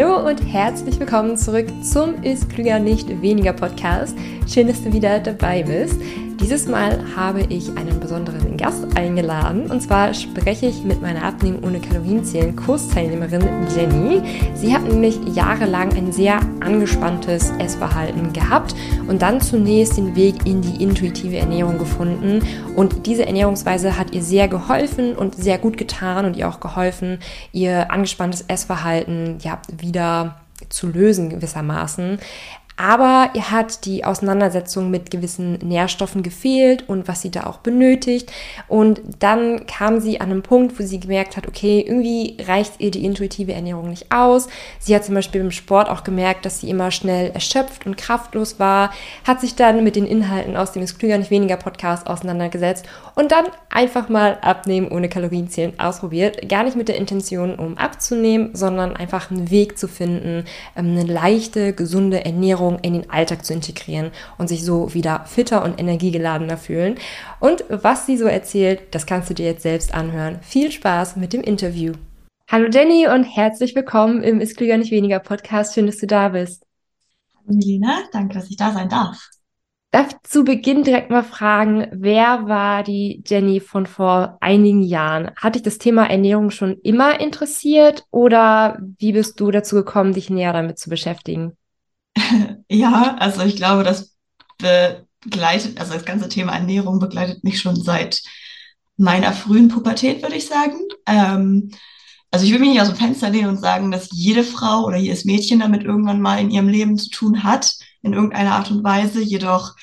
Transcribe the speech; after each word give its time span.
Hallo 0.00 0.26
und 0.26 0.40
herzlich 0.50 0.98
willkommen 0.98 1.36
zurück 1.36 1.66
zum 1.82 2.22
Ist 2.22 2.48
Klüger 2.48 2.78
nicht 2.78 3.20
weniger 3.20 3.52
Podcast. 3.52 4.16
Schön, 4.48 4.66
dass 4.66 4.82
du 4.82 4.94
wieder 4.94 5.20
dabei 5.20 5.62
bist. 5.62 6.00
Dieses 6.40 6.66
Mal 6.66 7.04
habe 7.14 7.42
ich 7.42 7.76
einen 7.76 8.00
besonderen 8.00 8.56
Gast 8.56 8.96
eingeladen 8.96 9.70
und 9.70 9.82
zwar 9.82 10.14
spreche 10.14 10.66
ich 10.66 10.82
mit 10.84 11.02
meiner 11.02 11.22
Abnehmen 11.22 11.62
ohne 11.62 11.80
Kalorienzählen 11.80 12.56
Kursteilnehmerin 12.56 13.42
Jenny. 13.76 14.22
Sie 14.54 14.74
hat 14.74 14.84
nämlich 14.84 15.18
jahrelang 15.34 15.92
ein 15.92 16.12
sehr 16.12 16.40
angespanntes 16.60 17.50
Essverhalten 17.58 18.32
gehabt 18.32 18.74
und 19.06 19.20
dann 19.20 19.42
zunächst 19.42 19.98
den 19.98 20.16
Weg 20.16 20.46
in 20.46 20.62
die 20.62 20.82
intuitive 20.82 21.36
Ernährung 21.36 21.78
gefunden 21.78 22.40
und 22.74 23.06
diese 23.06 23.26
Ernährungsweise 23.26 23.98
hat 23.98 24.14
ihr 24.14 24.22
sehr 24.22 24.48
geholfen 24.48 25.14
und 25.14 25.34
sehr 25.34 25.58
gut 25.58 25.76
getan 25.76 26.24
und 26.24 26.38
ihr 26.38 26.48
auch 26.48 26.60
geholfen, 26.60 27.18
ihr 27.52 27.92
angespanntes 27.92 28.46
Essverhalten 28.48 29.36
ja 29.42 29.60
wieder 29.76 30.36
zu 30.68 30.88
lösen 30.88 31.30
gewissermaßen. 31.30 32.18
Aber 32.82 33.28
ihr 33.34 33.50
hat 33.50 33.84
die 33.84 34.06
Auseinandersetzung 34.06 34.90
mit 34.90 35.10
gewissen 35.10 35.58
Nährstoffen 35.58 36.22
gefehlt 36.22 36.88
und 36.88 37.08
was 37.08 37.20
sie 37.20 37.30
da 37.30 37.44
auch 37.44 37.58
benötigt. 37.58 38.32
Und 38.68 39.02
dann 39.18 39.66
kam 39.66 40.00
sie 40.00 40.18
an 40.22 40.30
einen 40.30 40.40
Punkt, 40.40 40.80
wo 40.80 40.82
sie 40.82 40.98
gemerkt 40.98 41.36
hat, 41.36 41.46
okay, 41.46 41.84
irgendwie 41.86 42.38
reicht 42.42 42.80
ihr 42.80 42.90
die 42.90 43.04
intuitive 43.04 43.52
Ernährung 43.52 43.90
nicht 43.90 44.10
aus. 44.10 44.48
Sie 44.78 44.94
hat 44.94 45.04
zum 45.04 45.14
Beispiel 45.14 45.42
im 45.42 45.50
Sport 45.50 45.90
auch 45.90 46.04
gemerkt, 46.04 46.46
dass 46.46 46.60
sie 46.60 46.70
immer 46.70 46.90
schnell 46.90 47.32
erschöpft 47.32 47.84
und 47.84 47.98
kraftlos 47.98 48.58
war, 48.58 48.94
hat 49.26 49.42
sich 49.42 49.56
dann 49.56 49.84
mit 49.84 49.94
den 49.94 50.06
Inhalten 50.06 50.56
aus 50.56 50.72
dem 50.72 50.80
Ist 50.80 50.98
Klüger 50.98 51.18
nicht 51.18 51.30
weniger 51.30 51.58
Podcast 51.58 52.06
auseinandergesetzt 52.06 52.86
und 53.14 53.30
dann 53.30 53.44
einfach 53.68 54.08
mal 54.08 54.38
abnehmen 54.40 54.88
ohne 54.90 55.10
Kalorienzählen 55.10 55.78
ausprobiert. 55.78 56.48
Gar 56.48 56.64
nicht 56.64 56.78
mit 56.78 56.88
der 56.88 56.96
Intention, 56.96 57.56
um 57.56 57.76
abzunehmen, 57.76 58.54
sondern 58.54 58.96
einfach 58.96 59.30
einen 59.30 59.50
Weg 59.50 59.76
zu 59.76 59.86
finden, 59.86 60.46
ähm, 60.76 60.92
eine 60.92 61.04
leichte, 61.04 61.74
gesunde 61.74 62.24
Ernährung 62.24 62.69
Ernährung 62.70 62.78
in 62.82 62.92
den 62.94 63.10
Alltag 63.10 63.44
zu 63.44 63.52
integrieren 63.52 64.10
und 64.38 64.48
sich 64.48 64.64
so 64.64 64.94
wieder 64.94 65.24
fitter 65.26 65.64
und 65.64 65.80
energiegeladener 65.80 66.56
fühlen. 66.56 66.96
Und 67.40 67.64
was 67.68 68.06
sie 68.06 68.16
so 68.16 68.26
erzählt, 68.26 68.94
das 68.94 69.06
kannst 69.06 69.30
du 69.30 69.34
dir 69.34 69.46
jetzt 69.46 69.62
selbst 69.62 69.94
anhören. 69.94 70.38
Viel 70.42 70.70
Spaß 70.70 71.16
mit 71.16 71.32
dem 71.32 71.42
Interview. 71.42 71.92
Hallo 72.48 72.68
Jenny 72.68 73.06
und 73.06 73.24
herzlich 73.24 73.74
willkommen 73.74 74.22
im 74.22 74.40
Ist 74.40 74.56
Klüger 74.56 74.76
nicht 74.76 74.90
weniger 74.90 75.20
Podcast. 75.20 75.74
Schön, 75.74 75.86
dass 75.86 75.98
du 75.98 76.06
da 76.06 76.30
bist. 76.30 76.64
Hallo 77.34 77.56
Melina, 77.56 78.02
danke, 78.12 78.34
dass 78.34 78.50
ich 78.50 78.56
da 78.56 78.72
sein 78.72 78.88
darf. 78.88 79.30
Darf 79.92 80.14
zu 80.22 80.44
Beginn 80.44 80.84
direkt 80.84 81.10
mal 81.10 81.24
fragen, 81.24 81.88
wer 81.90 82.46
war 82.46 82.84
die 82.84 83.24
Jenny 83.26 83.58
von 83.58 83.86
vor 83.86 84.38
einigen 84.40 84.82
Jahren? 84.82 85.32
Hat 85.34 85.56
dich 85.56 85.62
das 85.62 85.78
Thema 85.78 86.08
Ernährung 86.08 86.50
schon 86.50 86.78
immer 86.84 87.18
interessiert 87.18 88.04
oder 88.12 88.78
wie 88.98 89.12
bist 89.12 89.40
du 89.40 89.50
dazu 89.50 89.74
gekommen, 89.74 90.12
dich 90.12 90.30
näher 90.30 90.52
damit 90.52 90.78
zu 90.78 90.90
beschäftigen? 90.90 91.56
Ja, 92.68 93.16
also 93.18 93.42
ich 93.42 93.56
glaube, 93.56 93.82
das 93.82 94.16
begleitet, 94.58 95.78
also 95.80 95.94
das 95.94 96.04
ganze 96.04 96.28
Thema 96.28 96.52
Ernährung 96.52 96.98
begleitet 97.00 97.44
mich 97.44 97.60
schon 97.60 97.76
seit 97.76 98.22
meiner 98.96 99.32
frühen 99.32 99.68
Pubertät, 99.68 100.22
würde 100.22 100.36
ich 100.36 100.46
sagen. 100.46 100.78
Ähm, 101.06 101.70
also 102.30 102.44
ich 102.44 102.52
will 102.52 102.60
mich 102.60 102.70
nicht 102.70 102.80
aus 102.80 102.88
dem 102.88 102.96
Fenster 102.96 103.30
lehnen 103.30 103.48
und 103.48 103.60
sagen, 103.60 103.90
dass 103.90 104.08
jede 104.12 104.44
Frau 104.44 104.84
oder 104.84 104.96
jedes 104.96 105.24
Mädchen 105.24 105.60
damit 105.60 105.82
irgendwann 105.84 106.20
mal 106.20 106.38
in 106.38 106.50
ihrem 106.50 106.68
Leben 106.68 106.96
zu 106.96 107.10
tun 107.10 107.42
hat, 107.42 107.74
in 108.02 108.12
irgendeiner 108.12 108.52
Art 108.52 108.70
und 108.70 108.84
Weise. 108.84 109.20
Jedoch 109.20 109.74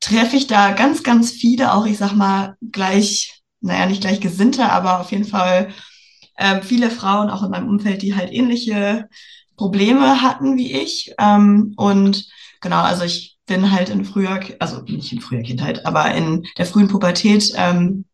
treffe 0.00 0.36
ich 0.36 0.46
da 0.46 0.72
ganz, 0.72 1.02
ganz 1.02 1.30
viele, 1.32 1.74
auch 1.74 1.84
ich 1.86 1.98
sag 1.98 2.14
mal 2.14 2.56
gleich, 2.72 3.42
naja, 3.60 3.86
nicht 3.86 4.00
gleich 4.00 4.20
Gesinnte, 4.20 4.70
aber 4.70 5.00
auf 5.00 5.10
jeden 5.10 5.24
Fall 5.26 5.72
äh, 6.36 6.62
viele 6.62 6.90
Frauen 6.90 7.30
auch 7.30 7.42
in 7.42 7.50
meinem 7.50 7.68
Umfeld, 7.68 8.02
die 8.02 8.14
halt 8.14 8.32
ähnliche 8.32 9.08
Probleme 9.56 10.22
hatten 10.22 10.56
wie 10.56 10.72
ich. 10.72 11.14
Ähm, 11.18 11.74
und 11.76 12.26
genau, 12.60 12.82
also 12.82 13.04
ich 13.04 13.36
bin 13.46 13.70
halt 13.70 13.88
in 13.88 14.04
früher, 14.04 14.40
also 14.58 14.82
nicht 14.82 15.12
in 15.12 15.20
früher 15.20 15.42
Kindheit, 15.42 15.86
aber 15.86 16.12
in 16.14 16.46
der 16.58 16.66
frühen 16.66 16.88
Pubertät 16.88 17.52
ähm, 17.56 18.04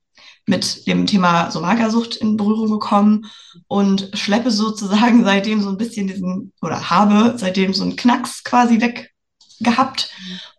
mit 0.47 0.87
dem 0.87 1.07
Thema 1.07 1.51
so 1.51 1.61
Magersucht 1.61 2.17
in 2.17 2.37
Berührung 2.37 2.71
gekommen 2.71 3.27
und 3.69 4.11
schleppe 4.15 4.51
sozusagen 4.51 5.25
seitdem 5.25 5.63
so 5.63 5.69
ein 5.69 5.79
bisschen 5.79 6.07
diesen, 6.07 6.53
oder 6.61 6.91
habe 6.91 7.35
seitdem 7.37 7.75
so 7.75 7.83
einen 7.83 7.97
Knacks 7.97 8.45
quasi 8.45 8.81
weg 8.81 9.13
gehabt 9.61 10.11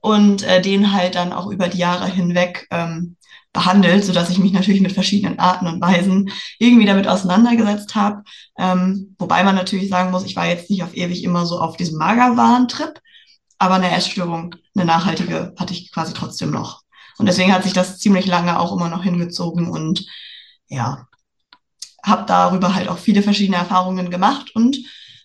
und 0.02 0.44
äh, 0.44 0.62
den 0.62 0.94
halt 0.94 1.16
dann 1.16 1.34
auch 1.34 1.52
über 1.52 1.68
die 1.68 1.78
Jahre 1.78 2.08
hinweg 2.08 2.68
ähm, 2.72 3.18
behandelt, 3.53 4.03
so 4.03 4.12
dass 4.12 4.30
ich 4.31 4.40
mich 4.40 4.52
natürlich 4.52 4.81
mit 4.81 4.91
verschiedenen 4.91 5.40
Arten 5.40 5.68
und 5.68 5.80
Weisen 5.80 6.31
irgendwie 6.58 6.86
damit 6.86 7.08
auseinandergesetzt 7.08 7.96
habe. 7.96 8.24
Ähm, 8.58 9.16
wobei 9.19 9.44
man 9.44 9.56
natürlich 9.56 9.90
sagen 9.90 10.12
muss, 10.12 10.25
ich 10.25 10.36
war 10.36 10.47
jetzt 10.47 10.69
nicht 10.69 10.84
auf 10.84 10.96
ewig 10.96 11.24
immer 11.24 11.46
so 11.46 11.59
auf 11.59 11.78
diesem 11.78 12.00
Magerwahn-Trip, 12.00 13.00
aber 13.59 13.75
eine 13.75 13.91
Essstörung, 13.91 14.56
eine 14.75 14.86
nachhaltige, 14.86 15.53
hatte 15.58 15.74
ich 15.74 15.91
quasi 15.91 16.14
trotzdem 16.14 16.52
noch. 16.52 16.81
Und 17.19 17.28
deswegen 17.28 17.53
hat 17.53 17.64
sich 17.64 17.74
das 17.74 18.00
ziemlich 18.00 18.25
lange 18.25 18.59
auch 18.59 18.75
immer 18.75 18.90
noch 18.90 19.03
hingezogen 19.03 19.70
und 19.70 20.06
ja, 20.68 21.08
habe 22.03 22.25
darüber 22.25 22.74
halt 22.74 22.90
auch 22.90 22.97
viele 22.97 23.22
verschiedene 23.22 23.58
Erfahrungen 23.58 24.09
gemacht 24.09 24.56
und 24.56 24.78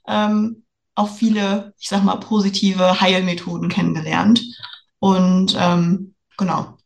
ähm, 0.07 0.65
auch 0.95 1.09
viele, 1.09 1.75
ich 1.79 1.89
sag 1.89 2.05
mal, 2.05 2.17
positive 2.17 3.01
Heilmethoden 3.01 3.69
kennengelernt. 3.69 4.43
Und 4.99 5.57
ähm, 5.59 6.15
genau, 6.37 6.78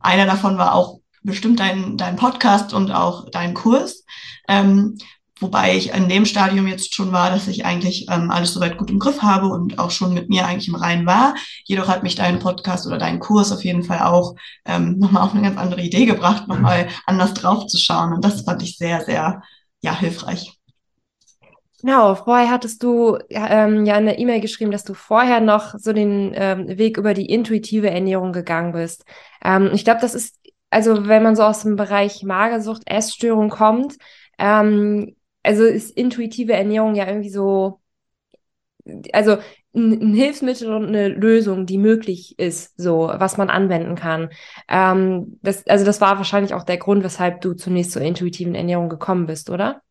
einer 0.00 0.26
davon 0.26 0.58
war 0.58 0.74
auch 0.74 1.00
bestimmt 1.22 1.60
dein, 1.60 1.96
dein 1.96 2.16
Podcast 2.16 2.72
und 2.72 2.90
auch 2.90 3.28
dein 3.30 3.54
Kurs. 3.54 4.04
Ähm, 4.48 4.96
wobei 5.38 5.76
ich 5.76 5.90
in 5.90 6.08
dem 6.08 6.24
Stadium 6.24 6.66
jetzt 6.66 6.94
schon 6.94 7.12
war, 7.12 7.30
dass 7.30 7.48
ich 7.48 7.66
eigentlich 7.66 8.06
ähm, 8.10 8.30
alles 8.30 8.54
soweit 8.54 8.78
gut 8.78 8.90
im 8.90 8.98
Griff 8.98 9.22
habe 9.22 9.48
und 9.48 9.78
auch 9.78 9.90
schon 9.90 10.14
mit 10.14 10.28
mir 10.30 10.46
eigentlich 10.46 10.68
im 10.68 10.76
Reinen 10.76 11.04
war. 11.04 11.34
Jedoch 11.64 11.88
hat 11.88 12.02
mich 12.02 12.14
dein 12.14 12.38
Podcast 12.38 12.86
oder 12.86 12.96
dein 12.96 13.20
Kurs 13.20 13.52
auf 13.52 13.64
jeden 13.64 13.82
Fall 13.82 14.00
auch 14.00 14.34
ähm, 14.64 14.98
nochmal 14.98 15.22
auf 15.22 15.34
eine 15.34 15.42
ganz 15.42 15.58
andere 15.58 15.82
Idee 15.82 16.06
gebracht, 16.06 16.48
nochmal 16.48 16.88
anders 17.06 17.34
drauf 17.34 17.66
zu 17.66 17.76
schauen. 17.76 18.14
Und 18.14 18.24
das 18.24 18.42
fand 18.42 18.62
ich 18.62 18.78
sehr, 18.78 19.04
sehr 19.04 19.42
ja, 19.82 19.98
hilfreich. 19.98 20.56
Genau, 21.82 22.14
vorher 22.14 22.50
hattest 22.50 22.82
du 22.82 23.18
ähm, 23.28 23.84
ja 23.84 23.98
in 23.98 24.06
der 24.06 24.18
E-Mail 24.18 24.40
geschrieben, 24.40 24.70
dass 24.70 24.84
du 24.84 24.94
vorher 24.94 25.40
noch 25.40 25.74
so 25.78 25.92
den 25.92 26.32
ähm, 26.34 26.78
Weg 26.78 26.96
über 26.96 27.12
die 27.12 27.26
intuitive 27.26 27.90
Ernährung 27.90 28.32
gegangen 28.32 28.72
bist. 28.72 29.04
Ähm, 29.44 29.70
ich 29.74 29.84
glaube, 29.84 30.00
das 30.00 30.14
ist, 30.14 30.40
also 30.70 31.06
wenn 31.06 31.22
man 31.22 31.36
so 31.36 31.42
aus 31.42 31.62
dem 31.62 31.76
Bereich 31.76 32.22
Magersucht, 32.22 32.82
Essstörung 32.86 33.50
kommt, 33.50 33.96
ähm, 34.38 35.16
also 35.42 35.64
ist 35.64 35.90
intuitive 35.96 36.54
Ernährung 36.54 36.94
ja 36.94 37.06
irgendwie 37.06 37.30
so, 37.30 37.80
also 39.12 39.36
ein, 39.74 39.92
ein, 40.00 40.14
Hilfsmittel 40.14 40.72
und 40.72 40.86
eine 40.86 41.08
Lösung, 41.08 41.66
die 41.66 41.78
möglich 41.78 42.38
ist, 42.38 42.74
so 42.80 43.10
was 43.14 43.36
man 43.36 43.50
anwenden 43.50 43.96
kann. 43.96 44.30
Ähm, 44.68 45.38
das, 45.42 45.66
also 45.66 45.84
das 45.84 46.00
war 46.00 46.16
wahrscheinlich 46.16 46.54
auch 46.54 46.64
der 46.64 46.78
Grund, 46.78 47.04
weshalb 47.04 47.42
du 47.42 47.54
zunächst 47.54 47.92
zur 47.92 48.02
intuitiven 48.02 48.54
Ernährung 48.54 48.88
gekommen 48.88 49.26
bist, 49.26 49.50
oder? 49.50 49.82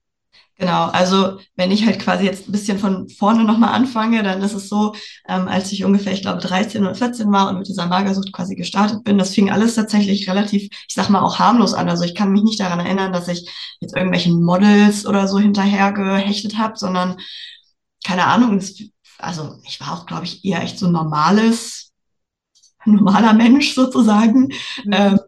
Genau, 0.57 0.85
also 0.85 1.37
wenn 1.57 1.69
ich 1.71 1.85
halt 1.85 1.99
quasi 1.99 2.23
jetzt 2.23 2.47
ein 2.47 2.53
bisschen 2.53 2.79
von 2.79 3.09
vorne 3.09 3.43
nochmal 3.43 3.73
anfange, 3.73 4.23
dann 4.23 4.41
ist 4.41 4.53
es 4.53 4.69
so, 4.69 4.95
ähm, 5.27 5.49
als 5.49 5.69
ich 5.73 5.83
ungefähr, 5.83 6.13
ich 6.13 6.21
glaube, 6.21 6.39
13 6.39 6.81
oder 6.83 6.95
14 6.95 7.29
war 7.33 7.49
und 7.49 7.57
mit 7.59 7.67
dieser 7.67 7.87
Magersucht 7.87 8.31
quasi 8.31 8.55
gestartet 8.55 9.03
bin, 9.03 9.17
das 9.17 9.33
fing 9.33 9.51
alles 9.51 9.75
tatsächlich 9.75 10.29
relativ, 10.29 10.63
ich 10.87 10.93
sag 10.95 11.09
mal, 11.09 11.19
auch 11.21 11.39
harmlos 11.39 11.73
an. 11.73 11.89
Also 11.89 12.05
ich 12.05 12.15
kann 12.15 12.31
mich 12.31 12.43
nicht 12.43 12.59
daran 12.61 12.79
erinnern, 12.79 13.11
dass 13.11 13.27
ich 13.27 13.49
jetzt 13.81 13.95
irgendwelchen 13.97 14.41
Models 14.41 15.05
oder 15.05 15.27
so 15.27 15.39
hinterher 15.39 15.91
gehechtet 15.91 16.57
habe, 16.57 16.77
sondern 16.77 17.17
keine 18.05 18.25
Ahnung, 18.25 18.57
das, 18.59 18.75
also 19.17 19.55
ich 19.67 19.79
war 19.81 19.93
auch, 19.93 20.05
glaube 20.05 20.25
ich, 20.25 20.45
eher 20.45 20.61
echt 20.63 20.79
so 20.79 20.85
ein 20.87 20.91
normales, 20.93 21.91
normaler 22.85 23.33
Mensch 23.33 23.73
sozusagen. 23.73 24.49
Mhm. 24.85 24.93
Ähm, 24.93 25.19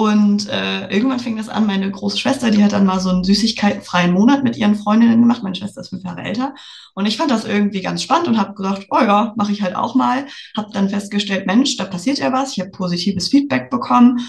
und 0.00 0.48
äh, 0.48 0.88
irgendwann 0.88 1.20
fing 1.20 1.36
das 1.36 1.50
an, 1.50 1.66
meine 1.66 1.90
große 1.90 2.16
Schwester, 2.16 2.50
die 2.50 2.64
hat 2.64 2.72
dann 2.72 2.86
mal 2.86 3.00
so 3.00 3.10
einen 3.10 3.22
süßigkeitenfreien 3.22 4.14
Monat 4.14 4.42
mit 4.42 4.56
ihren 4.56 4.74
Freundinnen 4.74 5.20
gemacht. 5.20 5.42
Meine 5.42 5.56
Schwester 5.56 5.82
ist 5.82 5.90
fünf 5.90 6.04
Jahre 6.04 6.22
älter. 6.22 6.54
Und 6.94 7.04
ich 7.04 7.18
fand 7.18 7.30
das 7.30 7.44
irgendwie 7.44 7.82
ganz 7.82 8.02
spannend 8.02 8.26
und 8.26 8.38
habe 8.38 8.54
gedacht, 8.54 8.86
oh 8.88 8.98
ja, 8.98 9.34
mache 9.36 9.52
ich 9.52 9.60
halt 9.60 9.76
auch 9.76 9.94
mal. 9.94 10.24
Habe 10.56 10.70
dann 10.72 10.88
festgestellt, 10.88 11.46
Mensch, 11.46 11.76
da 11.76 11.84
passiert 11.84 12.16
ja 12.16 12.32
was. 12.32 12.52
Ich 12.52 12.60
habe 12.60 12.70
positives 12.70 13.28
Feedback 13.28 13.68
bekommen. 13.68 14.20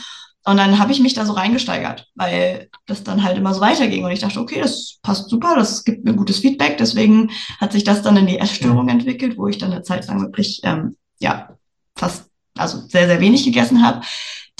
Und 0.43 0.57
dann 0.57 0.77
habe 0.77 0.91
ich 0.91 0.99
mich 0.99 1.13
da 1.13 1.25
so 1.25 1.31
reingesteigert, 1.31 2.09
weil 2.15 2.67
das 2.85 3.05
dann 3.05 3.23
halt 3.23 3.37
immer 3.37 3.53
so 3.53 3.61
weiterging. 3.61 4.03
Und 4.03 4.11
ich 4.11 4.19
dachte, 4.19 4.41
okay, 4.41 4.59
das 4.59 4.99
passt 5.01 5.29
super, 5.29 5.55
das 5.55 5.85
gibt 5.85 6.03
mir 6.03 6.15
gutes 6.15 6.39
Feedback. 6.39 6.79
Deswegen 6.79 7.31
hat 7.61 7.71
sich 7.71 7.85
das 7.85 8.01
dann 8.01 8.17
in 8.17 8.27
die 8.27 8.39
Essstörung 8.39 8.89
entwickelt, 8.89 9.37
wo 9.37 9.47
ich 9.47 9.57
dann 9.57 9.71
eine 9.71 9.83
Zeit 9.83 10.05
lang 10.07 10.19
wirklich, 10.19 10.59
ähm, 10.65 10.97
ja, 11.21 11.55
fast, 11.95 12.25
also 12.57 12.79
sehr, 12.89 13.07
sehr 13.07 13.21
wenig 13.21 13.45
gegessen 13.45 13.85
habe. 13.85 14.01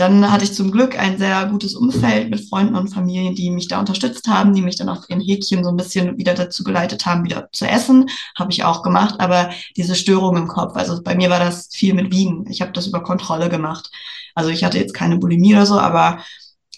Dann 0.02 0.32
hatte 0.32 0.46
ich 0.46 0.56
zum 0.56 0.72
Glück 0.72 0.98
ein 0.98 1.20
sehr 1.20 1.46
gutes 1.46 1.76
Umfeld 1.76 2.32
mit 2.32 2.50
Freunden 2.50 2.76
und 2.76 2.88
Familien, 2.88 3.36
die 3.36 3.52
mich 3.52 3.68
da 3.68 3.80
unterstützt 3.80 4.28
haben, 4.28 4.56
die 4.56 4.64
mich 4.64 4.76
dann 4.76 4.90
auf 4.90 5.08
ihren 5.08 5.22
Häkchen 5.22 5.64
so 5.64 5.70
ein 5.70 5.78
bisschen 5.78 6.18
wieder 6.18 6.34
dazu 6.34 6.64
geleitet 6.64 7.06
haben, 7.06 7.24
wieder 7.24 7.50
zu 7.52 7.68
essen. 7.68 8.10
Habe 8.36 8.52
ich 8.52 8.64
auch 8.64 8.82
gemacht, 8.82 9.20
aber 9.20 9.52
diese 9.78 9.94
Störung 9.94 10.38
im 10.38 10.48
Kopf, 10.48 10.76
also 10.76 11.04
bei 11.04 11.14
mir 11.14 11.30
war 11.30 11.38
das 11.38 11.70
viel 11.72 11.94
mit 11.94 12.12
Wiegen. 12.12 12.50
Ich 12.50 12.62
habe 12.62 12.72
das 12.72 12.88
über 12.88 13.04
Kontrolle 13.04 13.48
gemacht. 13.48 13.92
Also 14.34 14.50
ich 14.50 14.64
hatte 14.64 14.80
jetzt 14.80 14.96
keine 14.96 15.20
Bulimie 15.20 15.54
oder 15.54 15.68
so, 15.68 15.78
aber 15.78 16.24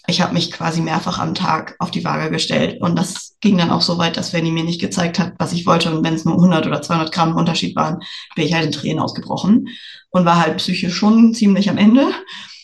ich 0.06 0.20
habe 0.20 0.34
mich 0.34 0.52
quasi 0.52 0.82
mehrfach 0.82 1.18
am 1.18 1.34
Tag 1.34 1.76
auf 1.78 1.90
die 1.90 2.04
Waage 2.04 2.30
gestellt. 2.30 2.82
Und 2.82 2.94
das 2.98 3.36
ging 3.40 3.56
dann 3.56 3.70
auch 3.70 3.80
so 3.80 3.96
weit, 3.96 4.18
dass 4.18 4.32
die 4.32 4.42
mir 4.42 4.64
nicht 4.64 4.82
gezeigt 4.82 5.18
hat, 5.18 5.32
was 5.38 5.54
ich 5.54 5.64
wollte, 5.64 5.90
und 5.96 6.04
wenn 6.04 6.12
es 6.12 6.26
nur 6.26 6.34
100 6.34 6.66
oder 6.66 6.82
200 6.82 7.10
Gramm 7.10 7.36
Unterschied 7.36 7.74
waren, 7.74 8.00
bin 8.36 8.44
ich 8.44 8.52
halt 8.52 8.66
in 8.66 8.72
Tränen 8.72 9.00
ausgebrochen 9.00 9.68
und 10.10 10.26
war 10.26 10.38
halt 10.38 10.58
psychisch 10.58 10.94
schon 10.94 11.32
ziemlich 11.32 11.70
am 11.70 11.78
Ende. 11.78 12.12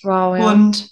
Wow, 0.03 0.37
ja. 0.37 0.53
Und 0.53 0.89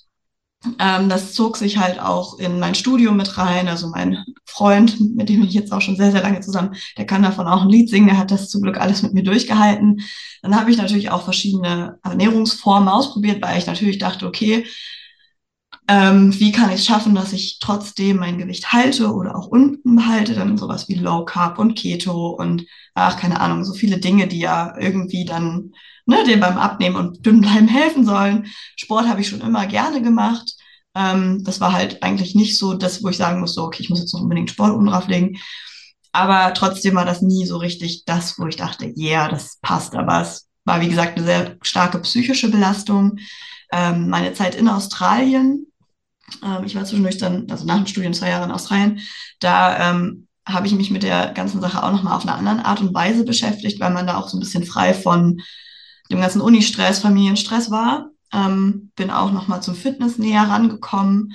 ähm, 0.81 1.08
das 1.08 1.34
zog 1.34 1.56
sich 1.56 1.78
halt 1.78 2.00
auch 2.00 2.38
in 2.38 2.58
mein 2.58 2.75
Studium 2.75 3.16
mit 3.16 3.38
rein. 3.38 3.69
Also 3.69 3.88
mein 3.88 4.25
Freund, 4.44 4.99
mit 5.16 5.28
dem 5.28 5.43
ich 5.44 5.52
jetzt 5.52 5.72
auch 5.72 5.81
schon 5.81 5.96
sehr, 5.96 6.10
sehr 6.10 6.22
lange 6.22 6.40
zusammen, 6.40 6.75
der 6.96 7.06
kann 7.06 7.22
davon 7.22 7.46
auch 7.46 7.62
ein 7.62 7.69
Lied 7.69 7.88
singen, 7.88 8.08
der 8.08 8.19
hat 8.19 8.31
das 8.31 8.49
zum 8.49 8.62
Glück 8.62 8.81
alles 8.81 9.02
mit 9.02 9.14
mir 9.14 9.22
durchgehalten. 9.22 10.00
Dann 10.43 10.56
habe 10.58 10.70
ich 10.70 10.76
natürlich 10.76 11.10
auch 11.10 11.22
verschiedene 11.22 11.99
Ernährungsformen 12.02 12.88
ausprobiert, 12.88 13.40
weil 13.43 13.58
ich 13.58 13.66
natürlich 13.66 13.99
dachte, 13.99 14.26
okay, 14.26 14.66
ähm, 15.90 16.38
wie 16.38 16.52
kann 16.52 16.69
ich 16.70 16.76
es 16.76 16.87
schaffen, 16.87 17.14
dass 17.14 17.32
ich 17.32 17.58
trotzdem 17.60 18.19
mein 18.19 18.37
Gewicht 18.38 18.72
halte 18.72 19.12
oder 19.12 19.37
auch 19.37 19.46
unten 19.46 19.96
behalte? 19.96 20.34
Dann 20.34 20.58
sowas 20.58 20.88
wie 20.88 20.94
Low 20.94 21.25
Carb 21.25 21.58
und 21.58 21.75
Keto 21.76 22.28
und 22.28 22.66
ach, 22.94 23.19
keine 23.19 23.40
Ahnung, 23.40 23.64
so 23.64 23.72
viele 23.72 23.99
Dinge, 23.99 24.26
die 24.28 24.40
ja 24.40 24.75
irgendwie 24.78 25.25
dann 25.25 25.72
ne, 26.08 26.25
dem 26.25 26.40
beim 26.40 26.58
Abnehmen 26.58 26.96
und 26.96 27.25
Dünnbleiben 27.25 27.69
helfen 27.69 28.05
sollen. 28.05 28.46
Sport 28.76 29.08
habe 29.08 29.20
ich 29.20 29.28
schon 29.28 29.40
immer 29.40 29.66
gerne 29.66 30.02
gemacht. 30.02 30.55
Ähm, 30.94 31.44
das 31.44 31.60
war 31.60 31.72
halt 31.72 32.02
eigentlich 32.02 32.34
nicht 32.34 32.58
so 32.58 32.75
das, 32.75 33.02
wo 33.02 33.08
ich 33.08 33.16
sagen 33.16 33.40
musste, 33.40 33.62
okay, 33.62 33.82
ich 33.82 33.90
muss 33.90 34.00
jetzt 34.00 34.14
noch 34.14 34.22
unbedingt 34.22 34.50
Sport 34.50 34.72
oben 34.72 34.87
drauflegen. 34.87 35.38
Aber 36.12 36.55
trotzdem 36.55 36.94
war 36.94 37.05
das 37.05 37.22
nie 37.22 37.46
so 37.46 37.58
richtig 37.58 38.05
das, 38.06 38.38
wo 38.38 38.46
ich 38.46 38.56
dachte, 38.56 38.93
yeah, 38.96 39.28
das 39.28 39.58
passt. 39.60 39.94
Aber 39.94 40.22
es 40.22 40.49
war, 40.64 40.81
wie 40.81 40.88
gesagt, 40.88 41.16
eine 41.16 41.26
sehr 41.26 41.56
starke 41.62 41.99
psychische 42.00 42.50
Belastung. 42.50 43.19
Ähm, 43.70 44.08
meine 44.08 44.32
Zeit 44.32 44.55
in 44.55 44.69
Australien 44.69 45.66
ähm, 46.43 46.64
ich 46.64 46.75
war 46.75 46.84
zwischendurch 46.84 47.19
dann, 47.19 47.46
also 47.50 47.64
nach 47.64 47.76
dem 47.76 47.87
Studium 47.87 48.12
zwei 48.12 48.31
Jahre 48.31 48.44
in 48.44 48.50
Australien, 48.50 49.00
da 49.40 49.90
ähm, 49.90 50.26
habe 50.46 50.66
ich 50.66 50.72
mich 50.75 50.90
mit 50.90 51.02
der 51.02 51.32
ganzen 51.32 51.60
Sache 51.60 51.82
auch 51.82 51.93
nochmal 51.93 52.16
auf 52.16 52.22
eine 52.22 52.34
andere 52.34 52.64
Art 52.64 52.81
und 52.81 52.94
Weise 52.94 53.25
beschäftigt, 53.25 53.81
weil 53.81 53.90
man 53.90 54.06
da 54.06 54.16
auch 54.16 54.28
so 54.28 54.37
ein 54.37 54.40
bisschen 54.40 54.64
frei 54.64 54.94
von 54.94 55.40
dem 56.10 56.20
ganzen 56.20 56.40
Uni-Stress, 56.40 57.00
Familienstress 57.00 57.70
war. 57.70 58.10
Ähm, 58.32 58.90
bin 58.96 59.10
auch 59.10 59.32
nochmal 59.32 59.62
zum 59.62 59.75
Fitness 59.75 60.19
näher 60.19 60.43
rangekommen 60.43 61.32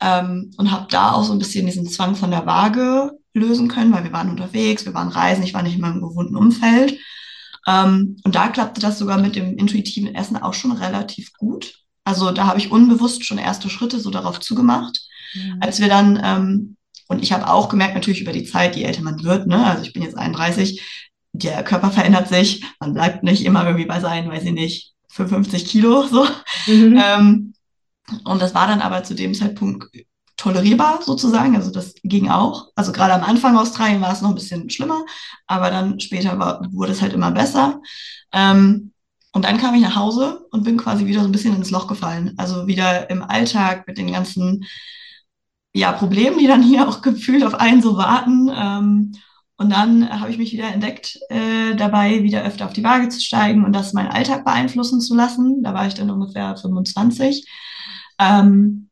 ähm, 0.00 0.52
und 0.56 0.70
habe 0.70 0.86
da 0.90 1.12
auch 1.12 1.24
so 1.24 1.32
ein 1.32 1.38
bisschen 1.38 1.66
diesen 1.66 1.88
Zwang 1.88 2.14
von 2.14 2.30
der 2.30 2.46
Waage 2.46 3.12
lösen 3.34 3.68
können, 3.68 3.92
weil 3.92 4.04
wir 4.04 4.12
waren 4.12 4.30
unterwegs, 4.30 4.86
wir 4.86 4.94
waren 4.94 5.08
reisen, 5.08 5.44
ich 5.44 5.54
war 5.54 5.62
nicht 5.62 5.74
in 5.74 5.80
meinem 5.80 6.00
gewohnten 6.00 6.36
Umfeld. 6.36 6.98
Ähm, 7.66 8.16
und 8.24 8.34
da 8.34 8.48
klappte 8.48 8.80
das 8.80 8.98
sogar 8.98 9.18
mit 9.18 9.36
dem 9.36 9.56
intuitiven 9.56 10.14
Essen 10.14 10.36
auch 10.36 10.54
schon 10.54 10.72
relativ 10.72 11.32
gut. 11.34 11.74
Also 12.04 12.30
da 12.30 12.46
habe 12.46 12.58
ich 12.58 12.70
unbewusst 12.70 13.24
schon 13.24 13.38
erste 13.38 13.68
Schritte 13.68 13.98
so 13.98 14.10
darauf 14.10 14.38
zugemacht. 14.40 15.00
Mhm. 15.34 15.56
Als 15.60 15.80
wir 15.80 15.88
dann, 15.88 16.20
ähm, 16.22 16.76
und 17.08 17.22
ich 17.22 17.32
habe 17.32 17.50
auch 17.50 17.68
gemerkt, 17.68 17.94
natürlich 17.94 18.20
über 18.20 18.32
die 18.32 18.44
Zeit, 18.44 18.76
je 18.76 18.84
älter 18.84 19.02
man 19.02 19.22
wird, 19.24 19.46
ne, 19.46 19.64
also 19.66 19.82
ich 19.82 19.92
bin 19.92 20.02
jetzt 20.02 20.16
31, 20.16 21.05
der 21.38 21.62
Körper 21.64 21.90
verändert 21.90 22.28
sich, 22.28 22.64
man 22.80 22.94
bleibt 22.94 23.22
nicht 23.22 23.44
immer 23.44 23.64
irgendwie 23.64 23.86
bei 23.86 24.00
seinen, 24.00 24.30
weiß 24.30 24.44
ich 24.44 24.52
nicht, 24.52 24.94
55 25.10 25.66
Kilo 25.66 26.02
so. 26.06 26.26
Mhm. 26.66 27.02
Ähm, 27.02 27.54
und 28.24 28.40
das 28.40 28.54
war 28.54 28.66
dann 28.66 28.80
aber 28.80 29.02
zu 29.02 29.14
dem 29.14 29.34
Zeitpunkt 29.34 29.88
tolerierbar 30.36 31.00
sozusagen. 31.02 31.56
Also 31.56 31.70
das 31.70 31.94
ging 32.04 32.28
auch. 32.28 32.68
Also 32.74 32.92
gerade 32.92 33.14
am 33.14 33.24
Anfang 33.24 33.56
Australien 33.56 34.00
war 34.00 34.12
es 34.12 34.20
noch 34.20 34.28
ein 34.28 34.34
bisschen 34.34 34.70
schlimmer, 34.70 35.04
aber 35.46 35.70
dann 35.70 35.98
später 35.98 36.38
war, 36.38 36.66
wurde 36.72 36.92
es 36.92 37.02
halt 37.02 37.14
immer 37.14 37.30
besser. 37.30 37.80
Ähm, 38.32 38.92
und 39.32 39.44
dann 39.44 39.58
kam 39.58 39.74
ich 39.74 39.82
nach 39.82 39.96
Hause 39.96 40.46
und 40.50 40.64
bin 40.64 40.76
quasi 40.76 41.06
wieder 41.06 41.20
so 41.20 41.26
ein 41.26 41.32
bisschen 41.32 41.56
ins 41.56 41.70
Loch 41.70 41.88
gefallen. 41.88 42.34
Also 42.36 42.66
wieder 42.66 43.10
im 43.10 43.22
Alltag 43.22 43.86
mit 43.86 43.98
den 43.98 44.12
ganzen 44.12 44.64
ja, 45.74 45.92
Problemen, 45.92 46.38
die 46.38 46.46
dann 46.46 46.62
hier 46.62 46.88
auch 46.88 47.02
gefühlt 47.02 47.44
auf 47.44 47.54
einen 47.54 47.82
so 47.82 47.98
warten. 47.98 48.50
Ähm, 48.54 49.12
und 49.58 49.70
dann 49.70 50.20
habe 50.20 50.30
ich 50.30 50.38
mich 50.38 50.52
wieder 50.52 50.68
entdeckt, 50.72 51.18
äh, 51.30 51.74
dabei 51.76 52.22
wieder 52.22 52.44
öfter 52.44 52.66
auf 52.66 52.74
die 52.74 52.84
Waage 52.84 53.08
zu 53.08 53.20
steigen 53.20 53.64
und 53.64 53.72
das 53.72 53.94
meinen 53.94 54.10
Alltag 54.10 54.44
beeinflussen 54.44 55.00
zu 55.00 55.14
lassen. 55.14 55.62
Da 55.62 55.72
war 55.72 55.86
ich 55.86 55.94
dann 55.94 56.10
ungefähr 56.10 56.56
25. 56.56 57.46
Ähm, 58.18 58.90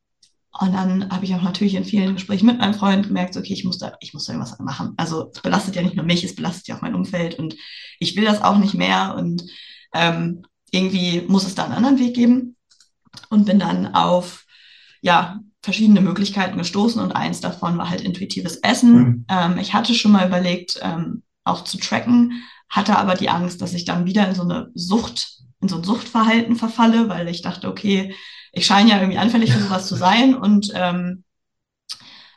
und 0.59 0.73
dann 0.73 1.11
habe 1.11 1.25
ich 1.25 1.35
auch 1.35 1.43
natürlich 1.43 1.75
in 1.75 1.85
vielen 1.85 2.15
Gesprächen 2.15 2.47
mit 2.47 2.59
meinem 2.59 2.75
Freund 2.75 3.09
gemerkt, 3.09 3.37
okay, 3.37 3.53
ich 3.53 3.65
muss 3.65 3.79
da, 3.79 3.95
ich 4.01 4.15
muss 4.15 4.25
da 4.25 4.33
irgendwas 4.33 4.59
machen. 4.61 4.95
Also 4.97 5.31
es 5.35 5.43
belastet 5.43 5.77
ja 5.77 5.83
nicht 5.83 5.97
nur 5.97 6.05
mich, 6.05 6.25
es 6.25 6.37
belastet 6.37 6.69
ja 6.69 6.77
auch 6.77 6.83
mein 6.83 6.95
Umfeld 6.95 7.39
und 7.39 7.57
ich 7.99 8.17
will 8.17 8.25
das 8.25 8.41
auch 8.41 8.57
nicht 8.57 8.75
mehr. 8.75 9.17
Und 9.19 9.45
ähm, 9.93 10.45
irgendwie 10.71 11.23
muss 11.29 11.45
es 11.47 11.55
da 11.55 11.65
einen 11.65 11.75
anderen 11.75 11.99
Weg 11.99 12.15
geben 12.15 12.57
und 13.29 13.45
bin 13.45 13.59
dann 13.59 13.95
auf 13.95 14.45
ja, 15.03 15.41
verschiedene 15.65 16.03
Möglichkeiten 16.03 16.59
gestoßen 16.59 17.01
und 17.01 17.13
eins 17.13 17.41
davon 17.41 17.79
war 17.79 17.89
halt 17.89 18.03
intuitives 18.03 18.57
Essen. 18.57 18.97
Mhm. 18.97 19.27
Ähm, 19.31 19.59
ich 19.59 19.73
hatte 19.73 19.95
schon 19.95 20.13
mal 20.13 20.27
überlegt, 20.27 20.79
ähm, 20.83 21.23
auch 21.43 21.65
zu 21.65 21.79
tracken, 21.79 22.45
hatte 22.69 22.99
aber 22.99 23.15
die 23.15 23.31
Angst, 23.31 23.63
dass 23.63 23.73
ich 23.73 23.87
dann 23.87 24.05
wieder 24.05 24.29
in 24.29 24.35
so 24.35 24.43
eine 24.43 24.71
Sucht, 24.75 25.39
in 25.63 25.69
so 25.69 25.77
ein 25.77 25.85
Suchtverhalten 25.85 26.57
verfalle, 26.57 27.09
weil 27.09 27.29
ich 27.29 27.41
dachte, 27.41 27.69
okay, 27.69 28.15
ich 28.53 28.67
scheine 28.67 28.91
ja 28.91 28.99
irgendwie 28.99 29.19
anfällig 29.19 29.53
für 29.53 29.61
sowas 29.61 29.87
zu 29.89 29.95
sein 29.97 30.35
und 30.35 30.71
ähm, 30.75 31.25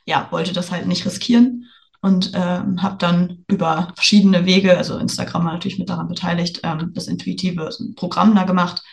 ja, 0.06 0.28
wollte 0.32 0.54
das 0.54 0.72
halt 0.72 0.88
nicht 0.88 1.06
riskieren 1.06 1.66
und 2.02 2.32
ähm, 2.34 2.82
habe 2.82 2.96
dann 2.98 3.44
über 3.48 3.92
verschiedene 3.96 4.46
Wege, 4.46 4.78
also 4.78 4.98
Instagram 4.98 5.44
war 5.44 5.54
natürlich 5.54 5.80
mit 5.80 5.90
daran 5.90 6.08
beteiligt, 6.08 6.62
ähm, 6.64 6.92
das 6.94 7.08
intuitive 7.08 7.70
Programm 7.98 8.36
da 8.36 8.44
gemacht 8.44 8.84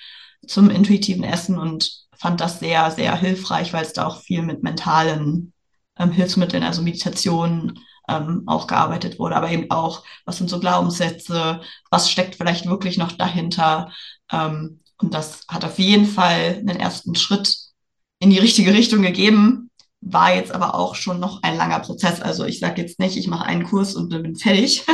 zum 0.49 0.71
intuitiven 0.71 1.23
Essen 1.23 1.57
und 1.57 2.04
fand 2.25 2.41
das 2.41 2.59
sehr, 2.59 2.91
sehr 2.91 3.15
hilfreich, 3.17 3.75
weil 3.75 3.85
es 3.85 3.93
da 3.93 4.07
auch 4.07 4.23
viel 4.23 4.41
mit 4.41 4.63
mentalen 4.63 5.53
ähm, 5.99 6.11
Hilfsmitteln, 6.11 6.63
also 6.63 6.81
Meditation 6.81 7.79
ähm, 8.09 8.45
auch 8.47 8.67
gearbeitet 8.67 9.19
wurde, 9.19 9.37
aber 9.37 9.51
eben 9.51 9.71
auch, 9.71 10.03
was 10.25 10.39
sind 10.39 10.49
so 10.49 10.59
Glaubenssätze, 10.59 11.61
was 11.91 12.11
steckt 12.11 12.37
vielleicht 12.37 12.65
wirklich 12.65 12.97
noch 12.97 13.13
dahinter. 13.13 13.93
Ähm, 14.33 14.81
und 14.97 15.13
das 15.13 15.45
hat 15.49 15.67
auf 15.67 15.79
jeden 15.79 16.07
Fall 16.07 16.63
einen 16.67 16.81
ersten 16.81 17.15
Schritt 17.15 17.59
in 18.21 18.31
die 18.31 18.39
richtige 18.39 18.73
Richtung 18.73 19.03
gegeben, 19.03 19.71
war 20.01 20.35
jetzt 20.35 20.53
aber 20.53 20.77
auch 20.77 20.95
schon 20.95 21.21
noch 21.21 21.43
ein 21.43 21.59
langer 21.59 21.81
Prozess. 21.81 22.23
Also 22.23 22.47
ich 22.47 22.59
sage 22.59 22.81
jetzt 22.81 22.99
nicht, 22.99 23.19
ich 23.19 23.29
mache 23.29 23.45
einen 23.45 23.65
Kurs 23.65 23.97
und 23.97 24.09
bin 24.09 24.35
fertig. 24.35 24.87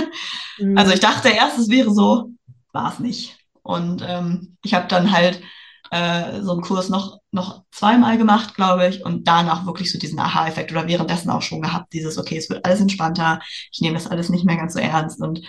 Mhm. 0.59 0.77
Also 0.77 0.93
ich 0.93 1.01
dachte 1.01 1.29
erst, 1.29 1.61
es 1.61 1.69
wäre 1.69 1.95
so, 1.95 2.33
war 2.73 2.93
es 2.93 2.99
nicht. 2.99 3.37
Und 3.63 4.05
ähm, 4.05 4.57
ich 4.65 4.75
habe 4.75 4.89
dann 4.89 5.13
halt 5.13 5.41
äh, 5.91 6.41
so 6.43 6.53
einen 6.53 6.63
Kurs 6.63 6.89
noch, 6.89 7.21
noch 7.33 7.65
zweimal 7.71 8.17
gemacht, 8.17 8.55
glaube 8.55 8.89
ich, 8.89 9.05
und 9.05 9.27
danach 9.27 9.67
wirklich 9.67 9.93
so 9.93 9.99
diesen 9.99 10.19
Aha-Effekt 10.19 10.71
oder 10.73 10.87
währenddessen 10.89 11.31
auch 11.31 11.43
schon 11.43 11.63
gehabt, 11.63 11.93
dieses, 11.93 12.17
okay, 12.19 12.37
es 12.37 12.49
wird 12.49 12.65
alles 12.65 12.81
entspannter, 12.81 13.41
ich 13.73 13.81
nehme 13.81 13.95
das 13.95 14.07
alles 14.07 14.29
nicht 14.29 14.45
mehr 14.45 14.57
ganz 14.57 14.75
so 14.75 14.79
ernst 14.79 15.21
und 15.21 15.43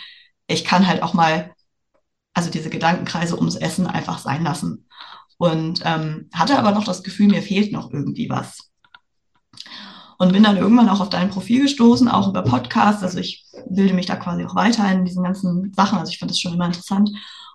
ich 0.47 0.65
kann 0.65 0.87
halt 0.87 1.03
auch 1.03 1.13
mal, 1.13 1.53
also 2.33 2.49
diese 2.49 2.69
Gedankenkreise 2.69 3.37
ums 3.37 3.55
Essen 3.55 3.87
einfach 3.87 4.19
sein 4.19 4.43
lassen. 4.43 4.87
Und 5.37 5.81
ähm, 5.85 6.29
hatte 6.33 6.57
aber 6.59 6.71
noch 6.71 6.83
das 6.83 7.01
Gefühl, 7.01 7.27
mir 7.27 7.41
fehlt 7.41 7.71
noch 7.71 7.91
irgendwie 7.91 8.29
was 8.29 8.71
und 10.21 10.33
bin 10.33 10.43
dann 10.43 10.57
irgendwann 10.57 10.87
auch 10.87 10.99
auf 10.99 11.09
dein 11.09 11.31
Profil 11.31 11.63
gestoßen, 11.63 12.07
auch 12.07 12.27
über 12.29 12.43
Podcasts. 12.43 13.01
Also 13.01 13.17
ich 13.17 13.43
bilde 13.67 13.95
mich 13.95 14.05
da 14.05 14.15
quasi 14.15 14.45
auch 14.45 14.53
weiter 14.53 14.87
in 14.91 15.03
diesen 15.03 15.23
ganzen 15.23 15.73
Sachen. 15.73 15.97
Also 15.97 16.11
ich 16.11 16.19
fand 16.19 16.29
das 16.29 16.39
schon 16.39 16.53
immer 16.53 16.67
interessant 16.67 17.09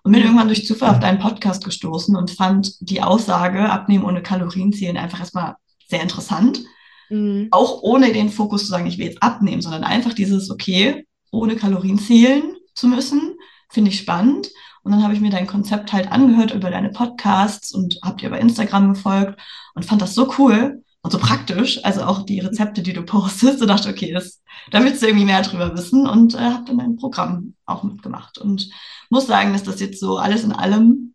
und 0.07 0.13
bin 0.13 0.23
irgendwann 0.23 0.47
durch 0.47 0.65
Zufall 0.65 0.91
auf 0.91 1.01
deinen 1.01 1.19
Podcast 1.19 1.65
gestoßen 1.65 2.15
und 2.15 2.31
fand 2.31 2.77
die 2.79 3.03
Aussage, 3.03 3.69
abnehmen 3.69 4.05
ohne 4.05 4.23
Kalorien 4.23 4.73
zählen, 4.73 4.97
einfach 4.97 5.19
erstmal 5.19 5.57
sehr 5.89 6.01
interessant. 6.01 6.63
Mhm. 7.11 7.49
Auch 7.51 7.83
ohne 7.83 8.13
den 8.13 8.31
Fokus 8.31 8.63
zu 8.63 8.67
sagen, 8.69 8.87
ich 8.87 8.99
will 8.99 9.07
jetzt 9.07 9.21
abnehmen, 9.21 9.63
sondern 9.63 9.83
einfach 9.83 10.13
dieses, 10.13 10.49
okay, 10.49 11.09
ohne 11.33 11.57
Kalorien 11.57 11.99
zählen 11.99 12.55
zu 12.73 12.87
müssen, 12.87 13.35
finde 13.69 13.91
ich 13.91 13.99
spannend. 13.99 14.49
Und 14.85 14.93
dann 14.93 15.03
habe 15.03 15.13
ich 15.13 15.21
mir 15.21 15.31
dein 15.31 15.49
Konzept 15.49 15.93
halt 15.93 16.13
angehört 16.13 16.55
über 16.55 16.71
deine 16.71 16.91
Podcasts 16.91 17.75
und 17.75 17.99
habe 18.05 18.19
dir 18.19 18.31
bei 18.31 18.39
Instagram 18.39 18.95
gefolgt 18.95 19.41
und 19.75 19.85
fand 19.85 20.03
das 20.03 20.15
so 20.15 20.33
cool, 20.39 20.85
und 21.07 21.13
so 21.13 21.19
praktisch, 21.19 21.85
also 21.85 22.03
auch 22.03 22.25
die 22.25 22.41
Rezepte, 22.41 22.83
die 22.83 22.93
du 22.93 23.03
postest, 23.03 23.63
und 23.63 23.69
dachte, 23.69 23.89
okay, 23.89 24.13
das, 24.13 24.43
da 24.73 24.83
willst 24.83 25.01
du 25.01 25.07
irgendwie 25.07 25.25
mehr 25.25 25.41
drüber 25.41 25.73
wissen 25.73 26.05
und 26.05 26.35
äh, 26.35 26.39
habe 26.39 26.65
dann 26.65 26.81
ein 26.81 26.97
Programm 26.97 27.55
auch 27.65 27.85
mitgemacht 27.85 28.39
und 28.39 28.69
muss 29.09 29.29
sagen, 29.29 29.53
dass 29.53 29.63
das 29.63 29.79
jetzt 29.79 30.01
so 30.01 30.19
alles 30.19 30.43
in 30.43 30.51
allem 30.51 31.15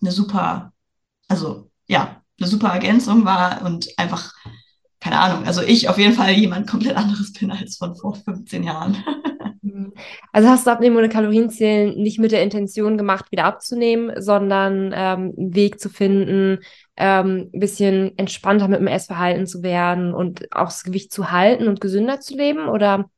eine 0.00 0.10
super, 0.10 0.72
also 1.28 1.70
ja, 1.86 2.22
eine 2.40 2.48
super 2.48 2.68
Ergänzung 2.68 3.26
war 3.26 3.62
und 3.66 3.90
einfach, 3.98 4.32
keine 5.00 5.20
Ahnung, 5.20 5.46
also 5.46 5.60
ich 5.60 5.90
auf 5.90 5.98
jeden 5.98 6.14
Fall 6.14 6.32
jemand 6.32 6.66
komplett 6.66 6.96
anderes 6.96 7.34
bin 7.34 7.50
als 7.50 7.76
von 7.76 7.94
vor 7.94 8.14
15 8.14 8.62
Jahren. 8.62 8.96
Also 10.32 10.48
hast 10.48 10.66
du 10.66 10.70
Abnehmen 10.70 10.96
ohne 10.96 11.08
Kalorienzählen 11.08 12.00
nicht 12.00 12.18
mit 12.18 12.32
der 12.32 12.42
Intention 12.42 12.96
gemacht, 12.96 13.30
wieder 13.32 13.44
abzunehmen, 13.44 14.12
sondern 14.22 14.92
ähm, 14.94 15.34
einen 15.36 15.54
Weg 15.54 15.80
zu 15.80 15.90
finden, 15.90 16.60
ähm, 16.96 17.50
ein 17.52 17.60
bisschen 17.60 18.16
entspannter 18.18 18.68
mit 18.68 18.80
dem 18.80 18.86
Essverhalten 18.86 19.46
zu 19.46 19.62
werden 19.62 20.14
und 20.14 20.52
auch 20.52 20.66
das 20.66 20.84
Gewicht 20.84 21.12
zu 21.12 21.30
halten 21.30 21.68
und 21.68 21.80
gesünder 21.80 22.20
zu 22.20 22.36
leben? 22.36 22.68
Oder 22.68 23.10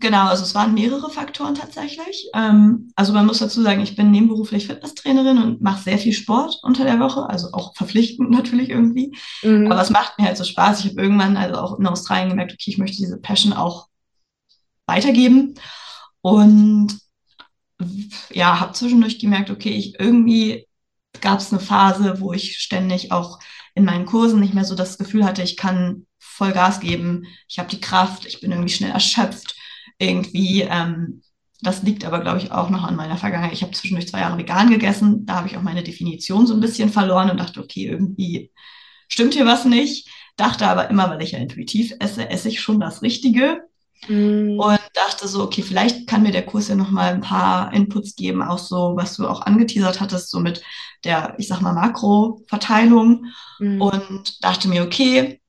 Genau, 0.00 0.26
also 0.26 0.44
es 0.44 0.54
waren 0.54 0.74
mehrere 0.74 1.10
Faktoren 1.10 1.56
tatsächlich. 1.56 2.30
Ähm, 2.32 2.92
also 2.94 3.12
man 3.12 3.26
muss 3.26 3.38
dazu 3.38 3.62
sagen, 3.62 3.80
ich 3.80 3.96
bin 3.96 4.12
nebenberuflich 4.12 4.68
Fitnesstrainerin 4.68 5.38
und 5.38 5.60
mache 5.60 5.82
sehr 5.82 5.98
viel 5.98 6.12
Sport 6.12 6.60
unter 6.62 6.84
der 6.84 7.00
Woche, 7.00 7.28
also 7.28 7.48
auch 7.52 7.74
verpflichtend 7.74 8.30
natürlich 8.30 8.70
irgendwie. 8.70 9.16
Mhm. 9.42 9.70
Aber 9.70 9.82
es 9.82 9.90
macht 9.90 10.18
mir 10.18 10.26
halt 10.26 10.36
so 10.36 10.44
Spaß. 10.44 10.84
Ich 10.84 10.90
habe 10.92 11.02
irgendwann 11.02 11.36
also 11.36 11.56
auch 11.60 11.78
in 11.78 11.86
Australien 11.86 12.28
gemerkt, 12.28 12.52
okay, 12.52 12.70
ich 12.70 12.78
möchte 12.78 12.98
diese 12.98 13.18
Passion 13.18 13.52
auch 13.52 13.88
weitergeben. 14.86 15.54
Und 16.20 16.96
ja, 18.30 18.60
habe 18.60 18.72
zwischendurch 18.72 19.18
gemerkt, 19.18 19.50
okay, 19.50 19.70
ich 19.70 19.98
irgendwie 19.98 20.67
gab 21.20 21.40
es 21.40 21.52
eine 21.52 21.60
Phase, 21.60 22.20
wo 22.20 22.32
ich 22.32 22.58
ständig 22.58 23.12
auch 23.12 23.38
in 23.74 23.84
meinen 23.84 24.06
Kursen 24.06 24.40
nicht 24.40 24.54
mehr 24.54 24.64
so 24.64 24.74
das 24.74 24.98
Gefühl 24.98 25.24
hatte, 25.24 25.42
ich 25.42 25.56
kann 25.56 26.06
voll 26.18 26.52
Gas 26.52 26.80
geben, 26.80 27.26
ich 27.48 27.58
habe 27.58 27.68
die 27.68 27.80
Kraft, 27.80 28.26
ich 28.26 28.40
bin 28.40 28.52
irgendwie 28.52 28.72
schnell 28.72 28.90
erschöpft 28.90 29.56
irgendwie. 29.98 30.62
Ähm, 30.62 31.22
das 31.60 31.82
liegt 31.82 32.04
aber, 32.04 32.20
glaube 32.20 32.38
ich, 32.38 32.52
auch 32.52 32.70
noch 32.70 32.84
an 32.84 32.94
meiner 32.94 33.16
Vergangenheit. 33.16 33.52
Ich 33.52 33.62
habe 33.62 33.72
zwischendurch 33.72 34.08
zwei 34.08 34.20
Jahre 34.20 34.38
vegan 34.38 34.70
gegessen. 34.70 35.26
Da 35.26 35.36
habe 35.36 35.48
ich 35.48 35.56
auch 35.56 35.62
meine 35.62 35.82
Definition 35.82 36.46
so 36.46 36.54
ein 36.54 36.60
bisschen 36.60 36.90
verloren 36.90 37.30
und 37.30 37.38
dachte, 37.38 37.60
okay, 37.60 37.86
irgendwie 37.86 38.52
stimmt 39.08 39.34
hier 39.34 39.46
was 39.46 39.64
nicht. 39.64 40.08
Dachte 40.36 40.68
aber 40.68 40.88
immer, 40.88 41.10
weil 41.10 41.22
ich 41.22 41.32
ja 41.32 41.38
intuitiv 41.40 41.92
esse, 41.98 42.30
esse 42.30 42.48
ich 42.48 42.60
schon 42.60 42.78
das 42.78 43.02
Richtige. 43.02 43.62
Mm. 44.06 44.58
Und 44.58 44.80
dachte 44.94 45.26
so, 45.26 45.42
okay, 45.42 45.62
vielleicht 45.62 46.06
kann 46.06 46.22
mir 46.22 46.32
der 46.32 46.46
Kurs 46.46 46.68
ja 46.68 46.76
noch 46.76 46.90
mal 46.90 47.12
ein 47.14 47.20
paar 47.20 47.72
Inputs 47.72 48.14
geben, 48.14 48.42
auch 48.42 48.58
so, 48.58 48.94
was 48.96 49.16
du 49.16 49.26
auch 49.26 49.42
angeteasert 49.42 50.00
hattest, 50.00 50.30
so 50.30 50.40
mit 50.40 50.62
der, 51.04 51.34
ich 51.38 51.48
sag 51.48 51.60
mal, 51.60 51.72
Makroverteilung. 51.72 53.26
Mm. 53.58 53.80
Und 53.80 54.44
dachte 54.44 54.68
mir, 54.68 54.84
okay, 54.84 55.40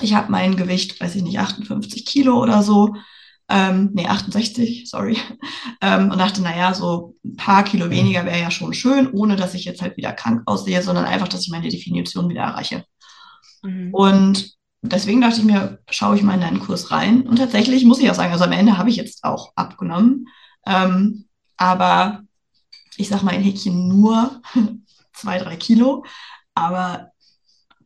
ich 0.00 0.14
habe 0.14 0.30
mein 0.30 0.56
Gewicht, 0.56 1.00
weiß 1.00 1.14
ich 1.14 1.22
nicht, 1.22 1.38
58 1.38 2.04
Kilo 2.04 2.42
oder 2.42 2.62
so 2.62 2.94
ähm, 3.48 3.90
nee, 3.92 4.06
68, 4.06 4.88
sorry. 4.88 5.18
Ähm, 5.82 6.10
und 6.10 6.18
dachte, 6.18 6.40
naja, 6.40 6.72
so 6.72 7.16
ein 7.22 7.36
paar 7.36 7.62
Kilo 7.62 7.90
weniger 7.90 8.24
wäre 8.24 8.40
ja 8.40 8.50
schon 8.50 8.72
schön, 8.72 9.10
ohne 9.12 9.36
dass 9.36 9.52
ich 9.52 9.66
jetzt 9.66 9.82
halt 9.82 9.98
wieder 9.98 10.14
krank 10.14 10.42
aussehe, 10.46 10.82
sondern 10.82 11.04
einfach, 11.04 11.28
dass 11.28 11.42
ich 11.42 11.50
meine 11.50 11.68
Definition 11.68 12.30
wieder 12.30 12.40
erreiche. 12.40 12.86
Mhm. 13.62 13.92
Und 13.92 14.55
deswegen 14.92 15.20
dachte 15.20 15.40
ich 15.40 15.44
mir, 15.44 15.78
schaue 15.90 16.16
ich 16.16 16.22
mal 16.22 16.34
in 16.34 16.40
deinen 16.40 16.60
Kurs 16.60 16.90
rein. 16.90 17.22
Und 17.22 17.36
tatsächlich 17.36 17.84
muss 17.84 18.00
ich 18.00 18.10
auch 18.10 18.14
sagen, 18.14 18.32
also 18.32 18.44
am 18.44 18.52
Ende 18.52 18.78
habe 18.78 18.90
ich 18.90 18.96
jetzt 18.96 19.24
auch 19.24 19.52
abgenommen. 19.56 20.28
Ähm, 20.66 21.26
aber 21.56 22.22
ich 22.96 23.08
sag 23.08 23.22
mal 23.22 23.34
in 23.34 23.42
Häkchen 23.42 23.88
nur 23.88 24.42
zwei, 25.12 25.38
drei 25.38 25.56
Kilo. 25.56 26.04
Aber 26.54 27.10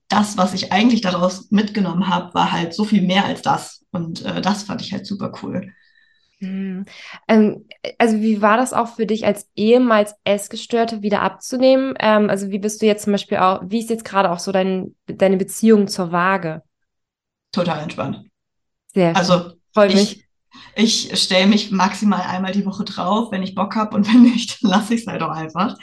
das, 0.09 0.37
was 0.37 0.55
ich 0.55 0.73
eigentlich 0.73 1.01
daraus 1.01 1.51
mitgenommen 1.51 2.09
habe, 2.09 2.35
war 2.35 2.53
halt 2.53 2.75
so 2.75 2.85
viel 2.85 3.03
mehr 3.03 3.25
als 3.25 3.43
das. 3.43 3.85
Und 3.93 4.25
äh, 4.25 4.41
das 4.41 4.65
fand 4.65 4.83
ich 4.83 4.93
halt 4.93 5.07
super 5.07 5.33
cool. 5.43 5.73
Mhm. 6.41 6.87
Ähm, 7.29 7.67
also 7.99 8.21
wie 8.21 8.41
war 8.43 8.57
das 8.57 8.73
auch 8.73 8.89
für 8.97 9.07
dich 9.07 9.27
als 9.27 9.49
ehemals 9.55 10.15
Essgestörte 10.25 11.03
wieder 11.03 11.23
abzunehmen? 11.23 11.95
Ähm, 11.99 12.31
also 12.31 12.51
wie 12.51 12.59
bist 12.59 12.81
du 12.83 12.87
jetzt 12.87 13.05
zum 13.05 13.13
Beispiel 13.13 13.39
auch, 13.39 13.63
wie 13.67 13.81
ist 13.81 13.91
jetzt 13.91 14.05
gerade 14.05 14.31
auch 14.31 14.39
so 14.39 14.51
dein, 14.51 14.97
deine 15.07 15.37
Beziehung 15.37 15.87
zur 15.87 16.13
Waage? 16.13 16.63
Total 17.53 17.81
entspannt. 17.81 18.27
Sehr. 18.93 19.17
Also 19.17 19.53
freut 19.73 19.95
mich 19.95 20.25
ich 20.75 21.11
stelle 21.21 21.47
mich 21.47 21.71
maximal 21.71 22.23
einmal 22.23 22.53
die 22.53 22.65
Woche 22.65 22.85
drauf, 22.85 23.31
wenn 23.31 23.43
ich 23.43 23.55
Bock 23.55 23.77
habe 23.77 23.97
und 23.97 24.07
wenn 24.13 24.23
nicht, 24.23 24.63
dann 24.63 24.71
lasse 24.71 24.95
ich 24.95 25.03
es 25.03 25.07
halt 25.07 25.23
auch 25.23 25.31
einfach. 25.31 25.77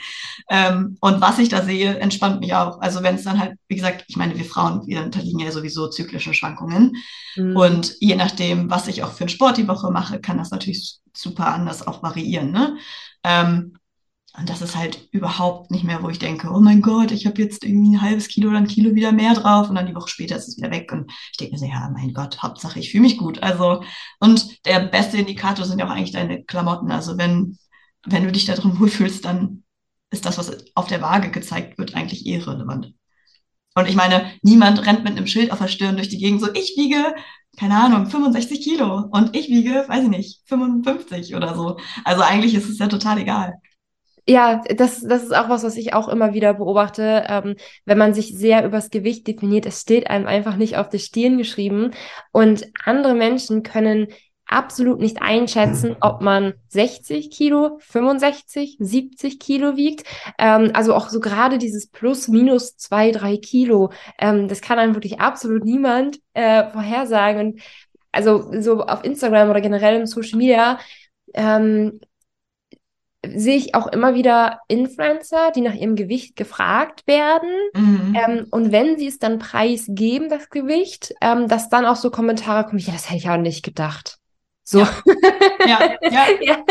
Ähm, 0.50 0.96
und 1.00 1.20
was 1.20 1.38
ich 1.38 1.48
da 1.48 1.62
sehe, 1.62 1.98
entspannt 1.98 2.40
mich 2.40 2.54
auch. 2.54 2.80
Also 2.80 3.02
wenn 3.02 3.14
es 3.14 3.24
dann 3.24 3.38
halt, 3.38 3.56
wie 3.68 3.76
gesagt, 3.76 4.04
ich 4.08 4.16
meine, 4.16 4.36
wir 4.36 4.44
Frauen, 4.44 4.86
wir 4.86 5.02
unterliegen 5.02 5.40
ja 5.40 5.50
sowieso 5.50 5.88
zyklischen 5.88 6.34
Schwankungen. 6.34 6.96
Mhm. 7.36 7.56
Und 7.56 7.96
je 8.00 8.16
nachdem, 8.16 8.70
was 8.70 8.88
ich 8.88 9.02
auch 9.02 9.12
für 9.12 9.22
einen 9.22 9.28
Sport 9.28 9.56
die 9.56 9.68
Woche 9.68 9.90
mache, 9.90 10.20
kann 10.20 10.38
das 10.38 10.50
natürlich 10.50 10.98
super 11.14 11.52
anders 11.52 11.86
auch 11.86 12.02
variieren. 12.02 12.50
Ne? 12.50 12.76
Ähm, 13.24 13.74
und 14.38 14.48
das 14.48 14.62
ist 14.62 14.76
halt 14.76 15.08
überhaupt 15.10 15.70
nicht 15.70 15.84
mehr, 15.84 16.02
wo 16.02 16.08
ich 16.08 16.20
denke, 16.20 16.50
oh 16.50 16.60
mein 16.60 16.80
Gott, 16.80 17.10
ich 17.10 17.26
habe 17.26 17.42
jetzt 17.42 17.64
irgendwie 17.64 17.96
ein 17.96 18.02
halbes 18.02 18.28
Kilo 18.28 18.50
oder 18.50 18.58
ein 18.58 18.68
Kilo 18.68 18.94
wieder 18.94 19.10
mehr 19.10 19.34
drauf 19.34 19.68
und 19.68 19.74
dann 19.74 19.86
die 19.86 19.94
Woche 19.94 20.08
später 20.08 20.36
ist 20.36 20.46
es 20.46 20.56
wieder 20.56 20.70
weg. 20.70 20.92
Und 20.92 21.10
ich 21.32 21.38
denke 21.38 21.54
mir 21.54 21.58
so, 21.58 21.66
ja, 21.66 21.90
mein 21.92 22.12
Gott, 22.14 22.40
Hauptsache, 22.40 22.78
ich 22.78 22.90
fühle 22.90 23.02
mich 23.02 23.18
gut. 23.18 23.42
Also, 23.42 23.82
und 24.20 24.64
der 24.64 24.80
beste 24.80 25.18
Indikator 25.18 25.64
sind 25.64 25.80
ja 25.80 25.86
auch 25.86 25.90
eigentlich 25.90 26.12
deine 26.12 26.44
Klamotten. 26.44 26.92
Also 26.92 27.18
wenn, 27.18 27.58
wenn 28.06 28.24
du 28.24 28.32
dich 28.32 28.44
da 28.46 28.54
drin 28.54 28.78
wohlfühlst, 28.78 29.24
dann 29.24 29.64
ist 30.10 30.24
das, 30.24 30.38
was 30.38 30.56
auf 30.74 30.86
der 30.86 31.02
Waage 31.02 31.30
gezeigt 31.30 31.76
wird, 31.78 31.94
eigentlich 31.94 32.24
irrelevant. 32.24 32.94
Und 33.74 33.88
ich 33.88 33.96
meine, 33.96 34.32
niemand 34.42 34.86
rennt 34.86 35.04
mit 35.04 35.16
einem 35.16 35.26
Schild 35.26 35.52
auf 35.52 35.58
der 35.58 35.68
Stirn 35.68 35.96
durch 35.96 36.08
die 36.08 36.18
Gegend 36.18 36.40
so, 36.40 36.52
ich 36.52 36.74
wiege, 36.76 37.14
keine 37.58 37.76
Ahnung, 37.76 38.06
65 38.06 38.60
Kilo 38.62 39.08
und 39.10 39.36
ich 39.36 39.48
wiege, 39.48 39.84
weiß 39.88 40.04
ich 40.04 40.10
nicht, 40.10 40.42
55 40.46 41.34
oder 41.34 41.56
so. 41.56 41.78
Also 42.04 42.22
eigentlich 42.22 42.54
ist 42.54 42.68
es 42.68 42.78
ja 42.78 42.86
total 42.86 43.18
egal. 43.18 43.54
Ja, 44.30 44.60
das, 44.76 45.00
das 45.00 45.22
ist 45.22 45.34
auch 45.34 45.48
was, 45.48 45.64
was 45.64 45.78
ich 45.78 45.94
auch 45.94 46.06
immer 46.06 46.34
wieder 46.34 46.52
beobachte. 46.52 47.24
Ähm, 47.28 47.56
wenn 47.86 47.96
man 47.96 48.12
sich 48.12 48.36
sehr 48.36 48.62
übers 48.62 48.90
Gewicht 48.90 49.26
definiert, 49.26 49.64
es 49.64 49.80
steht 49.80 50.10
einem 50.10 50.26
einfach 50.26 50.56
nicht 50.56 50.76
auf 50.76 50.90
der 50.90 50.98
Stirn 50.98 51.38
geschrieben. 51.38 51.92
Und 52.30 52.66
andere 52.84 53.14
Menschen 53.14 53.62
können 53.62 54.08
absolut 54.44 55.00
nicht 55.00 55.22
einschätzen, 55.22 55.96
ob 56.02 56.20
man 56.20 56.52
60 56.68 57.30
Kilo, 57.30 57.78
65, 57.80 58.76
70 58.78 59.40
Kilo 59.40 59.76
wiegt. 59.78 60.06
Ähm, 60.38 60.72
also 60.74 60.94
auch 60.94 61.08
so 61.08 61.20
gerade 61.20 61.56
dieses 61.56 61.86
plus, 61.86 62.28
minus 62.28 62.76
zwei, 62.76 63.12
drei 63.12 63.38
Kilo, 63.38 63.92
ähm, 64.18 64.46
das 64.46 64.60
kann 64.60 64.78
einem 64.78 64.94
wirklich 64.94 65.20
absolut 65.20 65.64
niemand 65.64 66.18
äh, 66.34 66.68
vorhersagen. 66.70 67.40
Und 67.40 67.60
also 68.12 68.52
so 68.60 68.82
auf 68.84 69.04
Instagram 69.04 69.48
oder 69.48 69.62
generell 69.62 69.98
im 69.98 70.06
Social 70.06 70.36
Media 70.36 70.78
ähm, 71.32 72.00
sehe 73.26 73.56
ich 73.56 73.74
auch 73.74 73.88
immer 73.88 74.14
wieder 74.14 74.60
Influencer, 74.68 75.50
die 75.50 75.60
nach 75.60 75.74
ihrem 75.74 75.96
Gewicht 75.96 76.36
gefragt 76.36 77.06
werden. 77.06 77.50
Mhm. 77.74 78.14
Ähm, 78.14 78.46
und 78.50 78.70
wenn 78.70 78.96
sie 78.96 79.08
es 79.08 79.18
dann 79.18 79.38
preisgeben, 79.38 80.28
das 80.28 80.50
Gewicht, 80.50 81.14
ähm, 81.20 81.48
dass 81.48 81.68
dann 81.68 81.84
auch 81.84 81.96
so 81.96 82.10
Kommentare 82.10 82.64
kommen, 82.64 82.78
ja, 82.78 82.92
das 82.92 83.08
hätte 83.08 83.18
ich 83.18 83.30
auch 83.30 83.36
nicht 83.36 83.64
gedacht. 83.64 84.18
So. 84.62 84.80
Ja, 84.80 84.88
ja, 85.66 85.80
ja. 86.02 86.26
ja. 86.40 86.64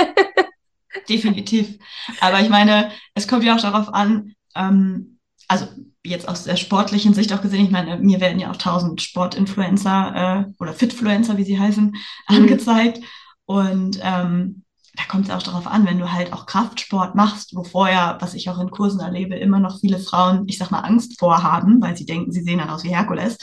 definitiv. 1.09 1.77
Aber 2.21 2.39
ich 2.39 2.49
meine, 2.49 2.91
es 3.13 3.27
kommt 3.27 3.43
ja 3.43 3.55
auch 3.55 3.61
darauf 3.61 3.93
an, 3.93 4.33
ähm, 4.55 5.19
also 5.49 5.67
jetzt 6.03 6.29
aus 6.29 6.45
der 6.45 6.55
sportlichen 6.55 7.13
Sicht 7.13 7.33
auch 7.33 7.41
gesehen, 7.41 7.65
ich 7.65 7.71
meine, 7.71 7.97
mir 7.97 8.21
werden 8.21 8.39
ja 8.39 8.51
auch 8.51 8.57
tausend 8.57 9.01
Sportinfluencer 9.01 10.47
äh, 10.47 10.61
oder 10.61 10.73
Fitfluencer, 10.73 11.37
wie 11.37 11.43
sie 11.43 11.59
heißen, 11.59 11.85
mhm. 11.85 11.95
angezeigt. 12.27 13.01
Und 13.45 13.99
ähm, 14.01 14.63
da 14.97 15.03
kommt 15.07 15.29
es 15.29 15.33
auch 15.33 15.43
darauf 15.43 15.67
an, 15.67 15.85
wenn 15.85 15.99
du 15.99 16.11
halt 16.11 16.33
auch 16.33 16.47
Kraftsport 16.47 17.13
machst, 17.13 17.55
wo 17.55 17.63
vorher, 17.63 18.17
was 18.19 18.33
ich 18.33 18.49
auch 18.49 18.59
in 18.59 18.71
Kursen 18.71 18.99
erlebe, 18.99 19.35
immer 19.35 19.59
noch 19.59 19.79
viele 19.79 19.99
Frauen, 19.99 20.45
ich 20.47 20.57
sag 20.57 20.71
mal, 20.71 20.79
Angst 20.79 21.19
vorhaben, 21.19 21.79
weil 21.81 21.95
sie 21.95 22.05
denken, 22.05 22.31
sie 22.31 22.41
sehen 22.41 22.57
dann 22.57 22.71
aus 22.71 22.83
wie 22.83 22.89
Herkules, 22.89 23.37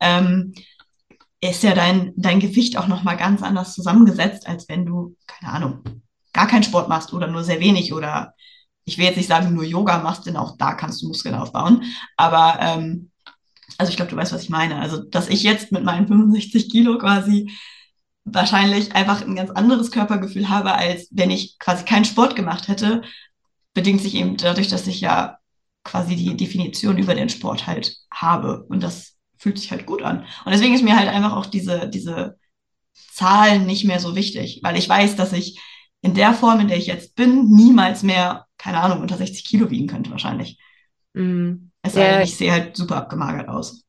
ähm, 0.00 0.52
ist 1.40 1.62
ja 1.62 1.74
dein, 1.74 2.12
dein 2.16 2.40
Gewicht 2.40 2.76
auch 2.76 2.88
nochmal 2.88 3.16
ganz 3.16 3.42
anders 3.42 3.72
zusammengesetzt, 3.72 4.48
als 4.48 4.68
wenn 4.68 4.84
du, 4.84 5.16
keine 5.28 5.52
Ahnung, 5.52 5.84
gar 6.32 6.48
keinen 6.48 6.64
Sport 6.64 6.88
machst 6.88 7.12
oder 7.12 7.28
nur 7.28 7.44
sehr 7.44 7.60
wenig 7.60 7.92
oder 7.94 8.34
ich 8.84 8.98
will 8.98 9.04
jetzt 9.04 9.16
nicht 9.16 9.28
sagen, 9.28 9.54
nur 9.54 9.64
Yoga 9.64 9.98
machst, 9.98 10.26
denn 10.26 10.36
auch 10.36 10.56
da 10.56 10.74
kannst 10.74 11.02
du 11.02 11.08
Muskeln 11.08 11.34
aufbauen. 11.34 11.84
Aber 12.16 12.58
ähm, 12.60 13.10
also 13.78 13.90
ich 13.90 13.96
glaube, 13.96 14.10
du 14.10 14.16
weißt, 14.16 14.32
was 14.32 14.42
ich 14.42 14.50
meine. 14.50 14.80
Also, 14.80 15.02
dass 15.02 15.28
ich 15.28 15.42
jetzt 15.42 15.72
mit 15.72 15.84
meinen 15.84 16.08
65 16.08 16.70
Kilo 16.70 16.98
quasi 16.98 17.50
wahrscheinlich 18.26 18.94
einfach 18.94 19.22
ein 19.22 19.36
ganz 19.36 19.50
anderes 19.50 19.90
Körpergefühl 19.90 20.48
habe, 20.48 20.74
als 20.74 21.08
wenn 21.12 21.30
ich 21.30 21.58
quasi 21.58 21.84
keinen 21.84 22.04
Sport 22.04 22.34
gemacht 22.36 22.68
hätte, 22.68 23.02
bedingt 23.72 24.02
sich 24.02 24.14
eben 24.16 24.36
dadurch, 24.36 24.68
dass 24.68 24.86
ich 24.86 25.00
ja 25.00 25.38
quasi 25.84 26.16
die 26.16 26.36
Definition 26.36 26.98
über 26.98 27.14
den 27.14 27.28
Sport 27.28 27.66
halt 27.66 27.96
habe. 28.12 28.64
Und 28.64 28.82
das 28.82 29.14
fühlt 29.38 29.58
sich 29.58 29.70
halt 29.70 29.86
gut 29.86 30.02
an. 30.02 30.26
Und 30.44 30.52
deswegen 30.52 30.74
ist 30.74 30.82
mir 30.82 30.96
halt 30.96 31.08
einfach 31.08 31.34
auch 31.34 31.46
diese, 31.46 31.88
diese 31.88 32.36
Zahlen 33.12 33.64
nicht 33.64 33.84
mehr 33.84 34.00
so 34.00 34.16
wichtig, 34.16 34.60
weil 34.62 34.76
ich 34.76 34.88
weiß, 34.88 35.14
dass 35.14 35.32
ich 35.32 35.60
in 36.02 36.14
der 36.14 36.34
Form, 36.34 36.60
in 36.60 36.68
der 36.68 36.78
ich 36.78 36.86
jetzt 36.86 37.14
bin, 37.14 37.48
niemals 37.50 38.02
mehr, 38.02 38.46
keine 38.58 38.80
Ahnung, 38.80 39.00
unter 39.00 39.16
60 39.16 39.44
Kilo 39.44 39.70
wiegen 39.70 39.86
könnte 39.86 40.10
wahrscheinlich. 40.10 40.58
Mm. 41.14 41.70
Es 41.82 41.94
sei 41.94 42.10
denn, 42.10 42.22
ich 42.22 42.36
sehe 42.36 42.50
halt 42.50 42.76
super 42.76 42.96
abgemagert 42.96 43.48
aus. 43.48 43.84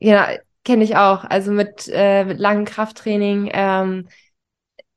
Ja, 0.00 0.28
kenne 0.68 0.84
ich 0.84 0.96
auch. 0.96 1.24
Also 1.24 1.50
mit, 1.50 1.90
äh, 1.90 2.24
mit 2.24 2.38
langem 2.38 2.66
Krafttraining. 2.66 3.50
Ähm, 3.54 4.08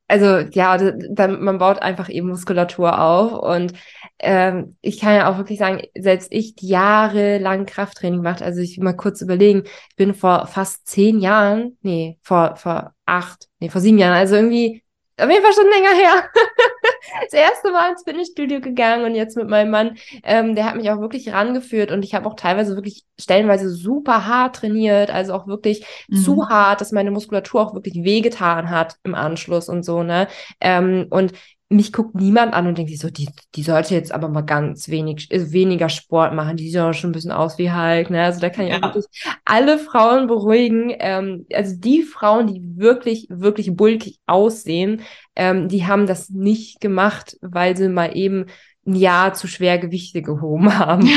also 0.06 0.46
ja, 0.52 0.76
dann, 0.76 1.42
man 1.42 1.56
baut 1.56 1.80
einfach 1.80 2.10
eben 2.10 2.28
Muskulatur 2.28 3.00
auf. 3.00 3.32
Und 3.32 3.72
ähm, 4.18 4.76
ich 4.82 5.00
kann 5.00 5.14
ja 5.14 5.30
auch 5.32 5.38
wirklich 5.38 5.58
sagen, 5.58 5.80
selbst 5.98 6.28
ich 6.30 6.54
jahrelang 6.60 7.64
Krafttraining 7.64 8.18
gemacht. 8.18 8.42
Also 8.42 8.60
ich 8.60 8.76
will 8.76 8.84
mal 8.84 8.92
kurz 8.92 9.22
überlegen, 9.22 9.62
ich 9.64 9.96
bin 9.96 10.12
vor 10.14 10.46
fast 10.46 10.86
zehn 10.86 11.18
Jahren, 11.20 11.78
nee, 11.80 12.18
vor, 12.20 12.56
vor 12.56 12.92
acht, 13.06 13.48
nee, 13.58 13.70
vor 13.70 13.80
sieben 13.80 13.96
Jahren, 13.96 14.14
also 14.14 14.36
irgendwie 14.36 14.82
auf 15.16 15.30
jeden 15.30 15.42
Fall 15.42 15.54
schon 15.54 15.70
länger 15.70 15.94
her. 15.96 16.30
das 17.24 17.32
erste 17.32 17.70
Mal 17.72 17.90
ins 17.90 18.02
Fitnessstudio 18.04 18.60
gegangen 18.60 19.04
und 19.04 19.14
jetzt 19.14 19.36
mit 19.36 19.48
meinem 19.48 19.70
Mann, 19.70 19.96
ähm, 20.22 20.54
der 20.54 20.66
hat 20.66 20.76
mich 20.76 20.90
auch 20.90 21.00
wirklich 21.00 21.32
rangeführt 21.32 21.90
und 21.90 22.04
ich 22.04 22.14
habe 22.14 22.28
auch 22.28 22.34
teilweise 22.34 22.74
wirklich 22.76 23.04
stellenweise 23.20 23.70
super 23.70 24.26
hart 24.26 24.56
trainiert, 24.56 25.10
also 25.10 25.34
auch 25.34 25.46
wirklich 25.46 25.84
mhm. 26.08 26.16
zu 26.16 26.48
hart, 26.48 26.80
dass 26.80 26.92
meine 26.92 27.10
Muskulatur 27.10 27.60
auch 27.60 27.74
wirklich 27.74 28.04
wehgetan 28.04 28.70
hat 28.70 28.96
im 29.04 29.14
Anschluss 29.14 29.68
und 29.68 29.84
so, 29.84 30.02
ne? 30.02 30.28
Ähm, 30.60 31.06
und 31.10 31.32
mich 31.72 31.92
guckt 31.92 32.14
niemand 32.14 32.54
an 32.54 32.66
und 32.66 32.78
denkt 32.78 32.90
sich 32.90 33.00
so, 33.00 33.10
die, 33.10 33.28
die 33.54 33.62
sollte 33.62 33.94
jetzt 33.94 34.12
aber 34.12 34.28
mal 34.28 34.42
ganz 34.42 34.88
wenig, 34.88 35.30
äh, 35.30 35.52
weniger 35.52 35.88
Sport 35.88 36.34
machen, 36.34 36.56
die 36.56 36.70
sieht 36.70 36.80
auch 36.80 36.92
schon 36.92 37.10
ein 37.10 37.14
bisschen 37.14 37.32
aus 37.32 37.58
wie 37.58 37.72
Hulk, 37.72 38.10
ne? 38.10 38.22
Also 38.22 38.40
da 38.40 38.50
kann 38.50 38.66
ich 38.66 38.72
ja. 38.72 38.78
auch 38.78 38.94
wirklich 38.94 39.06
alle 39.44 39.78
Frauen 39.78 40.26
beruhigen. 40.26 40.94
Ähm, 40.98 41.46
also 41.52 41.74
die 41.76 42.02
Frauen, 42.02 42.46
die 42.46 42.60
wirklich, 42.76 43.26
wirklich 43.30 43.74
bulkig 43.74 44.18
aussehen, 44.26 45.02
ähm, 45.34 45.68
die 45.68 45.86
haben 45.86 46.06
das 46.06 46.30
nicht 46.30 46.80
gemacht, 46.80 47.36
weil 47.40 47.76
sie 47.76 47.88
mal 47.88 48.16
eben 48.16 48.46
ein 48.86 48.96
Jahr 48.96 49.34
zu 49.34 49.46
schwer 49.46 49.78
Gewichte 49.78 50.22
gehoben 50.22 50.78
haben. 50.78 51.08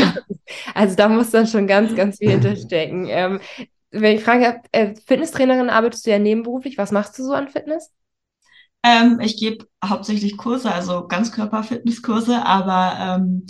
also 0.73 0.95
da 0.95 1.09
muss 1.09 1.31
dann 1.31 1.47
schon 1.47 1.67
ganz, 1.67 1.95
ganz 1.95 2.17
viel 2.17 2.31
hinterstecken. 2.31 3.07
Ähm, 3.09 3.39
wenn 3.91 4.17
ich 4.17 4.23
frage, 4.23 4.61
äh, 4.71 4.93
Fitnesstrainerin 5.05 5.69
arbeitest 5.69 6.05
du 6.05 6.11
ja 6.11 6.19
nebenberuflich, 6.19 6.77
was 6.77 6.91
machst 6.91 7.17
du 7.17 7.23
so 7.23 7.33
an 7.33 7.47
Fitness? 7.47 7.91
Ähm, 8.85 9.19
ich 9.19 9.37
gebe 9.37 9.65
hauptsächlich 9.83 10.37
Kurse, 10.37 10.71
also 10.71 11.07
Ganzkörper-Fitnesskurse, 11.07 12.45
aber 12.45 12.97
ähm, 12.99 13.47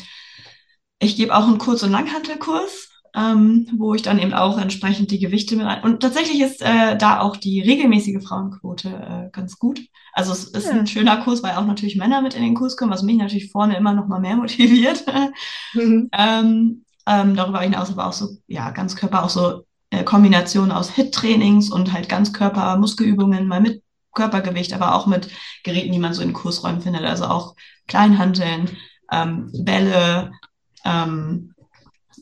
ich 1.00 1.18
gebe 1.18 1.36
auch 1.36 1.46
einen 1.46 1.58
Kurz- 1.58 1.84
und 1.84 1.92
Langhantelkurs, 1.92 2.90
ähm, 3.14 3.68
wo 3.78 3.94
ich 3.94 4.02
dann 4.02 4.18
eben 4.18 4.34
auch 4.34 4.58
entsprechend 4.58 5.12
die 5.12 5.20
Gewichte 5.20 5.58
mit 5.58 5.66
ein. 5.66 5.84
Und 5.84 6.00
tatsächlich 6.00 6.40
ist 6.40 6.62
äh, 6.62 6.98
da 6.98 7.20
auch 7.20 7.36
die 7.36 7.60
regelmäßige 7.60 8.24
Frauenquote 8.26 8.90
äh, 8.90 9.30
ganz 9.32 9.60
gut. 9.60 9.82
Also 10.14 10.32
es 10.32 10.46
ist 10.46 10.68
ja. 10.68 10.72
ein 10.72 10.88
schöner 10.88 11.18
Kurs, 11.18 11.44
weil 11.44 11.56
auch 11.56 11.66
natürlich 11.66 11.98
Männer 11.98 12.22
mit 12.22 12.34
in 12.34 12.42
den 12.42 12.56
Kurs 12.56 12.78
kommen, 12.78 12.92
was 12.92 13.04
mich 13.04 13.18
natürlich 13.18 13.52
vorne 13.52 13.76
immer 13.76 13.94
noch 13.94 14.08
mal 14.08 14.22
mehr 14.22 14.36
motiviert. 14.38 15.04
mhm. 15.74 16.10
ähm, 16.14 16.86
ähm, 17.08 17.36
darüber 17.36 17.60
hinaus 17.60 17.92
aber 17.92 18.08
auch 18.08 18.14
so, 18.14 18.30
ja, 18.48 18.72
Ganzkörper, 18.72 19.24
auch 19.24 19.30
so 19.30 19.66
äh, 19.90 20.06
Kombination 20.06 20.72
aus 20.72 20.92
HIT-Trainings 20.92 21.70
und 21.70 21.92
halt 21.92 22.08
Ganzkörper-Muskelübungen 22.10 23.48
mal 23.48 23.60
mit 23.60 23.84
Körpergewicht, 24.16 24.74
aber 24.74 24.96
auch 24.96 25.06
mit 25.06 25.30
Geräten, 25.64 25.92
die 25.92 26.00
man 26.00 26.14
so 26.14 26.24
in 26.24 26.34
Kursräumen 26.34 26.82
findet. 26.82 27.04
Also 27.04 27.26
auch 27.26 27.56
Kleinhanteln, 27.88 28.76
ähm, 29.12 29.52
Bälle 29.54 30.32
ähm, 30.84 31.54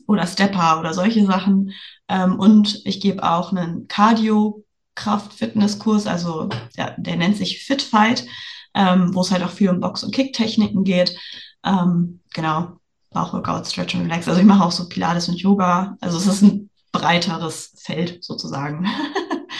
oder 0.06 0.26
Stepper 0.26 0.80
oder 0.80 0.92
solche 0.92 1.24
Sachen. 1.24 1.72
Ähm, 2.08 2.38
und 2.38 2.82
ich 2.84 3.00
gebe 3.00 3.22
auch 3.22 3.52
einen 3.52 3.88
Cardio-Kraft-Fitness-Kurs, 3.88 6.06
also 6.06 6.50
ja, 6.76 6.90
der 6.98 7.16
nennt 7.16 7.38
sich 7.38 7.64
Fit 7.64 7.80
Fight, 7.80 8.26
ähm, 8.74 9.14
wo 9.14 9.22
es 9.22 9.30
halt 9.30 9.42
auch 9.42 9.48
viel 9.50 9.70
um 9.70 9.80
Box- 9.80 10.04
und 10.04 10.14
Kick-Techniken 10.14 10.84
geht. 10.84 11.16
Ähm, 11.64 12.20
genau, 12.34 12.78
Bauchworkout, 13.10 13.66
Stretch 13.66 13.94
und 13.94 14.02
Relax. 14.02 14.28
Also 14.28 14.40
ich 14.40 14.46
mache 14.46 14.64
auch 14.64 14.72
so 14.72 14.88
Pilates 14.88 15.28
und 15.28 15.40
Yoga. 15.40 15.96
Also 16.00 16.18
es 16.18 16.26
ist 16.26 16.42
ein 16.42 16.70
breiteres 16.92 17.72
Feld 17.76 18.22
sozusagen. 18.22 18.86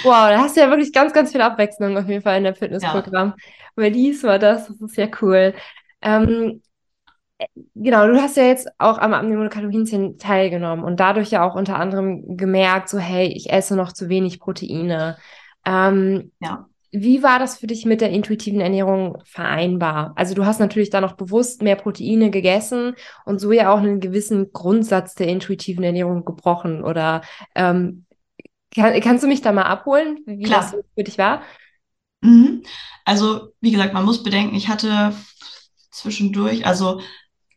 Wow, 0.05 0.29
da 0.29 0.39
hast 0.39 0.57
du 0.57 0.61
ja 0.61 0.69
wirklich 0.69 0.93
ganz, 0.93 1.13
ganz 1.13 1.33
viel 1.33 1.41
Abwechslung 1.41 1.97
auf 1.97 2.09
jeden 2.09 2.23
Fall 2.23 2.39
in 2.39 2.45
der 2.45 2.55
Fitnessprogramm. 2.55 3.35
Ja. 3.37 3.45
Weil 3.77 3.91
dies 3.91 4.23
war 4.23 4.39
das, 4.39 4.69
das 4.69 4.81
ist 4.81 4.97
ja 4.97 5.09
cool. 5.23 5.55
Ähm, 6.03 6.63
genau, 7.75 8.07
du 8.07 8.21
hast 8.21 8.37
ja 8.37 8.45
jetzt 8.45 8.69
auch 8.79 8.99
am 8.99 9.15
Abnehmen 9.15 9.49
Kalorienzählen 9.49 10.19
teilgenommen 10.19 10.85
und 10.85 11.01
dadurch 11.01 11.31
ja 11.31 11.49
auch 11.49 11.55
unter 11.55 11.77
anderem 11.77 12.37
gemerkt, 12.37 12.89
so 12.89 12.99
hey, 12.99 13.27
ich 13.27 13.51
esse 13.51 13.77
noch 13.77 13.93
zu 13.93 14.09
wenig 14.09 14.41
Proteine. 14.41 15.17
Ähm, 15.65 16.33
ja. 16.41 16.67
Wie 16.97 17.25
war 17.25 17.41
das 17.41 17.59
für 17.59 17.67
dich 17.67 17.87
mit 17.87 18.01
der 18.01 18.11
intuitiven 18.11 18.61
Ernährung 18.61 19.19
vereinbar? 19.25 20.13
Also 20.15 20.37
du 20.37 20.47
hast 20.47 20.61
natürlich 20.61 20.91
da 20.91 21.01
noch 21.01 21.15
bewusst 21.15 21.61
mehr 21.61 21.75
Proteine 21.75 22.31
gegessen 22.31 22.95
und 23.25 23.41
so 23.41 23.51
ja 23.51 23.73
auch 23.73 23.79
einen 23.79 23.99
gewissen 23.99 24.53
Grundsatz 24.53 25.17
der 25.17 25.27
intuitiven 25.27 25.83
Ernährung 25.83 26.25
gebrochen. 26.25 26.85
Oder 26.85 27.23
ähm, 27.57 28.04
kann, 28.75 29.01
kannst 29.01 29.25
du 29.25 29.29
mich 29.29 29.41
da 29.41 29.53
mal 29.53 29.63
abholen, 29.63 30.19
wie 30.27 30.43
Klar. 30.43 30.61
das 30.61 30.77
für 30.95 31.05
dich 31.05 31.19
war? 31.19 31.43
Mhm. 32.21 32.63
Also, 33.05 33.53
wie 33.61 33.71
gesagt, 33.71 33.95
man 33.95 34.05
muss 34.05 34.23
bedenken, 34.23 34.57
ich 34.57 34.69
hatte 34.69 35.15
zwischendurch, 35.91 36.67
also 36.67 37.01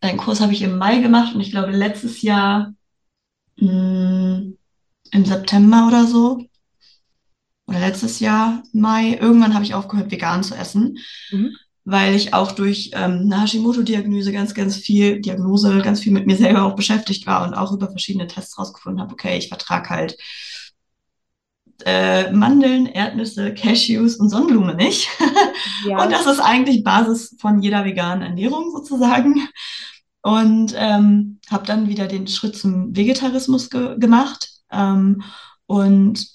einen 0.01 0.17
Kurs 0.17 0.41
habe 0.41 0.53
ich 0.53 0.61
im 0.61 0.77
Mai 0.77 0.99
gemacht 0.99 1.33
und 1.33 1.41
ich 1.41 1.51
glaube 1.51 1.71
letztes 1.71 2.21
Jahr 2.21 2.73
mh, 3.55 3.69
hm, 3.69 4.57
im 5.11 5.25
September 5.25 5.87
oder 5.87 6.05
so, 6.05 6.45
oder 7.67 7.79
letztes 7.79 8.19
Jahr 8.19 8.63
Mai, 8.73 9.17
irgendwann 9.19 9.53
habe 9.53 9.63
ich 9.63 9.73
aufgehört, 9.73 10.11
vegan 10.11 10.43
zu 10.43 10.55
essen, 10.55 10.97
mhm. 11.31 11.55
weil 11.83 12.15
ich 12.15 12.33
auch 12.33 12.53
durch 12.53 12.91
ähm, 12.93 13.29
eine 13.31 13.41
Hashimoto-Diagnose 13.41 14.31
ganz, 14.31 14.53
ganz 14.53 14.77
viel, 14.77 15.19
Diagnose, 15.19 15.81
ganz 15.81 15.99
viel 15.99 16.13
mit 16.13 16.27
mir 16.27 16.37
selber 16.37 16.63
auch 16.63 16.75
beschäftigt 16.75 17.27
war 17.27 17.45
und 17.45 17.53
auch 17.53 17.73
über 17.73 17.89
verschiedene 17.89 18.27
Tests 18.27 18.57
rausgefunden 18.57 19.01
habe, 19.01 19.13
okay, 19.13 19.37
ich 19.37 19.49
vertrage 19.49 19.89
halt 19.89 20.17
äh, 21.85 22.31
Mandeln, 22.31 22.87
Erdnüsse, 22.87 23.53
Cashews 23.53 24.15
und 24.15 24.29
Sonnenblume 24.29 24.75
nicht. 24.75 25.07
Ja. 25.85 26.01
Und 26.03 26.11
das 26.11 26.25
ist 26.25 26.39
eigentlich 26.39 26.83
Basis 26.83 27.35
von 27.39 27.61
jeder 27.61 27.85
veganen 27.85 28.23
Ernährung 28.23 28.71
sozusagen. 28.71 29.47
Und 30.21 30.73
ähm, 30.75 31.39
habe 31.49 31.65
dann 31.65 31.87
wieder 31.87 32.07
den 32.07 32.27
Schritt 32.27 32.57
zum 32.57 32.95
Vegetarismus 32.95 33.69
ge 33.69 33.97
gemacht 33.97 34.49
ähm, 34.71 35.21
und 35.67 36.25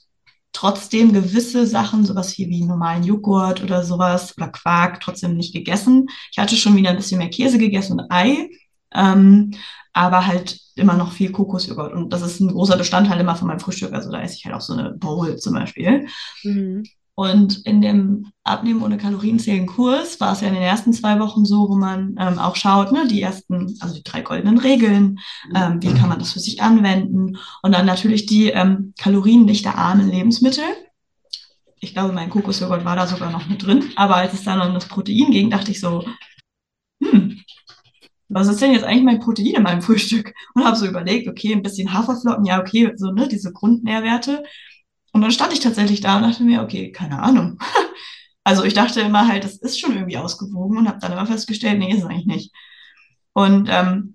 trotzdem 0.52 1.12
gewisse 1.12 1.66
Sachen, 1.66 2.04
sowas 2.04 2.30
hier 2.30 2.48
wie 2.48 2.64
normalen 2.64 3.04
Joghurt 3.04 3.62
oder 3.62 3.84
sowas 3.84 4.34
oder 4.36 4.48
Quark, 4.48 5.00
trotzdem 5.00 5.36
nicht 5.36 5.52
gegessen. 5.52 6.06
Ich 6.30 6.38
hatte 6.38 6.56
schon 6.56 6.76
wieder 6.76 6.90
ein 6.90 6.96
bisschen 6.96 7.18
mehr 7.18 7.30
Käse 7.30 7.58
gegessen 7.58 8.00
und 8.00 8.10
Ei, 8.10 8.48
ähm, 8.94 9.54
aber 9.92 10.26
halt 10.26 10.58
immer 10.74 10.94
noch 10.94 11.12
viel 11.12 11.32
Kokosjoghurt. 11.32 11.92
Und 11.92 12.12
das 12.12 12.22
ist 12.22 12.40
ein 12.40 12.48
großer 12.48 12.76
Bestandteil 12.76 13.20
immer 13.20 13.36
von 13.36 13.48
meinem 13.48 13.60
Frühstück. 13.60 13.92
Also 13.92 14.10
da 14.10 14.22
esse 14.22 14.36
ich 14.36 14.44
halt 14.44 14.54
auch 14.54 14.60
so 14.60 14.72
eine 14.72 14.92
Bowl 14.92 15.36
zum 15.36 15.54
Beispiel. 15.54 16.06
Mhm. 16.42 16.84
Und 17.14 17.66
in 17.66 17.82
dem 17.82 18.32
Abnehmen 18.42 18.82
ohne 18.82 18.96
Kalorienzählen 18.96 19.66
Kurs 19.66 20.18
war 20.18 20.32
es 20.32 20.40
ja 20.40 20.48
in 20.48 20.54
den 20.54 20.62
ersten 20.62 20.94
zwei 20.94 21.20
Wochen 21.20 21.44
so, 21.44 21.68
wo 21.68 21.76
man 21.76 22.16
ähm, 22.18 22.38
auch 22.38 22.56
schaut, 22.56 22.90
ne, 22.90 23.06
die 23.06 23.20
ersten, 23.20 23.76
also 23.80 23.94
die 23.94 24.02
drei 24.02 24.22
goldenen 24.22 24.58
Regeln, 24.58 25.18
ähm, 25.54 25.82
wie 25.82 25.92
kann 25.92 26.08
man 26.08 26.18
das 26.18 26.32
für 26.32 26.40
sich 26.40 26.62
anwenden 26.62 27.36
und 27.62 27.72
dann 27.72 27.84
natürlich 27.84 28.24
die 28.24 28.48
ähm, 28.48 28.94
kaloriendichte 28.98 29.74
armen 29.74 30.10
Lebensmittel. 30.10 30.64
Ich 31.80 31.92
glaube, 31.92 32.14
mein 32.14 32.30
Kokosjoghurt 32.30 32.86
war 32.86 32.96
da 32.96 33.06
sogar 33.06 33.30
noch 33.30 33.46
mit 33.46 33.62
drin, 33.62 33.90
aber 33.96 34.16
als 34.16 34.32
es 34.32 34.44
dann 34.44 34.62
um 34.62 34.72
das 34.72 34.86
Protein 34.86 35.30
ging, 35.30 35.50
dachte 35.50 35.70
ich 35.70 35.80
so, 35.80 36.06
hm, 37.02 37.41
was 38.34 38.48
ist 38.48 38.60
denn 38.60 38.72
jetzt 38.72 38.84
eigentlich 38.84 39.04
mein 39.04 39.20
Protein 39.20 39.54
in 39.54 39.62
meinem 39.62 39.82
Frühstück? 39.82 40.34
Und 40.54 40.64
habe 40.64 40.76
so 40.76 40.86
überlegt, 40.86 41.28
okay, 41.28 41.52
ein 41.52 41.62
bisschen 41.62 41.92
Haferflocken, 41.92 42.44
ja, 42.44 42.60
okay, 42.60 42.92
so, 42.96 43.12
ne, 43.12 43.28
diese 43.28 43.52
Grundnährwerte. 43.52 44.44
Und 45.12 45.20
dann 45.20 45.30
stand 45.30 45.52
ich 45.52 45.60
tatsächlich 45.60 46.00
da 46.00 46.16
und 46.16 46.22
dachte 46.22 46.42
mir, 46.42 46.62
okay, 46.62 46.90
keine 46.92 47.22
Ahnung. 47.22 47.58
also 48.44 48.64
ich 48.64 48.74
dachte 48.74 49.00
immer 49.00 49.28
halt, 49.28 49.44
das 49.44 49.56
ist 49.56 49.78
schon 49.78 49.94
irgendwie 49.94 50.16
ausgewogen 50.16 50.78
und 50.78 50.88
habe 50.88 50.98
dann 51.00 51.12
immer 51.12 51.26
festgestellt, 51.26 51.78
nee, 51.78 51.92
ist 51.92 51.98
es 51.98 52.04
eigentlich 52.04 52.26
nicht. 52.26 52.52
Und 53.34 53.68
ähm, 53.70 54.14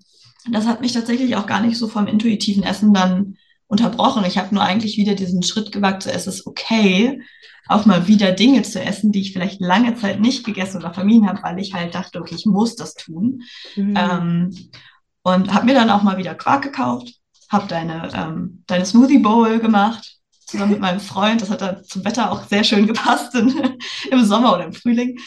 das 0.52 0.66
hat 0.66 0.82
mich 0.82 0.94
tatsächlich 0.94 1.36
auch 1.36 1.46
gar 1.46 1.62
nicht 1.62 1.78
so 1.78 1.88
vom 1.88 2.08
intuitiven 2.08 2.64
Essen 2.64 2.94
dann 2.94 3.38
unterbrochen. 3.68 4.26
Ich 4.26 4.38
habe 4.38 4.54
nur 4.54 4.64
eigentlich 4.64 4.98
wieder 4.98 5.16
diesen 5.16 5.44
Schritt 5.44 5.72
gewagt, 5.72 6.04
so, 6.04 6.10
es 6.10 6.28
ist 6.28 6.48
okay, 6.48 7.22
auch 7.68 7.86
mal 7.86 8.08
wieder 8.08 8.32
Dinge 8.32 8.62
zu 8.62 8.82
essen, 8.82 9.12
die 9.12 9.22
ich 9.22 9.34
vielleicht 9.34 9.60
lange 9.60 9.96
Zeit 9.96 10.20
nicht 10.20 10.46
gegessen 10.46 10.78
oder 10.78 10.94
vermieden 10.94 11.28
habe, 11.28 11.44
weil 11.44 11.60
ich 11.60 11.74
halt 11.74 11.96
dachte, 11.96 12.20
okay, 12.20 12.36
ich 12.36 12.46
muss 12.46 12.76
das 12.76 12.94
tun. 12.94 13.42
Mhm. 13.76 13.94
Ähm, 13.98 14.70
und 15.22 15.54
habe 15.54 15.66
mir 15.66 15.74
dann 15.74 15.90
auch 15.90 16.04
mal 16.04 16.18
wieder 16.18 16.36
Quark 16.36 16.64
gekauft, 16.64 17.14
habe 17.50 17.68
deine, 17.68 18.10
ähm, 18.14 18.64
deine 18.68 18.86
Smoothie 18.86 19.20
Bowl 19.20 19.60
gemacht, 19.60 20.18
zusammen 20.46 20.72
mit 20.72 20.80
meinem 20.80 21.02
Freund. 21.02 21.42
Das 21.42 21.50
hat 21.50 21.62
dann 21.62 21.84
zum 21.84 22.06
Wetter 22.06 22.32
auch 22.32 22.46
sehr 22.46 22.64
schön 22.64 22.88
gepasst 22.88 23.36
in, 23.36 23.78
im 24.12 24.24
Sommer 24.24 24.54
oder 24.54 24.66
im 24.66 24.74
Frühling. 24.74 25.20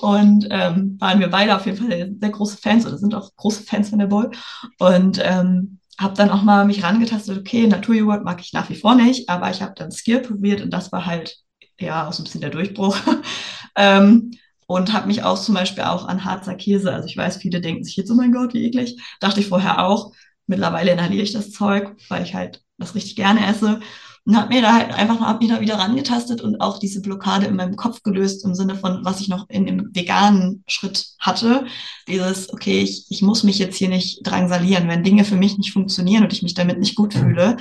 Und 0.00 0.46
ähm, 0.50 0.96
waren 1.00 1.18
wir 1.18 1.28
beide 1.28 1.56
auf 1.56 1.66
jeden 1.66 1.78
Fall 1.78 2.12
sehr 2.20 2.30
große 2.30 2.58
Fans 2.58 2.86
oder 2.86 2.98
sind 2.98 3.14
auch 3.14 3.34
große 3.36 3.64
Fans 3.64 3.90
von 3.90 3.98
der 3.98 4.06
Bowl. 4.06 4.30
Und 4.78 5.20
ähm, 5.22 5.80
habe 5.98 6.14
dann 6.14 6.30
auch 6.30 6.42
mal 6.42 6.64
mich 6.64 6.82
rangetastet, 6.84 7.38
okay, 7.38 7.66
Naturjoghurt 7.66 8.24
mag 8.24 8.40
ich 8.40 8.52
nach 8.52 8.68
wie 8.70 8.76
vor 8.76 8.94
nicht, 8.94 9.28
aber 9.28 9.50
ich 9.50 9.62
habe 9.62 9.74
dann 9.76 9.90
Skill 9.90 10.20
probiert 10.20 10.60
und 10.62 10.70
das 10.70 10.92
war 10.92 11.06
halt 11.06 11.38
ja 11.78 12.08
auch 12.08 12.12
so 12.12 12.22
ein 12.22 12.24
bisschen 12.24 12.40
der 12.40 12.50
Durchbruch. 12.50 12.96
ähm, 13.76 14.30
und 14.66 14.92
habe 14.92 15.06
mich 15.06 15.22
auch 15.22 15.40
zum 15.40 15.54
Beispiel 15.54 15.84
auch 15.84 16.06
an 16.06 16.24
Harzer 16.24 16.54
Käse, 16.54 16.92
also 16.92 17.06
ich 17.08 17.16
weiß, 17.16 17.38
viele 17.38 17.60
denken 17.60 17.84
sich 17.84 17.96
jetzt, 17.96 18.10
oh 18.10 18.14
mein 18.14 18.32
Gott, 18.32 18.52
wie 18.54 18.66
eklig, 18.66 19.00
dachte 19.18 19.40
ich 19.40 19.48
vorher 19.48 19.84
auch. 19.84 20.12
Mittlerweile 20.46 20.92
inhaliere 20.92 21.22
ich 21.22 21.32
das 21.32 21.50
Zeug, 21.50 21.96
weil 22.08 22.22
ich 22.22 22.34
halt 22.34 22.62
das 22.78 22.94
richtig 22.94 23.16
gerne 23.16 23.46
esse 23.46 23.80
und 24.28 24.36
habe 24.36 24.54
mir 24.54 24.60
da 24.60 24.74
halt 24.74 24.92
einfach 24.92 25.20
hab 25.20 25.40
mich 25.40 25.48
da 25.48 25.62
wieder 25.62 25.78
rangetastet 25.78 26.42
und 26.42 26.60
auch 26.60 26.78
diese 26.78 27.00
Blockade 27.00 27.46
in 27.46 27.56
meinem 27.56 27.76
Kopf 27.76 28.02
gelöst 28.02 28.44
im 28.44 28.54
Sinne 28.54 28.74
von, 28.74 29.02
was 29.02 29.22
ich 29.22 29.28
noch 29.28 29.48
in 29.48 29.64
dem 29.64 29.88
veganen 29.94 30.62
Schritt 30.66 31.14
hatte. 31.18 31.64
Dieses, 32.06 32.52
okay, 32.52 32.82
ich, 32.82 33.06
ich 33.08 33.22
muss 33.22 33.42
mich 33.42 33.58
jetzt 33.58 33.78
hier 33.78 33.88
nicht 33.88 34.20
drangsalieren. 34.26 34.86
Wenn 34.86 35.02
Dinge 35.02 35.24
für 35.24 35.36
mich 35.36 35.56
nicht 35.56 35.72
funktionieren 35.72 36.24
und 36.24 36.32
ich 36.34 36.42
mich 36.42 36.52
damit 36.52 36.78
nicht 36.78 36.94
gut 36.94 37.14
fühle, 37.14 37.56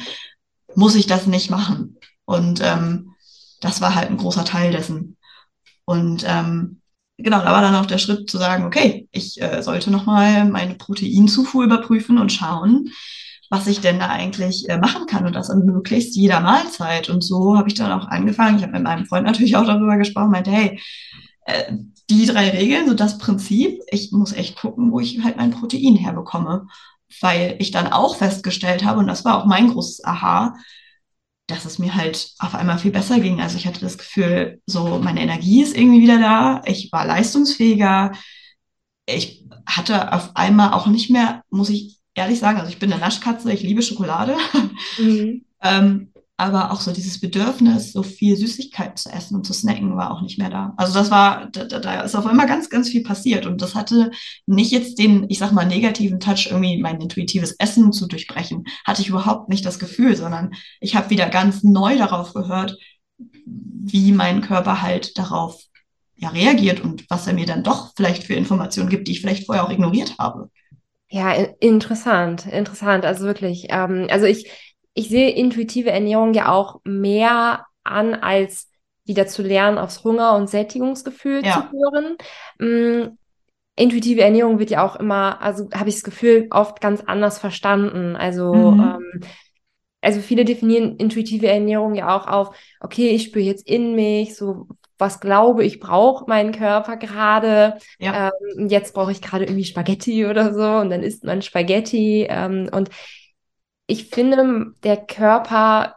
muss 0.76 0.96
ich 0.96 1.08
das 1.08 1.26
nicht 1.26 1.50
machen. 1.50 1.96
Und 2.26 2.60
ähm, 2.62 3.14
das 3.62 3.80
war 3.80 3.96
halt 3.96 4.10
ein 4.10 4.18
großer 4.18 4.44
Teil 4.44 4.74
dessen. 4.74 5.16
Und 5.86 6.26
ähm, 6.28 6.82
genau, 7.18 7.40
da 7.40 7.54
war 7.54 7.62
dann 7.62 7.76
auch 7.76 7.86
der 7.86 7.98
Schritt 7.98 8.30
zu 8.30 8.38
sagen, 8.38 8.66
okay, 8.66 9.08
ich 9.14 9.42
äh, 9.42 9.64
sollte 9.64 9.90
nochmal 9.90 10.44
meine 10.44 10.76
Proteinzufuhr 10.76 11.64
überprüfen 11.64 12.18
und 12.18 12.34
schauen, 12.34 12.90
was 13.50 13.68
ich 13.68 13.82
denn 13.82 14.00
da 14.00 14.08
eigentlich 14.08 14.68
äh, 14.70 14.78
machen 14.78 15.06
kann 15.06 15.26
und 15.26 15.34
das 15.34 15.50
an 15.50 15.66
möglichst 15.66 16.16
jeder 16.16 16.40
Mahlzeit. 16.40 17.10
Und 17.10 17.24
so 17.24 17.58
habe 17.58 17.70
ich 17.70 17.76
dann 17.76 17.92
auch 17.92 18.08
angefangen. 18.08 18.58
Ich 18.58 18.64
habe 18.64 18.74
mit 18.74 18.84
meinem 18.84 19.06
Freund 19.06 19.26
natürlich 19.26 19.56
auch 19.56 19.66
darüber 19.66 19.98
gesprochen, 19.98 20.32
meinte, 20.32 20.52
hey, 20.52 20.80
äh, 21.46 21.74
die 22.10 22.26
drei 22.26 22.50
Regeln, 22.50 22.88
so 22.88 22.94
das 22.94 23.18
Prinzip, 23.18 23.82
ich 23.90 24.12
muss 24.12 24.34
echt 24.34 24.58
gucken, 24.58 24.92
wo 24.92 25.00
ich 25.00 25.24
halt 25.24 25.38
mein 25.38 25.52
Protein 25.52 25.96
herbekomme. 25.96 26.68
Weil 27.22 27.56
ich 27.60 27.72
dann 27.72 27.88
auch 27.88 28.18
festgestellt 28.18 28.84
habe, 28.84 29.00
und 29.00 29.08
das 29.08 29.24
war 29.24 29.38
auch 29.38 29.46
mein 29.46 29.70
großes 29.70 30.04
Aha, 30.04 30.56
dass 31.48 31.64
es 31.64 31.80
mir 31.80 31.96
halt 31.96 32.34
auf 32.40 32.54
einmal 32.54 32.78
viel 32.78 32.92
besser 32.92 33.20
ging. 33.20 33.40
Also 33.40 33.58
ich 33.58 33.66
hatte 33.66 33.80
das 33.80 33.98
Gefühl, 33.98 34.62
so 34.66 35.00
meine 35.00 35.22
Energie 35.22 35.64
ist 35.64 35.76
irgendwie 35.76 36.02
wieder 36.02 36.20
da, 36.20 36.62
ich 36.66 36.92
war 36.92 37.06
leistungsfähiger, 37.06 38.12
ich 39.06 39.46
hatte 39.66 40.12
auf 40.14 40.36
einmal 40.36 40.74
auch 40.74 40.88
nicht 40.88 41.10
mehr, 41.10 41.44
muss 41.50 41.70
ich 41.70 41.97
ehrlich 42.18 42.40
sagen, 42.40 42.60
also 42.60 42.70
ich 42.70 42.80
bin 42.80 42.92
eine 42.92 43.02
Naschkatze, 43.02 43.52
ich 43.52 43.64
liebe 43.64 43.82
Schokolade. 43.82 44.36
Mhm. 44.98 45.46
ähm, 45.62 46.12
aber 46.40 46.72
auch 46.72 46.82
so 46.82 46.92
dieses 46.92 47.20
Bedürfnis, 47.20 47.94
so 47.94 48.04
viel 48.04 48.38
Süßigkeiten 48.38 48.96
zu 48.96 49.10
essen 49.10 49.36
und 49.36 49.44
zu 49.44 49.54
snacken, 49.54 49.98
war 49.98 50.12
auch 50.12 50.22
nicht 50.22 50.38
mehr 50.38 50.52
da. 50.52 50.74
Also 50.78 50.94
das 50.94 51.10
war, 51.10 51.48
da, 51.48 51.66
da 51.66 52.02
ist 52.02 52.16
auf 52.16 52.28
einmal 52.28 52.46
ganz, 52.46 52.70
ganz 52.70 52.90
viel 52.90 53.02
passiert. 53.02 53.48
Und 53.48 53.64
das 53.64 53.74
hatte 53.74 54.12
nicht 54.46 54.72
jetzt 54.72 55.00
den, 55.00 55.26
ich 55.30 55.40
sag 55.40 55.52
mal, 55.52 55.66
negativen 55.66 56.20
Touch, 56.20 56.50
irgendwie 56.52 56.78
mein 56.78 57.02
intuitives 57.02 57.56
Essen 57.58 57.92
zu 57.92 58.08
durchbrechen. 58.08 58.66
Hatte 58.86 59.02
ich 59.02 59.10
überhaupt 59.10 59.50
nicht 59.50 59.66
das 59.66 59.80
Gefühl, 59.80 60.16
sondern 60.16 60.54
ich 60.80 60.96
habe 60.96 61.10
wieder 61.10 61.28
ganz 61.28 61.64
neu 61.64 61.98
darauf 61.98 62.36
gehört, 62.36 62.78
wie 63.56 64.12
mein 64.12 64.42
Körper 64.42 64.84
halt 64.84 65.18
darauf 65.18 65.64
ja, 66.18 66.30
reagiert 66.30 66.82
und 66.82 67.10
was 67.10 67.26
er 67.26 67.34
mir 67.34 67.48
dann 67.48 67.64
doch 67.64 67.94
vielleicht 67.96 68.24
für 68.24 68.36
Informationen 68.36 68.90
gibt, 68.90 69.08
die 69.08 69.14
ich 69.14 69.22
vielleicht 69.22 69.48
vorher 69.48 69.66
auch 69.66 69.72
ignoriert 69.72 70.20
habe. 70.20 70.52
Ja, 71.10 71.34
interessant, 71.60 72.46
interessant. 72.46 73.06
Also 73.06 73.26
wirklich. 73.26 73.68
Ähm, 73.70 74.08
also 74.10 74.26
ich, 74.26 74.52
ich 74.94 75.10
sehe 75.10 75.30
intuitive 75.30 75.92
Ernährung 75.92 76.34
ja 76.34 76.52
auch 76.52 76.82
mehr 76.84 77.66
an, 77.84 78.14
als 78.14 78.70
wieder 79.06 79.26
zu 79.28 79.42
lernen, 79.42 79.78
aufs 79.78 80.04
Hunger- 80.04 80.36
und 80.36 80.50
Sättigungsgefühl 80.50 81.46
ja. 81.46 81.54
zu 81.54 81.72
hören. 81.72 82.18
Ähm, 82.60 83.18
intuitive 83.78 84.22
Ernährung 84.22 84.60
wird 84.60 84.70
ja 84.70 84.86
auch 84.86 84.98
immer, 84.98 85.42
also 85.42 85.70
habe 85.74 85.90
ich 85.90 85.96
das 85.96 86.04
Gefühl, 86.04 86.48
oft 86.50 86.82
ganz 86.82 87.02
anders 87.06 87.40
verstanden. 87.40 88.16
Also 88.16 88.54
mhm. 88.54 88.80
ähm, 88.82 89.22
also 90.02 90.20
viele 90.20 90.46
definieren 90.46 90.98
intuitive 90.98 91.48
Ernährung 91.48 91.96
ja 91.96 92.16
auch 92.16 92.28
auf, 92.28 92.56
okay, 92.80 93.10
ich 93.10 93.24
spüre 93.24 93.46
jetzt 93.46 93.68
in 93.68 93.96
mich, 93.96 94.36
so 94.36 94.68
was 94.98 95.20
glaube 95.20 95.64
ich 95.64 95.80
braucht 95.80 96.28
mein 96.28 96.52
Körper 96.52 96.98
gerade. 96.98 97.78
Ja. 98.00 98.32
Ähm, 98.58 98.70
jetzt 98.70 98.94
brauche 98.94 99.12
ich 99.12 99.22
gerade 99.22 99.46
irgendwie 99.46 99.66
Spaghetti 99.66 100.26
oder 100.26 100.54
so 100.54 100.64
und 100.64 100.90
dann 100.90 101.04
isst 101.04 101.24
man 101.24 101.42
Spaghetti. 101.42 102.28
Ähm, 102.30 102.70
und 102.72 102.90
ich 103.88 104.10
finde, 104.10 104.74
der 104.84 104.98
Körper 104.98 105.96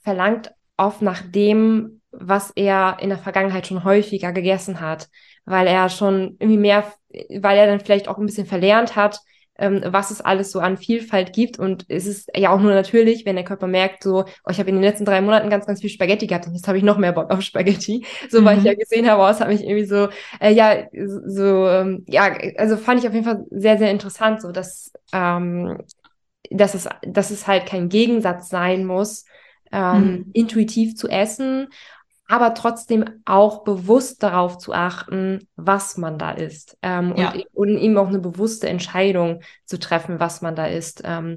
verlangt 0.00 0.52
oft 0.76 1.02
nach 1.02 1.22
dem, 1.22 2.00
was 2.10 2.50
er 2.54 2.98
in 3.00 3.08
der 3.08 3.18
Vergangenheit 3.18 3.66
schon 3.66 3.84
häufiger 3.84 4.32
gegessen 4.32 4.80
hat, 4.80 5.08
weil 5.44 5.66
er 5.66 5.88
schon 5.88 6.36
irgendwie 6.38 6.58
mehr, 6.58 6.92
weil 7.10 7.58
er 7.58 7.66
dann 7.66 7.80
vielleicht 7.80 8.08
auch 8.08 8.18
ein 8.18 8.26
bisschen 8.26 8.46
verlernt 8.46 8.96
hat, 8.96 9.20
ähm, 9.62 9.80
was 9.86 10.10
es 10.10 10.20
alles 10.20 10.50
so 10.50 10.58
an 10.58 10.76
Vielfalt 10.76 11.32
gibt. 11.32 11.58
Und 11.58 11.86
es 11.88 12.06
ist 12.06 12.28
ja 12.36 12.50
auch 12.50 12.60
nur 12.60 12.74
natürlich, 12.74 13.24
wenn 13.24 13.36
der 13.36 13.44
Körper 13.44 13.68
merkt, 13.68 14.02
so, 14.02 14.24
oh, 14.24 14.50
ich 14.50 14.58
habe 14.58 14.68
in 14.68 14.76
den 14.76 14.84
letzten 14.84 15.04
drei 15.04 15.20
Monaten 15.20 15.48
ganz, 15.48 15.66
ganz 15.66 15.80
viel 15.80 15.88
Spaghetti 15.88 16.26
gehabt 16.26 16.46
und 16.46 16.54
jetzt 16.54 16.66
habe 16.66 16.78
ich 16.78 16.84
noch 16.84 16.98
mehr 16.98 17.12
Bock 17.12 17.30
auf 17.30 17.42
Spaghetti. 17.42 18.04
So, 18.28 18.40
mhm. 18.40 18.44
weil 18.44 18.56
ich 18.56 18.62
mhm. 18.62 18.66
ja 18.66 18.74
gesehen 18.74 19.08
habe, 19.08 19.22
oh, 19.22 19.28
es 19.28 19.40
hat 19.40 19.48
mich 19.48 19.62
irgendwie 19.62 19.84
so, 19.84 20.08
äh, 20.40 20.52
ja, 20.52 20.84
so, 20.92 21.68
ähm, 21.68 22.04
ja, 22.08 22.36
also 22.56 22.76
fand 22.76 23.00
ich 23.00 23.06
auf 23.06 23.14
jeden 23.14 23.24
Fall 23.24 23.44
sehr, 23.50 23.78
sehr 23.78 23.90
interessant, 23.90 24.42
so 24.42 24.50
dass, 24.50 24.92
ähm, 25.12 25.78
dass 26.50 26.74
es, 26.74 26.88
dass 27.02 27.30
es 27.30 27.46
halt 27.46 27.66
kein 27.66 27.88
Gegensatz 27.88 28.48
sein 28.48 28.84
muss, 28.84 29.24
ähm, 29.70 30.02
mhm. 30.02 30.30
intuitiv 30.32 30.96
zu 30.96 31.08
essen 31.08 31.68
aber 32.32 32.54
trotzdem 32.54 33.04
auch 33.26 33.62
bewusst 33.62 34.22
darauf 34.22 34.56
zu 34.56 34.72
achten, 34.72 35.46
was 35.56 35.98
man 35.98 36.16
da 36.16 36.30
isst 36.30 36.78
ähm, 36.80 37.12
ja. 37.14 37.34
und, 37.52 37.74
und, 37.74 37.76
eben 37.76 37.98
auch 37.98 38.08
eine 38.08 38.20
bewusste 38.20 38.70
Entscheidung 38.70 39.42
zu 39.66 39.78
treffen, 39.78 40.18
was 40.18 40.40
man 40.40 40.56
da 40.56 40.66
isst 40.66 41.02
ähm, 41.04 41.36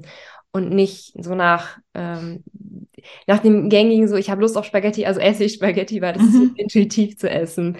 und 0.52 0.70
nicht 0.70 1.12
so 1.22 1.34
nach 1.34 1.76
ähm, 1.92 2.44
nach 3.26 3.40
dem 3.40 3.68
gängigen 3.68 4.08
so, 4.08 4.16
ich 4.16 4.30
habe 4.30 4.40
Lust 4.40 4.56
auf 4.56 4.64
Spaghetti, 4.64 5.04
also 5.04 5.20
esse 5.20 5.44
ich 5.44 5.52
Spaghetti, 5.52 6.00
weil 6.00 6.14
das 6.14 6.22
mhm. 6.22 6.54
ist 6.56 6.58
intuitiv 6.60 7.18
zu 7.18 7.28
essen. 7.28 7.76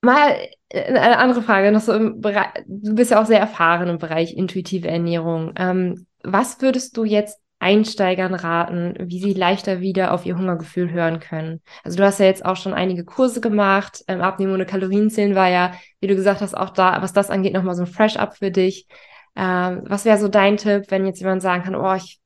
Mal 0.00 0.38
äh, 0.70 0.84
eine 0.84 1.18
andere 1.18 1.42
Frage, 1.42 1.70
noch 1.70 1.82
so 1.82 1.92
im 1.92 2.22
Bereich, 2.22 2.48
du 2.66 2.94
bist 2.94 3.10
ja 3.10 3.20
auch 3.20 3.26
sehr 3.26 3.40
erfahren 3.40 3.90
im 3.90 3.98
Bereich 3.98 4.34
intuitive 4.34 4.88
Ernährung. 4.88 5.52
Ähm, 5.58 6.06
was 6.24 6.62
würdest 6.62 6.96
du 6.96 7.04
jetzt 7.04 7.38
Einsteigern 7.58 8.34
raten, 8.34 8.94
wie 8.98 9.20
sie 9.20 9.32
leichter 9.32 9.80
wieder 9.80 10.12
auf 10.12 10.26
ihr 10.26 10.36
Hungergefühl 10.36 10.90
hören 10.90 11.20
können? 11.20 11.62
Also 11.84 11.96
du 11.96 12.04
hast 12.04 12.20
ja 12.20 12.26
jetzt 12.26 12.44
auch 12.44 12.56
schon 12.56 12.74
einige 12.74 13.04
Kurse 13.04 13.40
gemacht. 13.40 14.04
Ähm, 14.08 14.20
Abnehmen 14.20 14.52
ohne 14.52 14.66
Kalorienzählen 14.66 15.34
war 15.34 15.48
ja, 15.48 15.72
wie 16.00 16.06
du 16.06 16.16
gesagt 16.16 16.42
hast, 16.42 16.54
auch 16.54 16.70
da, 16.70 17.00
was 17.02 17.12
das 17.12 17.30
angeht, 17.30 17.54
nochmal 17.54 17.74
so 17.74 17.82
ein 17.82 17.88
Fresh-Up 17.88 18.36
für 18.36 18.50
dich. 18.50 18.86
Ähm, 19.34 19.82
was 19.84 20.04
wäre 20.04 20.18
so 20.18 20.28
dein 20.28 20.56
Tipp, 20.58 20.84
wenn 20.88 21.06
jetzt 21.06 21.20
jemand 21.20 21.42
sagen 21.42 21.62
kann, 21.62 21.74
oh, 21.74 21.94
ich, 21.94 22.20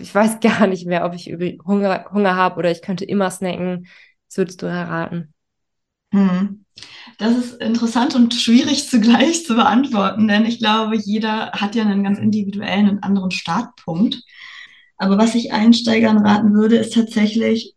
ich 0.00 0.14
weiß 0.14 0.40
gar 0.40 0.66
nicht 0.66 0.86
mehr, 0.86 1.04
ob 1.04 1.14
ich 1.14 1.26
Hunger, 1.66 2.06
Hunger 2.12 2.36
habe 2.36 2.56
oder 2.56 2.70
ich 2.70 2.82
könnte 2.82 3.04
immer 3.04 3.30
snacken. 3.30 3.86
Was 4.28 4.38
würdest 4.38 4.62
du 4.62 4.66
erraten? 4.66 5.34
Hm. 6.12 6.64
Das 7.18 7.36
ist 7.36 7.60
interessant 7.60 8.14
und 8.14 8.34
schwierig 8.34 8.88
zugleich 8.88 9.44
zu 9.44 9.54
beantworten, 9.54 10.26
denn 10.28 10.46
ich 10.46 10.58
glaube, 10.58 10.96
jeder 10.96 11.52
hat 11.52 11.74
ja 11.74 11.82
einen 11.82 12.02
ganz 12.02 12.18
individuellen 12.18 12.88
und 12.88 13.04
anderen 13.04 13.30
Startpunkt. 13.30 14.22
Aber 15.00 15.16
was 15.16 15.34
ich 15.34 15.50
Einsteigern 15.50 16.18
raten 16.18 16.52
würde, 16.52 16.76
ist 16.76 16.92
tatsächlich, 16.92 17.74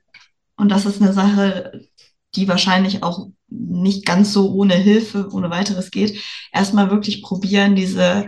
und 0.57 0.69
das 0.69 0.85
ist 0.85 1.01
eine 1.01 1.13
Sache, 1.13 1.87
die 2.35 2.49
wahrscheinlich 2.49 3.01
auch 3.01 3.29
nicht 3.47 4.05
ganz 4.05 4.33
so 4.33 4.51
ohne 4.51 4.75
Hilfe, 4.75 5.29
ohne 5.31 5.49
weiteres 5.49 5.89
geht, 5.89 6.21
erstmal 6.51 6.91
wirklich 6.91 7.23
probieren, 7.23 7.77
diese, 7.77 8.27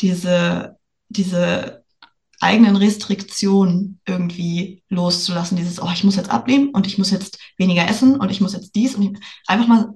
diese, 0.00 0.76
diese 1.08 1.84
eigenen 2.38 2.76
Restriktionen 2.76 4.00
irgendwie 4.06 4.84
loszulassen. 4.88 5.56
Dieses, 5.56 5.82
oh, 5.82 5.90
ich 5.92 6.04
muss 6.04 6.14
jetzt 6.14 6.30
abnehmen 6.30 6.68
und 6.70 6.86
ich 6.86 6.96
muss 6.96 7.10
jetzt 7.10 7.40
weniger 7.56 7.88
essen 7.88 8.20
und 8.20 8.30
ich 8.30 8.40
muss 8.40 8.52
jetzt 8.52 8.76
dies 8.76 8.94
und 8.94 9.02
ich, 9.02 9.18
einfach 9.48 9.66
mal 9.66 9.92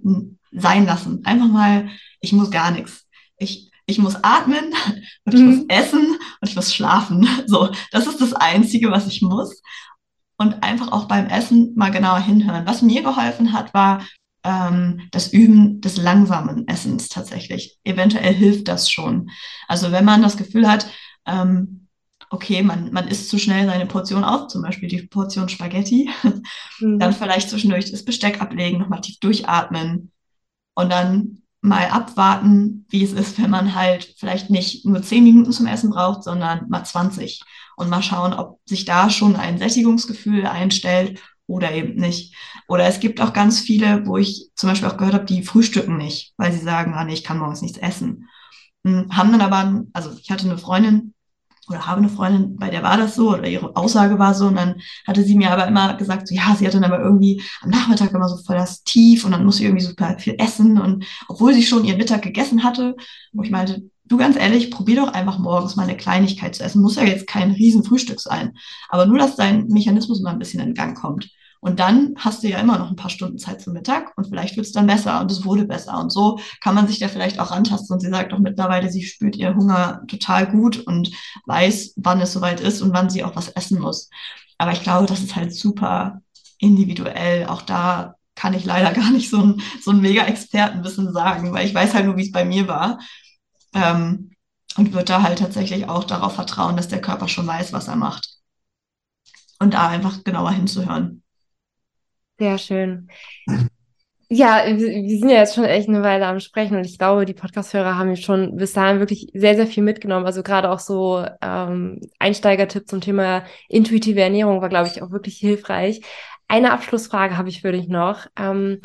sein 0.51 0.85
lassen. 0.85 1.25
Einfach 1.25 1.49
mal, 1.49 1.91
ich 2.21 2.33
muss 2.33 2.51
gar 2.51 2.73
nichts. 2.73 3.07
Ich 3.37 3.71
ich 3.93 3.99
muss 3.99 4.17
atmen 4.23 4.75
und 5.25 5.35
ich 5.35 5.41
mhm. 5.41 5.47
muss 5.47 5.65
essen 5.69 6.07
und 6.41 6.49
ich 6.49 6.57
muss 6.57 6.75
schlafen. 6.75 7.29
So, 7.47 7.71
das 7.91 8.07
ist 8.07 8.21
das 8.21 8.33
Einzige, 8.33 8.91
was 8.91 9.07
ich 9.07 9.23
muss. 9.23 9.63
Und 10.39 10.63
einfach 10.63 10.91
auch 10.91 11.07
beim 11.07 11.27
Essen 11.27 11.73
mal 11.77 11.91
genauer 11.91 12.21
hinhören. 12.21 12.67
Was 12.67 12.83
mir 12.83 13.03
geholfen 13.03 13.53
hat, 13.53 13.75
war 13.75 14.05
ähm, 14.45 15.09
das 15.11 15.33
Üben 15.33 15.81
des 15.81 15.97
langsamen 15.97 16.67
Essens 16.67 17.09
tatsächlich. 17.09 17.79
Eventuell 17.85 18.35
hilft 18.35 18.69
das 18.69 18.91
schon. 18.91 19.31
Also 19.69 19.93
wenn 19.93 20.05
man 20.05 20.23
das 20.23 20.37
Gefühl 20.37 20.69
hat, 20.69 20.87
ähm, 21.27 21.87
okay, 22.31 22.63
man, 22.63 22.93
man 22.93 23.09
isst 23.09 23.29
zu 23.29 23.39
schnell 23.39 23.67
seine 23.67 23.87
Portion 23.87 24.25
auf, 24.25 24.49
zum 24.49 24.63
Beispiel 24.63 24.89
die 24.89 25.03
Portion 25.03 25.49
Spaghetti, 25.49 26.11
mhm. 26.81 26.99
dann 26.99 27.13
vielleicht 27.13 27.51
zwischendurch 27.51 27.91
das 27.91 28.05
Besteck 28.05 28.41
ablegen, 28.41 28.79
nochmal 28.79 29.03
tief 29.03 29.19
durchatmen 29.21 30.11
und 30.75 30.91
dann 30.91 31.42
mal 31.63 31.89
abwarten, 31.89 32.87
wie 32.91 33.05
es 33.05 33.13
ist, 33.13 33.41
wenn 33.41 33.51
man 33.51 33.75
halt 33.75 34.15
vielleicht 34.19 34.51
nicht 34.51 34.85
nur 34.85 35.01
zehn 35.03 35.23
Minuten 35.23 35.53
zum 35.53 35.67
Essen 35.67 35.91
braucht, 35.91 36.25
sondern 36.25 36.69
mal 36.69 36.85
20 36.85 37.41
und 37.77 37.89
mal 37.89 38.03
schauen, 38.03 38.33
ob 38.35 38.61
sich 38.67 38.85
da 38.85 39.09
schon 39.09 39.37
ein 39.37 39.59
Sättigungsgefühl 39.59 40.47
einstellt 40.47 41.21
oder 41.47 41.73
eben 41.73 41.95
nicht. 41.95 42.35
Oder 42.67 42.87
es 42.87 42.99
gibt 42.99 43.21
auch 43.21 43.33
ganz 43.33 43.61
viele, 43.61 44.07
wo 44.07 44.17
ich 44.19 44.51
zum 44.57 44.71
Beispiel 44.71 44.89
auch 44.89 44.97
gehört 44.97 45.15
habe, 45.15 45.25
die 45.25 45.45
frühstücken 45.45 45.97
nicht, 45.97 46.35
weil 46.37 46.53
sie 46.53 46.61
sagen, 46.61 46.95
ah, 46.95 47.05
nee, 47.05 47.15
ich 47.15 47.25
kann 47.25 47.39
morgens 47.39 47.63
nichts 47.63 47.79
essen. 47.79 48.29
Hm, 48.85 49.09
haben 49.17 49.31
dann 49.31 49.41
aber, 49.41 49.85
also 49.93 50.11
ich 50.21 50.31
hatte 50.31 50.47
eine 50.47 50.59
Freundin, 50.59 51.15
oder 51.69 51.87
habe 51.87 51.99
eine 51.99 52.09
Freundin, 52.09 52.57
bei 52.57 52.71
der 52.71 52.83
war 52.83 52.97
das 52.97 53.15
so, 53.15 53.31
oder 53.31 53.47
ihre 53.47 53.77
Aussage 53.77 54.19
war 54.19 54.35
so, 54.35 54.47
und 54.49 54.57
dann 54.57 54.81
hatte 55.07 55.23
sie 55.23 55.37
mir 55.37 55.51
aber 55.51 55.67
immer 55.67 55.95
gesagt, 55.95 56.27
so, 56.27 56.35
ja, 56.35 56.55
sie 56.57 56.67
hat 56.67 56.75
dann 56.75 56.85
aber 56.85 57.01
irgendwie 57.01 57.43
am 57.63 57.71
Nachmittag 57.71 58.13
immer 58.13 58.29
so 58.29 58.37
voll 58.37 58.57
das 58.57 58.83
Tief 58.83 59.25
und 59.25 59.31
dann 59.31 59.45
muss 59.45 59.57
sie 59.57 59.65
irgendwie 59.65 59.85
super 59.85 60.17
viel 60.19 60.35
essen 60.39 60.79
und 60.79 61.05
obwohl 61.29 61.55
sie 61.55 61.63
schon 61.63 61.85
ihren 61.85 61.99
Mittag 61.99 62.23
gegessen 62.23 62.65
hatte, 62.65 62.97
wo 63.33 63.43
ich 63.43 63.51
meinte, 63.51 63.83
du 64.05 64.17
ganz 64.17 64.37
ehrlich, 64.37 64.71
probier 64.71 64.97
doch 64.97 65.13
einfach 65.13 65.39
morgens 65.39 65.77
mal 65.77 65.85
eine 65.85 65.97
Kleinigkeit 65.97 66.55
zu 66.55 66.65
essen, 66.65 66.83
muss 66.83 66.97
ja 66.97 67.05
jetzt 67.05 67.27
kein 67.27 67.53
riesen 67.53 67.85
Frühstück 67.85 68.21
sein, 68.21 68.57
aber 68.89 69.07
nur, 69.07 69.19
dass 69.19 69.37
dein 69.37 69.69
Mechanismus 69.69 70.21
mal 70.21 70.31
ein 70.31 70.39
bisschen 70.39 70.61
in 70.61 70.75
Gang 70.75 70.99
kommt. 70.99 71.31
Und 71.65 71.79
dann 71.79 72.15
hast 72.17 72.43
du 72.43 72.49
ja 72.49 72.59
immer 72.59 72.77
noch 72.77 72.91
ein 72.91 72.97
paar 72.97 73.09
Stunden 73.09 73.39
Zeit 73.39 73.63
zum 73.63 73.73
Mittag 73.73 74.13
und 74.17 74.27
vielleicht 74.27 74.57
wird 74.57 74.67
es 74.67 74.73
dann 74.73 74.89
besser 74.89 75.21
und 75.21 75.31
es 75.31 75.45
wurde 75.45 75.65
besser. 75.65 75.97
Und 75.97 76.11
so 76.11 76.41
kann 76.61 76.75
man 76.75 76.89
sich 76.89 76.99
da 76.99 77.07
vielleicht 77.07 77.39
auch 77.39 77.53
antasten. 77.53 77.95
Und 77.95 78.01
sie 78.01 78.11
sagt 78.11 78.33
auch 78.33 78.41
mittlerweile, 78.41 78.91
sie 78.91 79.05
spürt 79.05 79.37
ihr 79.37 79.55
Hunger 79.55 80.03
total 80.09 80.51
gut 80.51 80.81
und 80.81 81.13
weiß, 81.47 81.95
wann 81.99 82.21
es 82.21 82.33
soweit 82.33 82.61
ist 82.61 82.83
und 82.83 82.93
wann 82.93 83.11
sie 83.11 83.23
auch 83.23 83.37
was 83.37 83.49
essen 83.49 83.79
muss. 83.79 84.11
Aber 84.59 84.73
ich 84.73 84.83
glaube, 84.83 85.07
das 85.07 85.21
ist 85.23 85.37
halt 85.37 85.55
super 85.55 86.21
individuell, 86.59 87.47
auch 87.47 87.63
da 87.63 88.17
kann 88.35 88.55
ich 88.55 88.65
leider 88.65 88.93
gar 89.01 89.13
nicht 89.13 89.31
so 89.31 89.41
ein, 89.41 89.63
so 89.81 89.93
ein 89.93 90.01
mega 90.01 90.25
Expertenwissen 90.25 91.13
sagen, 91.13 91.53
weil 91.53 91.65
ich 91.65 91.75
weiß 91.75 91.95
halt 91.95 92.07
nur, 92.07 92.17
wie 92.17 92.23
es 92.23 92.33
bei 92.33 92.45
mir 92.45 92.67
war. 92.67 92.99
Ähm, 93.73 94.33
und 94.77 94.93
würde 94.93 95.05
da 95.05 95.23
halt 95.23 95.39
tatsächlich 95.39 95.89
auch 95.89 96.03
darauf 96.03 96.35
vertrauen, 96.35 96.77
dass 96.77 96.89
der 96.89 97.01
Körper 97.01 97.29
schon 97.29 97.47
weiß, 97.47 97.73
was 97.73 97.87
er 97.87 97.97
macht. 97.97 98.39
Und 99.61 99.75
da 99.75 99.89
einfach 99.89 100.25
genauer 100.25 100.51
hinzuhören. 100.51 101.22
Sehr 102.43 102.59
schön. 102.59 103.09
Ja, 104.29 104.65
wir 104.67 105.19
sind 105.21 105.29
ja 105.29 105.37
jetzt 105.37 105.55
schon 105.55 105.63
echt 105.63 105.89
eine 105.89 106.03
Weile 106.03 106.27
am 106.27 106.41
Sprechen 106.41 106.77
und 106.77 106.85
ich 106.85 106.99
glaube, 106.99 107.25
die 107.25 107.35
Podcast-Hörer 107.35 107.97
haben 107.97 108.17
schon 108.17 108.57
bis 108.57 108.73
dahin 108.73 108.99
wirklich 108.99 109.29
sehr, 109.33 109.55
sehr 109.55 109.69
viel 109.69 109.85
mitgenommen. 109.85 110.27
Also 110.27 110.43
gerade 110.43 110.69
auch 110.73 110.81
so 110.81 111.25
ähm, 111.41 112.01
Einsteigertipp 112.19 112.89
zum 112.89 113.01
Thema 113.01 113.45
intuitive 113.69 114.21
Ernährung 114.21 114.61
war, 114.61 114.69
glaube 114.69 114.89
ich, 114.89 115.03
auch 115.03 115.13
wirklich 115.13 115.37
hilfreich. 115.37 116.03
Eine 116.49 116.73
Abschlussfrage 116.73 117.37
habe 117.37 117.49
ich 117.49 117.61
für 117.61 117.71
dich 117.71 117.87
noch. 117.87 118.27
Ähm, 118.35 118.81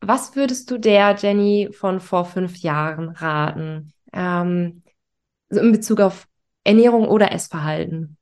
was 0.00 0.36
würdest 0.36 0.70
du 0.70 0.78
der 0.78 1.16
Jenny 1.16 1.70
von 1.72 1.98
vor 1.98 2.26
fünf 2.26 2.58
Jahren 2.58 3.08
raten? 3.08 3.92
Ähm, 4.12 4.84
so 5.48 5.58
in 5.58 5.72
Bezug 5.72 5.98
auf 6.00 6.28
Ernährung 6.62 7.08
oder 7.08 7.32
Essverhalten? 7.32 8.18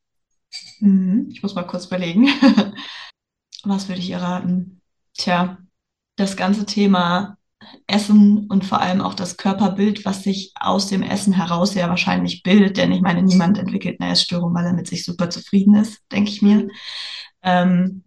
Mhm, 0.80 1.26
ich 1.30 1.42
muss 1.42 1.54
mal 1.54 1.66
kurz 1.66 1.84
überlegen. 1.84 2.26
was 3.64 3.88
würde 3.88 4.00
ich 4.00 4.10
ihr 4.10 4.18
raten? 4.18 4.77
Tja, 5.18 5.58
das 6.16 6.36
ganze 6.36 6.64
Thema 6.64 7.36
Essen 7.88 8.46
und 8.48 8.64
vor 8.64 8.80
allem 8.80 9.00
auch 9.00 9.14
das 9.14 9.36
Körperbild, 9.36 10.04
was 10.04 10.22
sich 10.22 10.52
aus 10.58 10.86
dem 10.86 11.02
Essen 11.02 11.32
heraus 11.32 11.74
ja 11.74 11.88
wahrscheinlich 11.88 12.44
bildet, 12.44 12.76
denn 12.76 12.92
ich 12.92 13.02
meine, 13.02 13.22
niemand 13.22 13.58
entwickelt 13.58 14.00
eine 14.00 14.12
Essstörung, 14.12 14.54
weil 14.54 14.64
er 14.64 14.72
mit 14.72 14.86
sich 14.86 15.04
super 15.04 15.28
zufrieden 15.28 15.74
ist, 15.74 15.98
denke 16.12 16.30
ich 16.30 16.40
mir. 16.40 16.68
Ähm, 17.42 18.04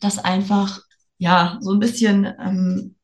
das 0.00 0.18
einfach, 0.18 0.80
ja, 1.18 1.56
so 1.60 1.72
ein 1.72 1.78
bisschen 1.78 2.24
ähm, 2.24 2.96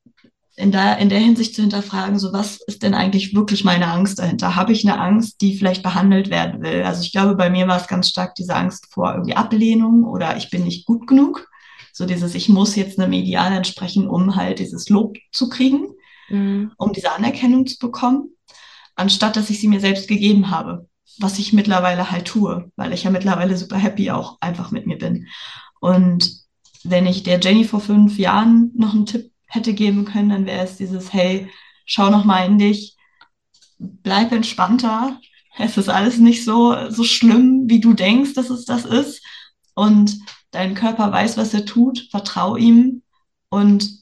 in, 0.57 0.73
der, 0.73 0.97
in 0.97 1.07
der 1.07 1.19
Hinsicht 1.19 1.55
zu 1.55 1.61
hinterfragen, 1.61 2.19
so 2.19 2.33
was 2.33 2.59
ist 2.67 2.83
denn 2.83 2.93
eigentlich 2.93 3.33
wirklich 3.33 3.63
meine 3.63 3.87
Angst 3.87 4.19
dahinter? 4.19 4.57
Habe 4.57 4.73
ich 4.73 4.85
eine 4.85 4.99
Angst, 4.99 5.39
die 5.39 5.57
vielleicht 5.57 5.83
behandelt 5.83 6.29
werden 6.29 6.61
will? 6.61 6.83
Also 6.83 7.01
ich 7.01 7.13
glaube, 7.13 7.35
bei 7.35 7.49
mir 7.49 7.67
war 7.69 7.79
es 7.79 7.87
ganz 7.87 8.09
stark 8.09 8.35
diese 8.35 8.55
Angst 8.55 8.87
vor 8.91 9.13
irgendwie 9.13 9.35
Ablehnung 9.35 10.03
oder 10.03 10.35
ich 10.35 10.49
bin 10.49 10.65
nicht 10.65 10.85
gut 10.85 11.07
genug. 11.07 11.50
So 11.93 12.05
dieses, 12.05 12.35
ich 12.35 12.49
muss 12.49 12.75
jetzt 12.75 12.99
einem 12.99 13.13
Ideal 13.13 13.53
entsprechen, 13.53 14.07
um 14.07 14.35
halt 14.35 14.59
dieses 14.59 14.89
Lob 14.89 15.17
zu 15.31 15.49
kriegen, 15.49 15.87
mhm. 16.29 16.71
um 16.77 16.93
diese 16.93 17.11
Anerkennung 17.11 17.67
zu 17.67 17.77
bekommen, 17.79 18.29
anstatt 18.95 19.35
dass 19.35 19.49
ich 19.49 19.59
sie 19.59 19.67
mir 19.67 19.79
selbst 19.79 20.07
gegeben 20.07 20.49
habe, 20.49 20.87
was 21.19 21.39
ich 21.39 21.53
mittlerweile 21.53 22.11
halt 22.11 22.25
tue, 22.25 22.71
weil 22.75 22.93
ich 22.93 23.03
ja 23.03 23.11
mittlerweile 23.11 23.57
super 23.57 23.77
happy 23.77 24.11
auch 24.11 24.37
einfach 24.41 24.71
mit 24.71 24.87
mir 24.87 24.97
bin. 24.97 25.27
Und 25.79 26.31
wenn 26.83 27.05
ich 27.05 27.23
der 27.23 27.39
Jenny 27.39 27.63
vor 27.63 27.81
fünf 27.81 28.17
Jahren 28.17 28.71
noch 28.75 28.93
einen 28.93 29.05
Tipp 29.05 29.31
hätte 29.45 29.73
geben 29.73 30.05
können, 30.05 30.29
dann 30.29 30.45
wäre 30.45 30.63
es 30.63 30.77
dieses, 30.77 31.13
hey, 31.13 31.49
schau 31.85 32.09
noch 32.09 32.25
mal 32.25 32.45
in 32.45 32.57
dich, 32.57 32.95
bleib 33.77 34.31
entspannter. 34.31 35.19
Es 35.57 35.77
ist 35.77 35.89
alles 35.89 36.17
nicht 36.17 36.45
so, 36.45 36.89
so 36.89 37.03
schlimm, 37.03 37.63
wie 37.65 37.81
du 37.81 37.93
denkst, 37.93 38.33
dass 38.33 38.49
es 38.49 38.65
das 38.65 38.85
ist. 38.85 39.21
Und 39.75 40.17
dein 40.51 40.75
Körper 40.75 41.11
weiß, 41.11 41.37
was 41.37 41.53
er 41.53 41.65
tut, 41.65 42.07
vertrau 42.11 42.55
ihm 42.55 43.03
und 43.49 44.01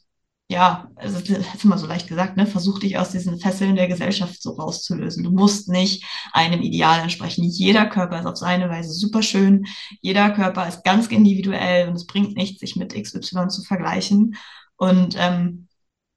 ja, 0.52 0.90
also 0.96 1.20
das 1.20 1.30
ist 1.30 1.64
immer 1.64 1.78
so 1.78 1.86
leicht 1.86 2.08
gesagt, 2.08 2.36
ne? 2.36 2.48
Versuch 2.48 2.80
dich 2.80 2.98
aus 2.98 3.12
diesen 3.12 3.40
Fesseln 3.40 3.76
der 3.76 3.88
Gesellschaft 3.88 4.42
so 4.42 4.54
rauszulösen. 4.54 5.24
Du 5.24 5.30
musst 5.30 5.70
nicht 5.70 6.04
einem 6.34 6.62
Ideal 6.62 7.02
entsprechen. 7.02 7.44
Jeder 7.44 7.86
Körper 7.86 8.20
ist 8.20 8.26
auf 8.26 8.38
seine 8.38 8.68
Weise 8.68 8.92
super 8.92 9.22
schön. 9.22 9.68
Jeder 10.02 10.32
Körper 10.32 10.68
ist 10.68 10.84
ganz 10.84 11.06
individuell 11.08 11.88
und 11.88 11.96
es 11.96 12.08
bringt 12.08 12.36
nichts, 12.36 12.62
sich 12.62 12.76
mit 12.76 12.96
XY 12.96 13.50
zu 13.50 13.62
vergleichen. 13.64 14.36
Und 14.76 15.16
ähm, 15.20 15.68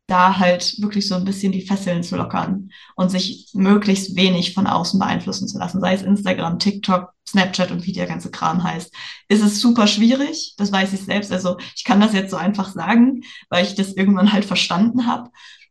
da 0.06 0.38
halt 0.38 0.80
wirklich 0.80 1.08
so 1.08 1.14
ein 1.14 1.24
bisschen 1.24 1.52
die 1.52 1.66
Fesseln 1.66 2.02
zu 2.02 2.16
lockern 2.16 2.70
und 2.96 3.10
sich 3.10 3.50
möglichst 3.54 4.16
wenig 4.16 4.54
von 4.54 4.66
außen 4.66 4.98
beeinflussen 4.98 5.48
zu 5.48 5.58
lassen, 5.58 5.80
sei 5.80 5.94
es 5.94 6.02
Instagram, 6.02 6.58
TikTok, 6.58 7.11
Snapchat 7.32 7.70
und 7.70 7.86
wie 7.86 7.92
der 7.92 8.06
ganze 8.06 8.30
Kram 8.30 8.62
heißt, 8.62 8.92
ist 9.28 9.42
es 9.42 9.60
super 9.60 9.86
schwierig. 9.86 10.54
Das 10.58 10.70
weiß 10.70 10.92
ich 10.92 11.00
selbst. 11.00 11.32
Also 11.32 11.56
ich 11.74 11.84
kann 11.84 12.00
das 12.00 12.12
jetzt 12.12 12.30
so 12.30 12.36
einfach 12.36 12.70
sagen, 12.72 13.22
weil 13.48 13.64
ich 13.64 13.74
das 13.74 13.94
irgendwann 13.94 14.32
halt 14.32 14.44
verstanden 14.44 15.06
habe. 15.06 15.30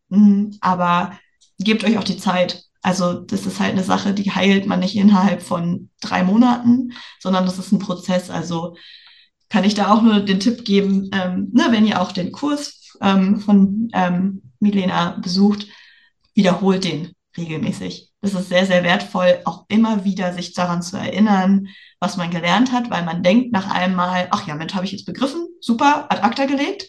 Mm, 0.09 0.51
aber 0.61 1.17
gebt 1.59 1.83
euch 1.83 1.97
auch 1.97 2.03
die 2.03 2.17
Zeit. 2.17 2.63
Also 2.81 3.13
das 3.13 3.45
ist 3.45 3.59
halt 3.59 3.73
eine 3.73 3.83
Sache, 3.83 4.13
die 4.13 4.31
heilt 4.31 4.65
man 4.65 4.79
nicht 4.79 4.95
innerhalb 4.95 5.43
von 5.43 5.89
drei 6.01 6.23
Monaten, 6.23 6.93
sondern 7.19 7.45
das 7.45 7.59
ist 7.59 7.71
ein 7.71 7.79
Prozess. 7.79 8.29
Also 8.29 8.75
kann 9.49 9.63
ich 9.63 9.75
da 9.75 9.93
auch 9.93 10.01
nur 10.01 10.21
den 10.21 10.39
Tipp 10.39 10.65
geben, 10.65 11.09
ähm, 11.13 11.49
ne, 11.53 11.67
wenn 11.69 11.85
ihr 11.85 12.01
auch 12.01 12.11
den 12.11 12.31
Kurs 12.31 12.97
ähm, 13.01 13.39
von 13.39 13.89
ähm, 13.93 14.41
Milena 14.59 15.19
besucht, 15.21 15.67
wiederholt 16.33 16.83
den 16.83 17.13
regelmäßig. 17.37 18.10
Das 18.21 18.35
ist 18.35 18.49
sehr, 18.49 18.67
sehr 18.67 18.83
wertvoll, 18.83 19.39
auch 19.45 19.65
immer 19.67 20.05
wieder 20.05 20.33
sich 20.33 20.53
daran 20.53 20.83
zu 20.83 20.95
erinnern, 20.95 21.67
was 21.99 22.17
man 22.17 22.29
gelernt 22.29 22.71
hat, 22.71 22.89
weil 22.91 23.03
man 23.03 23.23
denkt 23.23 23.51
nach 23.51 23.69
einem 23.69 23.95
Mal, 23.95 24.27
ach 24.31 24.47
ja, 24.47 24.55
Mensch, 24.55 24.75
habe 24.75 24.85
ich 24.85 24.91
jetzt 24.91 25.05
begriffen, 25.05 25.47
super, 25.59 26.05
ad 26.11 26.21
acta 26.21 26.45
gelegt. 26.45 26.87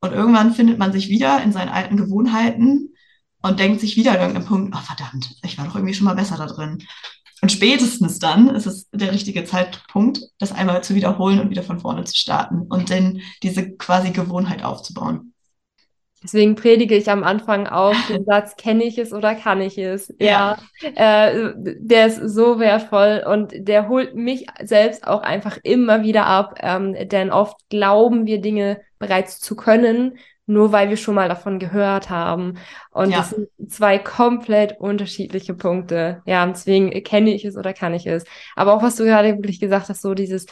Und 0.00 0.12
irgendwann 0.12 0.54
findet 0.54 0.78
man 0.78 0.92
sich 0.92 1.08
wieder 1.08 1.42
in 1.42 1.52
seinen 1.52 1.68
alten 1.68 1.96
Gewohnheiten 1.96 2.94
und 3.42 3.60
denkt 3.60 3.80
sich 3.80 3.96
wieder 3.96 4.12
an 4.12 4.18
irgendeinem 4.18 4.46
Punkt, 4.46 4.74
ach 4.76 4.82
verdammt, 4.84 5.36
ich 5.42 5.56
war 5.56 5.66
doch 5.66 5.76
irgendwie 5.76 5.94
schon 5.94 6.04
mal 6.04 6.14
besser 6.14 6.36
da 6.36 6.46
drin. 6.46 6.82
Und 7.42 7.52
spätestens 7.52 8.18
dann 8.18 8.48
ist 8.48 8.66
es 8.66 8.88
der 8.90 9.12
richtige 9.12 9.44
Zeitpunkt, 9.44 10.20
das 10.38 10.52
einmal 10.52 10.82
zu 10.82 10.94
wiederholen 10.94 11.38
und 11.38 11.50
wieder 11.50 11.62
von 11.62 11.78
vorne 11.78 12.04
zu 12.04 12.16
starten 12.16 12.62
und 12.62 12.90
dann 12.90 13.20
diese 13.42 13.76
quasi 13.76 14.10
Gewohnheit 14.10 14.64
aufzubauen. 14.64 15.32
Deswegen 16.22 16.54
predige 16.54 16.96
ich 16.96 17.10
am 17.10 17.24
Anfang 17.24 17.66
auch 17.66 17.94
den 18.08 18.24
Satz, 18.26 18.56
kenne 18.56 18.84
ich 18.84 18.98
es 18.98 19.12
oder 19.12 19.34
kann 19.34 19.60
ich 19.60 19.78
es? 19.78 20.12
Ja, 20.18 20.56
ja. 20.80 21.26
Äh, 21.28 21.52
der 21.56 22.06
ist 22.06 22.16
so 22.16 22.58
wertvoll 22.58 23.24
und 23.26 23.52
der 23.54 23.88
holt 23.88 24.14
mich 24.14 24.46
selbst 24.62 25.06
auch 25.06 25.22
einfach 25.22 25.58
immer 25.62 26.02
wieder 26.02 26.26
ab, 26.26 26.58
ähm, 26.62 26.96
denn 27.08 27.30
oft 27.30 27.56
glauben 27.68 28.26
wir 28.26 28.40
Dinge 28.40 28.80
bereits 28.98 29.40
zu 29.40 29.56
können, 29.56 30.18
nur 30.46 30.72
weil 30.72 30.88
wir 30.88 30.96
schon 30.96 31.14
mal 31.14 31.28
davon 31.28 31.58
gehört 31.58 32.08
haben. 32.08 32.58
Und 32.90 33.10
ja. 33.10 33.18
das 33.18 33.30
sind 33.30 33.48
zwei 33.68 33.98
komplett 33.98 34.80
unterschiedliche 34.80 35.54
Punkte. 35.54 36.22
Ja, 36.24 36.46
deswegen 36.46 36.90
kenne 37.02 37.34
ich 37.34 37.44
es 37.44 37.56
oder 37.56 37.72
kann 37.72 37.94
ich 37.94 38.06
es. 38.06 38.24
Aber 38.54 38.74
auch 38.74 38.82
was 38.82 38.96
du 38.96 39.04
gerade 39.04 39.36
wirklich 39.36 39.60
gesagt 39.60 39.88
hast, 39.88 40.02
so 40.02 40.14
dieses 40.14 40.46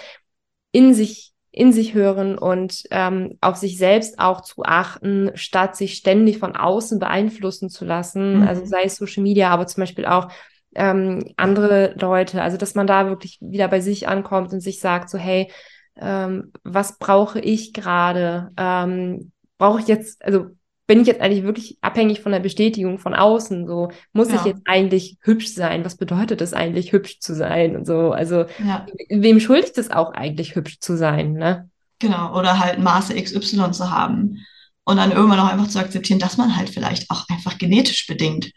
in 0.73 0.95
sich 0.95 1.34
in 1.55 1.73
sich 1.73 1.95
hören 1.95 2.37
und 2.37 2.83
ähm, 2.91 3.39
auf 3.41 3.57
sich 3.57 3.79
selbst 3.79 4.19
auch 4.19 4.41
zu 4.41 4.65
achten, 4.65 5.31
statt 5.35 5.77
sich 5.77 5.95
ständig 5.95 6.39
von 6.39 6.57
außen 6.57 6.99
beeinflussen 6.99 7.71
zu 7.71 7.85
lassen. 7.85 8.41
Mhm. 8.41 8.49
Also 8.49 8.67
sei 8.67 8.83
es 8.85 8.97
Social 8.97 9.23
Media, 9.23 9.51
aber 9.51 9.69
zum 9.69 9.83
Beispiel 9.83 10.05
auch 10.05 10.29
ähm, 10.75 11.33
andere 11.37 11.95
Leute. 11.97 12.43
Also 12.43 12.57
dass 12.57 12.75
man 12.75 12.89
da 12.89 13.07
wirklich 13.07 13.39
wieder 13.41 13.69
bei 13.69 13.81
sich 13.81 14.09
ankommt 14.09 14.53
und 14.53 14.61
sich 14.61 14.81
sagt, 14.81 15.09
so 15.09 15.17
hey, 15.17 15.49
ähm, 15.97 16.53
was 16.65 16.99
brauche 16.99 17.39
ich 17.39 17.73
gerade? 17.73 18.51
Ähm, 18.57 19.31
brauche 19.57 19.79
ich 19.79 19.87
jetzt, 19.87 20.25
also 20.25 20.47
bin 20.87 21.01
ich 21.01 21.07
jetzt 21.07 21.21
eigentlich 21.21 21.45
wirklich 21.45 21.79
abhängig 21.81 22.21
von 22.21 22.33
der 22.33 22.41
Bestätigung 22.41 22.99
von 22.99 23.15
außen? 23.15 23.67
So, 23.67 23.91
muss 24.13 24.29
ja. 24.31 24.37
ich 24.37 24.45
jetzt 24.45 24.63
eigentlich 24.67 25.17
hübsch 25.21 25.49
sein? 25.49 25.85
Was 25.85 25.97
bedeutet 25.97 26.41
es 26.41 26.53
eigentlich, 26.53 26.93
hübsch 26.93 27.21
zu 27.21 27.35
sein? 27.35 27.77
Und 27.77 27.87
so, 27.87 28.13
also, 28.13 28.45
ja. 28.65 28.87
wem 29.09 29.41
schuldigt 29.41 29.79
es 29.79 29.91
auch 29.91 30.13
eigentlich, 30.13 30.55
hübsch 30.55 30.81
zu 30.81 30.97
sein, 30.97 31.33
ne? 31.33 31.71
Genau, 32.01 32.39
oder 32.39 32.59
halt 32.59 32.81
Maße 32.81 33.15
XY 33.15 33.71
zu 33.71 33.91
haben. 33.91 34.45
Und 34.85 34.99
dann 34.99 35.13
irgendwann 35.13 35.41
auch 35.41 35.51
einfach 35.51 35.69
zu 35.69 35.79
akzeptieren, 35.79 36.19
dass 36.19 36.37
man 36.37 36.55
halt 36.55 36.69
vielleicht 36.69 37.11
auch 37.11 37.27
einfach 37.31 37.57
genetisch 37.57 38.07
bedingt 38.07 38.53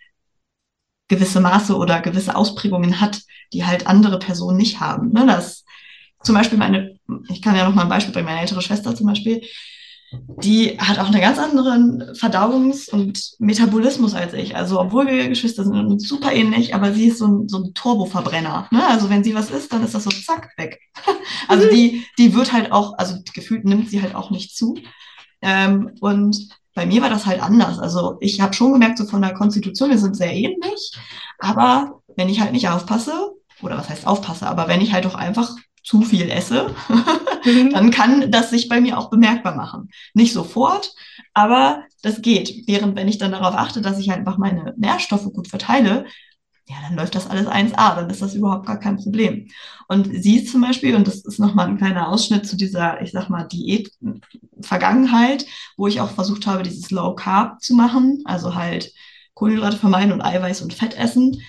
gewisse 1.07 1.39
Maße 1.39 1.75
oder 1.77 2.01
gewisse 2.01 2.35
Ausprägungen 2.35 2.99
hat, 2.99 3.21
die 3.53 3.65
halt 3.65 3.87
andere 3.87 4.19
Personen 4.19 4.57
nicht 4.57 4.81
haben. 4.81 5.13
Ne? 5.13 5.25
Das 5.25 5.63
zum 6.23 6.35
Beispiel 6.35 6.57
meine, 6.57 6.99
ich 7.29 7.41
kann 7.41 7.55
ja 7.55 7.65
noch 7.65 7.75
mal 7.75 7.83
ein 7.83 7.89
Beispiel 7.89 8.13
bringen, 8.13 8.25
meine 8.25 8.41
ältere 8.41 8.61
Schwester 8.61 8.93
zum 8.93 9.07
Beispiel, 9.07 9.41
die 10.11 10.77
hat 10.79 10.99
auch 10.99 11.07
einen 11.07 11.19
ganz 11.19 11.37
anderen 11.37 12.01
Verdauungs- 12.13 12.89
und 12.89 13.33
Metabolismus 13.39 14.13
als 14.13 14.33
ich. 14.33 14.55
Also 14.55 14.79
obwohl 14.79 15.07
wir 15.07 15.27
Geschwister 15.27 15.63
sind 15.63 15.75
und 15.75 15.99
super 16.01 16.31
ähnlich, 16.31 16.73
aber 16.73 16.93
sie 16.93 17.07
ist 17.07 17.19
so 17.19 17.27
ein, 17.27 17.49
so 17.49 17.57
ein 17.57 17.73
Turboverbrenner. 17.73 18.67
Ne? 18.71 18.87
Also 18.87 19.09
wenn 19.09 19.23
sie 19.23 19.35
was 19.35 19.51
isst, 19.51 19.73
dann 19.73 19.83
ist 19.83 19.95
das 19.95 20.05
so 20.05 20.09
zack 20.09 20.51
weg. 20.57 20.79
also 21.47 21.69
die, 21.69 22.05
die 22.17 22.33
wird 22.33 22.53
halt 22.53 22.71
auch, 22.71 22.97
also 22.97 23.17
gefühlt 23.33 23.65
nimmt 23.65 23.89
sie 23.89 24.01
halt 24.01 24.15
auch 24.15 24.31
nicht 24.31 24.55
zu. 24.55 24.75
Ähm, 25.41 25.91
und 25.99 26.49
bei 26.73 26.85
mir 26.85 27.01
war 27.01 27.09
das 27.09 27.25
halt 27.25 27.41
anders. 27.41 27.79
Also 27.79 28.17
ich 28.21 28.39
habe 28.39 28.53
schon 28.53 28.73
gemerkt, 28.73 28.97
so 28.97 29.05
von 29.05 29.21
der 29.21 29.33
Konstitution, 29.33 29.89
wir 29.89 29.97
sind 29.97 30.15
sehr 30.15 30.33
ähnlich, 30.33 30.93
aber 31.39 32.01
wenn 32.15 32.29
ich 32.29 32.39
halt 32.39 32.53
nicht 32.53 32.69
aufpasse, 32.69 33.33
oder 33.61 33.77
was 33.77 33.89
heißt 33.89 34.07
aufpasse, 34.07 34.47
aber 34.47 34.67
wenn 34.67 34.81
ich 34.81 34.93
halt 34.93 35.05
doch 35.05 35.15
einfach 35.15 35.55
zu 35.87 36.01
viel 36.01 36.29
esse, 36.29 36.75
mhm. 37.45 37.69
dann 37.71 37.91
kann 37.91 38.29
das 38.29 38.49
sich 38.49 38.67
bei 38.67 38.81
mir 38.81 38.97
auch 38.97 39.09
bemerkbar 39.09 39.55
machen. 39.55 39.89
Nicht 40.13 40.33
sofort, 40.33 40.93
aber 41.33 41.83
das 42.01 42.21
geht. 42.21 42.67
Während 42.67 42.97
wenn 42.97 43.07
ich 43.07 43.19
dann 43.19 43.31
darauf 43.31 43.55
achte, 43.55 43.81
dass 43.81 43.97
ich 43.97 44.11
einfach 44.11 44.37
meine 44.37 44.73
Nährstoffe 44.75 45.31
gut 45.31 45.47
verteile, 45.47 46.05
ja, 46.67 46.75
dann 46.81 46.97
läuft 46.97 47.15
das 47.15 47.29
alles 47.29 47.47
1A, 47.47 47.95
dann 47.95 48.09
ist 48.09 48.21
das 48.21 48.35
überhaupt 48.35 48.65
gar 48.65 48.77
kein 48.77 48.97
Problem. 48.97 49.47
Und 49.87 50.09
sie 50.11 50.43
zum 50.43 50.59
Beispiel, 50.59 50.93
und 50.93 51.07
das 51.07 51.23
ist 51.23 51.39
nochmal 51.39 51.67
ein 51.67 51.77
kleiner 51.77 52.09
Ausschnitt 52.09 52.45
zu 52.45 52.57
dieser, 52.57 53.01
ich 53.01 53.13
sag 53.13 53.29
mal, 53.29 53.45
Diät-Vergangenheit, 53.45 55.45
wo 55.77 55.87
ich 55.87 56.01
auch 56.01 56.11
versucht 56.11 56.47
habe, 56.47 56.63
dieses 56.63 56.91
Low 56.91 57.15
Carb 57.15 57.61
zu 57.61 57.75
machen, 57.75 58.23
also 58.25 58.55
halt 58.55 58.91
Kohlenhydrate 59.35 59.77
vermeiden 59.77 60.11
und 60.11 60.21
Eiweiß 60.21 60.63
und 60.63 60.73
Fett 60.73 60.97
essen, 60.97 61.41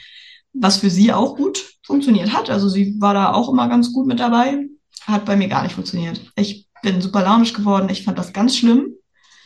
was 0.53 0.79
für 0.79 0.91
sie 0.91 1.13
auch 1.13 1.37
gut 1.37 1.75
funktioniert 1.83 2.33
hat. 2.33 2.51
Also 2.51 2.69
sie 2.69 3.01
war 3.01 3.15
da 3.15 3.33
auch 3.33 3.49
immer 3.49 3.69
ganz 3.69 3.93
gut 3.93 4.07
mit 4.07 4.21
dabei, 4.21 4.67
hat 5.03 5.25
bei 5.25 5.37
mir 5.37 5.49
gar 5.49 5.63
nicht 5.63 5.75
funktioniert. 5.75 6.21
Ich 6.37 6.69
bin 6.83 7.01
super 7.01 7.23
launisch 7.23 7.53
geworden, 7.53 7.89
ich 7.91 8.05
fand 8.05 8.19
das 8.19 8.33
ganz 8.33 8.57
schlimm 8.57 8.95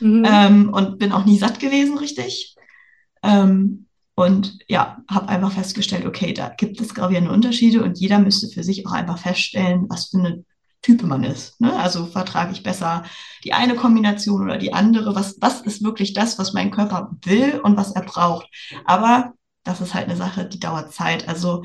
mhm. 0.01 0.27
ähm, 0.27 0.71
und 0.73 0.99
bin 0.99 1.13
auch 1.13 1.25
nie 1.25 1.39
satt 1.39 1.61
gewesen, 1.61 1.99
richtig. 1.99 2.57
Ähm, 3.23 3.87
und 4.15 4.59
ja, 4.69 4.99
habe 5.09 5.29
einfach 5.29 5.53
festgestellt, 5.53 6.05
okay, 6.05 6.35
da 6.35 6.49
gibt 6.51 6.81
es 6.81 6.95
gravierende 6.95 7.31
Unterschiede 7.31 7.83
und 7.83 7.99
jeder 7.99 8.19
müsste 8.19 8.49
für 8.49 8.63
sich 8.63 8.87
auch 8.87 8.93
einfach 8.93 9.19
feststellen, 9.19 9.87
was 9.89 10.09
für 10.09 10.19
eine 10.19 10.45
Type 10.83 11.07
man 11.07 11.25
ist. 11.25 11.61
Ne? 11.61 11.75
Also 11.75 12.07
vertrage 12.07 12.53
ich 12.53 12.63
besser 12.63 13.05
die 13.45 13.53
eine 13.53 13.75
Kombination 13.75 14.43
oder 14.43 14.59
die 14.59 14.73
andere? 14.73 15.15
Was, 15.15 15.37
was 15.41 15.63
ist 15.63 15.83
wirklich 15.83 16.13
das, 16.13 16.39
was 16.39 16.53
mein 16.53 16.71
Körper 16.71 17.13
will 17.25 17.61
und 17.63 17.77
was 17.77 17.93
er 17.93 18.03
braucht? 18.03 18.49
Aber 18.85 19.33
das 19.65 19.81
ist 19.81 19.95
halt 19.95 20.09
eine 20.09 20.17
Sache, 20.17 20.47
die 20.47 20.61
dauert 20.61 20.93
Zeit. 20.93 21.29
Also 21.29 21.65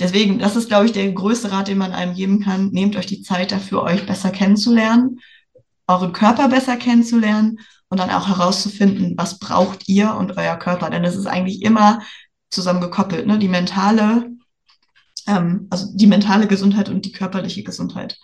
deswegen, 0.00 0.38
das 0.38 0.56
ist, 0.56 0.68
glaube 0.68 0.86
ich, 0.86 0.92
der 0.92 1.10
größte 1.12 1.52
Rat, 1.52 1.68
den 1.68 1.78
man 1.78 1.92
einem 1.92 2.14
geben 2.14 2.40
kann. 2.40 2.70
Nehmt 2.70 2.96
euch 2.96 3.06
die 3.06 3.22
Zeit 3.22 3.52
dafür, 3.52 3.82
euch 3.82 4.06
besser 4.06 4.30
kennenzulernen, 4.30 5.20
euren 5.86 6.12
Körper 6.12 6.48
besser 6.48 6.76
kennenzulernen 6.76 7.58
und 7.88 8.00
dann 8.00 8.10
auch 8.10 8.28
herauszufinden, 8.28 9.14
was 9.16 9.38
braucht 9.38 9.88
ihr 9.88 10.14
und 10.14 10.36
euer 10.36 10.56
Körper. 10.56 10.90
Denn 10.90 11.04
es 11.04 11.16
ist 11.16 11.26
eigentlich 11.26 11.62
immer 11.62 12.00
zusammen 12.50 12.80
gekoppelt, 12.80 13.26
ne? 13.26 13.38
Die 13.38 13.48
mentale, 13.48 14.30
ähm, 15.26 15.68
also 15.70 15.96
die 15.96 16.06
mentale 16.06 16.46
Gesundheit 16.46 16.88
und 16.88 17.04
die 17.04 17.12
körperliche 17.12 17.62
Gesundheit. 17.62 18.18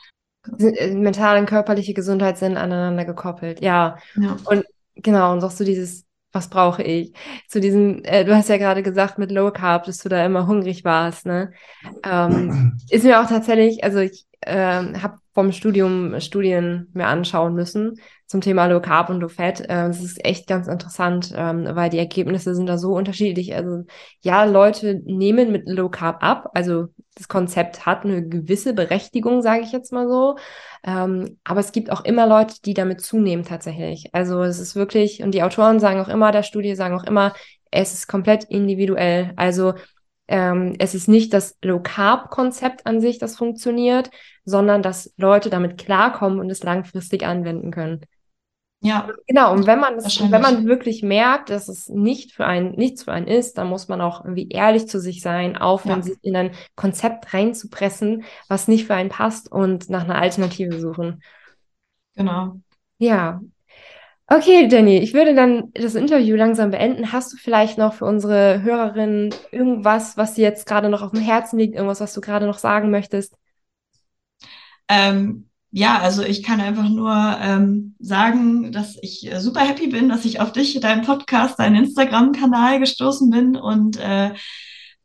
Äh, 0.59 0.95
mentale 0.95 1.39
und 1.41 1.47
körperliche 1.47 1.95
Gesundheit 1.95 2.39
sind 2.39 2.57
aneinander 2.57 3.05
gekoppelt, 3.05 3.63
ja. 3.63 3.99
ja. 4.17 4.37
Und 4.45 4.65
genau, 4.97 5.33
und 5.33 5.45
auch 5.45 5.51
so 5.51 5.65
dieses, 5.65 6.05
was 6.33 6.49
brauche 6.49 6.83
ich? 6.83 7.13
Zu 7.49 7.61
diesem, 7.61 8.03
äh, 8.05 8.25
du 8.25 8.35
hast 8.35 8.49
ja 8.49 8.57
gerade 8.57 8.83
gesagt 8.83 9.19
mit 9.19 9.31
Low 9.31 9.51
Carb, 9.51 9.85
dass 9.85 9.99
du 9.99 10.09
da 10.09 10.25
immer 10.25 10.47
hungrig 10.47 10.85
warst, 10.85 11.27
ne? 11.27 11.53
Ähm, 12.05 12.79
ist 12.91 13.05
mir 13.05 13.21
auch 13.21 13.29
tatsächlich, 13.29 13.85
also 13.85 13.99
ich 13.99 14.27
ähm, 14.45 15.03
habe 15.03 15.19
vom 15.35 15.53
Studium 15.53 16.19
Studien 16.21 16.89
mir 16.93 17.07
anschauen 17.07 17.55
müssen 17.55 18.01
zum 18.33 18.41
Thema 18.41 18.67
Low 18.67 18.81
Carb 18.81 19.11
und 19.11 19.21
Low 19.21 19.29
Fat. 19.29 19.61
Äh, 19.61 19.67
das 19.67 20.01
ist 20.03 20.25
echt 20.25 20.47
ganz 20.47 20.67
interessant, 20.67 21.33
ähm, 21.37 21.69
weil 21.71 21.91
die 21.91 21.99
Ergebnisse 21.99 22.55
sind 22.55 22.67
da 22.67 22.79
so 22.79 22.95
unterschiedlich. 22.95 23.55
Also 23.55 23.85
ja, 24.23 24.45
Leute 24.45 25.03
nehmen 25.05 25.53
mit 25.53 25.69
Low 25.69 25.91
Carb 25.91 26.23
ab. 26.25 26.51
Also 26.55 26.87
das 27.15 27.29
Konzept 27.29 27.85
hat 27.85 28.05
eine 28.05 28.27
gewisse 28.27 28.73
Berechtigung, 28.73 29.43
sage 29.43 29.61
ich 29.63 29.71
jetzt 29.71 29.93
mal 29.93 30.09
so. 30.09 30.37
Ähm, 30.83 31.39
aber 31.45 31.61
es 31.61 31.73
gibt 31.73 31.93
auch 31.93 32.05
immer 32.05 32.27
Leute, 32.27 32.57
die 32.65 32.73
damit 32.73 33.03
zunehmen 33.03 33.45
tatsächlich. 33.45 34.09
Also 34.15 34.43
es 34.43 34.59
ist 34.59 34.75
wirklich, 34.75 35.23
und 35.23 35.33
die 35.33 35.43
Autoren 35.43 35.79
sagen 35.79 36.01
auch 36.01 36.09
immer, 36.09 36.33
der 36.33 36.43
Studie 36.43 36.75
sagen 36.75 36.99
auch 36.99 37.05
immer, 37.05 37.35
es 37.71 37.93
ist 37.93 38.09
komplett 38.09 38.45
individuell. 38.45 39.33
Also 39.37 39.75
ähm, 40.27 40.75
es 40.79 40.95
ist 40.95 41.07
nicht 41.07 41.35
das 41.35 41.59
Low-Carb-Konzept 41.63 42.87
an 42.87 43.03
sich, 43.03 43.19
das 43.19 43.37
funktioniert, 43.37 44.11
sondern 44.47 44.83
dass 44.83 45.13
Leute 45.19 45.51
damit 45.51 45.77
klarkommen 45.77 46.41
und 46.41 46.49
es 46.49 46.63
langfristig 46.63 47.27
anwenden 47.27 47.71
können. 47.71 48.01
Ja. 48.85 49.09
Genau, 49.29 49.53
und 49.53 49.67
wenn 49.67 49.79
man 49.79 49.95
das, 49.95 50.21
wenn 50.21 50.43
man 50.43 50.67
wirklich 50.67 51.05
merkt, 51.05 51.51
dass 51.51 51.69
es 51.69 51.89
nicht 51.89 52.33
für 52.33 52.45
einen, 52.45 52.73
nichts 52.73 53.05
für 53.05 53.13
einen 53.13 53.29
ist, 53.29 53.57
dann 53.57 53.69
muss 53.69 53.87
man 53.87 54.01
auch 54.01 54.25
irgendwie 54.25 54.49
ehrlich 54.49 54.89
zu 54.89 54.99
sich 54.99 55.23
sein, 55.23 55.57
aufhören, 55.57 56.01
ja. 56.01 56.03
sich 56.03 56.19
in 56.23 56.35
ein 56.35 56.51
Konzept 56.75 57.33
reinzupressen, 57.33 58.25
was 58.49 58.67
nicht 58.67 58.87
für 58.87 58.95
einen 58.95 59.09
passt 59.09 59.51
und 59.51 59.89
nach 59.89 60.03
einer 60.03 60.21
Alternative 60.21 60.81
suchen. 60.81 61.23
Genau. 62.17 62.61
Ja. 62.99 63.41
Okay, 64.27 64.67
Jenny, 64.69 64.99
ich 64.99 65.15
würde 65.15 65.35
dann 65.35 65.71
das 65.75 65.95
Interview 65.95 66.35
langsam 66.35 66.71
beenden. 66.73 67.13
Hast 67.13 67.33
du 67.33 67.37
vielleicht 67.37 67.79
noch 67.79 67.95
für 67.95 68.07
unsere 68.07 68.63
Hörerinnen 68.63 69.33
irgendwas, 69.53 70.17
was 70.17 70.35
dir 70.35 70.43
jetzt 70.43 70.67
gerade 70.67 70.89
noch 70.89 71.03
auf 71.03 71.13
dem 71.13 71.21
Herzen 71.21 71.59
liegt, 71.59 71.77
irgendwas, 71.77 72.01
was 72.01 72.15
du 72.15 72.21
gerade 72.21 72.47
noch 72.47 72.59
sagen 72.59 72.91
möchtest? 72.91 73.37
Ähm, 74.89 75.51
ja, 75.75 75.99
also 75.99 76.23
ich 76.23 76.43
kann 76.43 76.61
einfach 76.61 76.89
nur 76.89 77.15
ähm, 77.41 77.95
sagen, 77.99 78.73
dass 78.73 78.99
ich 79.01 79.33
äh, 79.33 79.41
super 79.41 79.61
happy 79.61 79.87
bin, 79.87 80.11
dass 80.11 80.27
ich 80.27 80.39
auf 80.39 80.53
dich, 80.53 80.79
deinen 80.81 81.03
Podcast, 81.03 81.59
deinen 81.59 81.85
Instagram-Kanal 81.85 82.79
gestoßen 82.79 83.31
bin 83.31 83.57
und 83.57 83.97
äh, 83.99 84.35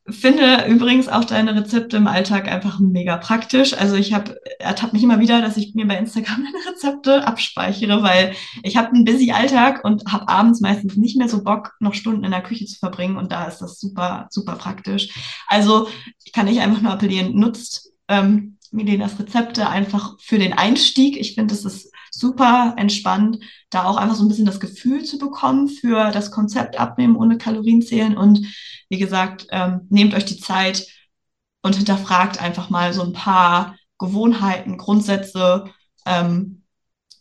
finde 0.10 0.66
übrigens 0.68 1.08
auch 1.08 1.24
deine 1.24 1.56
Rezepte 1.56 1.96
im 1.96 2.08
Alltag 2.08 2.50
einfach 2.50 2.80
mega 2.80 3.16
praktisch. 3.16 3.78
Also 3.78 3.96
ich 3.96 4.14
habe 4.14 4.38
ertappt 4.60 4.92
mich 4.92 5.04
immer 5.04 5.22
wieder, 5.22 5.42
dass 5.42 5.56
ich 5.56 5.74
mir 5.74 5.88
bei 5.88 5.98
Instagram 5.98 6.44
meine 6.44 6.66
Rezepte 6.70 7.26
abspeichere, 7.26 8.04
weil 8.04 8.34
ich 8.64 8.76
habe 8.76 8.90
einen 8.90 9.06
busy 9.06 9.32
Alltag 9.32 9.86
und 9.86 10.12
habe 10.12 10.28
abends 10.28 10.60
meistens 10.60 10.98
nicht 10.98 11.18
mehr 11.18 11.30
so 11.30 11.44
Bock, 11.44 11.76
noch 11.80 11.94
Stunden 11.94 12.26
in 12.26 12.32
der 12.32 12.44
Küche 12.44 12.66
zu 12.66 12.78
verbringen 12.78 13.16
und 13.16 13.32
da 13.32 13.46
ist 13.46 13.60
das 13.60 13.80
super, 13.80 14.28
super 14.32 14.56
praktisch. 14.56 15.10
Also 15.48 15.88
ich 16.26 16.34
kann 16.34 16.46
nicht 16.46 16.60
einfach 16.60 16.82
nur 16.82 16.92
appellieren, 16.92 17.36
nutzt 17.36 17.94
ähm, 18.10 18.57
Milenas 18.72 19.20
Rezepte 19.20 19.70
einfach 19.70 20.16
für 20.20 20.40
den 20.40 20.54
Einstieg. 20.54 21.18
Ich 21.18 21.36
finde, 21.36 21.54
es 21.54 21.66
ist 21.66 21.92
super 22.12 22.74
entspannt, 22.78 23.40
da 23.70 23.86
auch 23.86 23.98
einfach 23.98 24.16
so 24.16 24.24
ein 24.24 24.28
bisschen 24.28 24.46
das 24.46 24.60
Gefühl 24.60 25.04
zu 25.04 25.18
bekommen 25.18 25.68
für 25.68 26.12
das 26.12 26.32
Konzept 26.32 26.80
Abnehmen 26.80 27.16
ohne 27.16 27.38
Kalorien 27.38 27.82
zählen. 27.82 28.18
Und 28.18 28.46
wie 28.90 28.98
gesagt, 28.98 29.48
ähm, 29.52 29.88
nehmt 29.90 30.14
euch 30.14 30.26
die 30.26 30.40
Zeit 30.40 30.88
und 31.62 31.76
hinterfragt 31.76 32.42
einfach 32.42 32.70
mal 32.70 32.94
so 32.94 33.04
ein 33.04 33.14
paar 33.14 33.76
Gewohnheiten, 34.00 34.78
Grundsätze. 34.78 35.66
Ähm, 36.06 36.64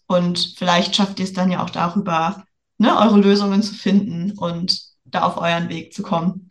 und 0.06 0.54
vielleicht 0.56 0.94
schafft 0.94 1.18
ihr 1.18 1.24
es 1.24 1.32
dann 1.32 1.50
ja 1.50 1.62
auch 1.62 1.70
darüber, 1.70 2.44
ne, 2.78 2.96
eure 2.96 3.18
Lösungen 3.18 3.62
zu 3.62 3.74
finden 3.74 4.32
und 4.38 4.80
da 5.04 5.22
auf 5.22 5.37
euren 5.37 5.68
Weg 5.68 5.92
zu 5.92 6.02
kommen. 6.02 6.48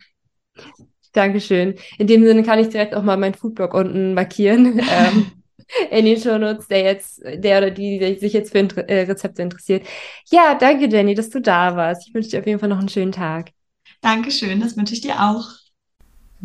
Dankeschön. 1.16 1.74
In 1.98 2.06
dem 2.06 2.24
Sinne 2.24 2.42
kann 2.42 2.58
ich 2.58 2.68
direkt 2.68 2.94
auch 2.94 3.02
mal 3.02 3.16
meinen 3.16 3.34
Foodblog 3.34 3.74
unten 3.74 4.14
markieren. 4.14 4.80
ähm, 4.90 5.32
in 5.90 6.04
den 6.04 6.20
Shownotes, 6.20 6.68
der 6.68 6.82
jetzt, 6.82 7.22
der 7.24 7.58
oder 7.58 7.70
die, 7.70 7.98
die 7.98 8.18
sich 8.18 8.32
jetzt 8.32 8.52
für 8.52 8.58
äh, 8.88 9.02
Rezepte 9.02 9.42
interessiert. 9.42 9.86
Ja, 10.30 10.54
danke, 10.54 10.86
Jenny, 10.86 11.14
dass 11.14 11.30
du 11.30 11.40
da 11.40 11.76
warst. 11.76 12.06
Ich 12.06 12.14
wünsche 12.14 12.30
dir 12.30 12.40
auf 12.40 12.46
jeden 12.46 12.60
Fall 12.60 12.68
noch 12.68 12.78
einen 12.78 12.88
schönen 12.88 13.12
Tag. 13.12 13.50
Dankeschön, 14.00 14.60
das 14.60 14.76
wünsche 14.76 14.94
ich 14.94 15.00
dir 15.00 15.20
auch. 15.20 15.65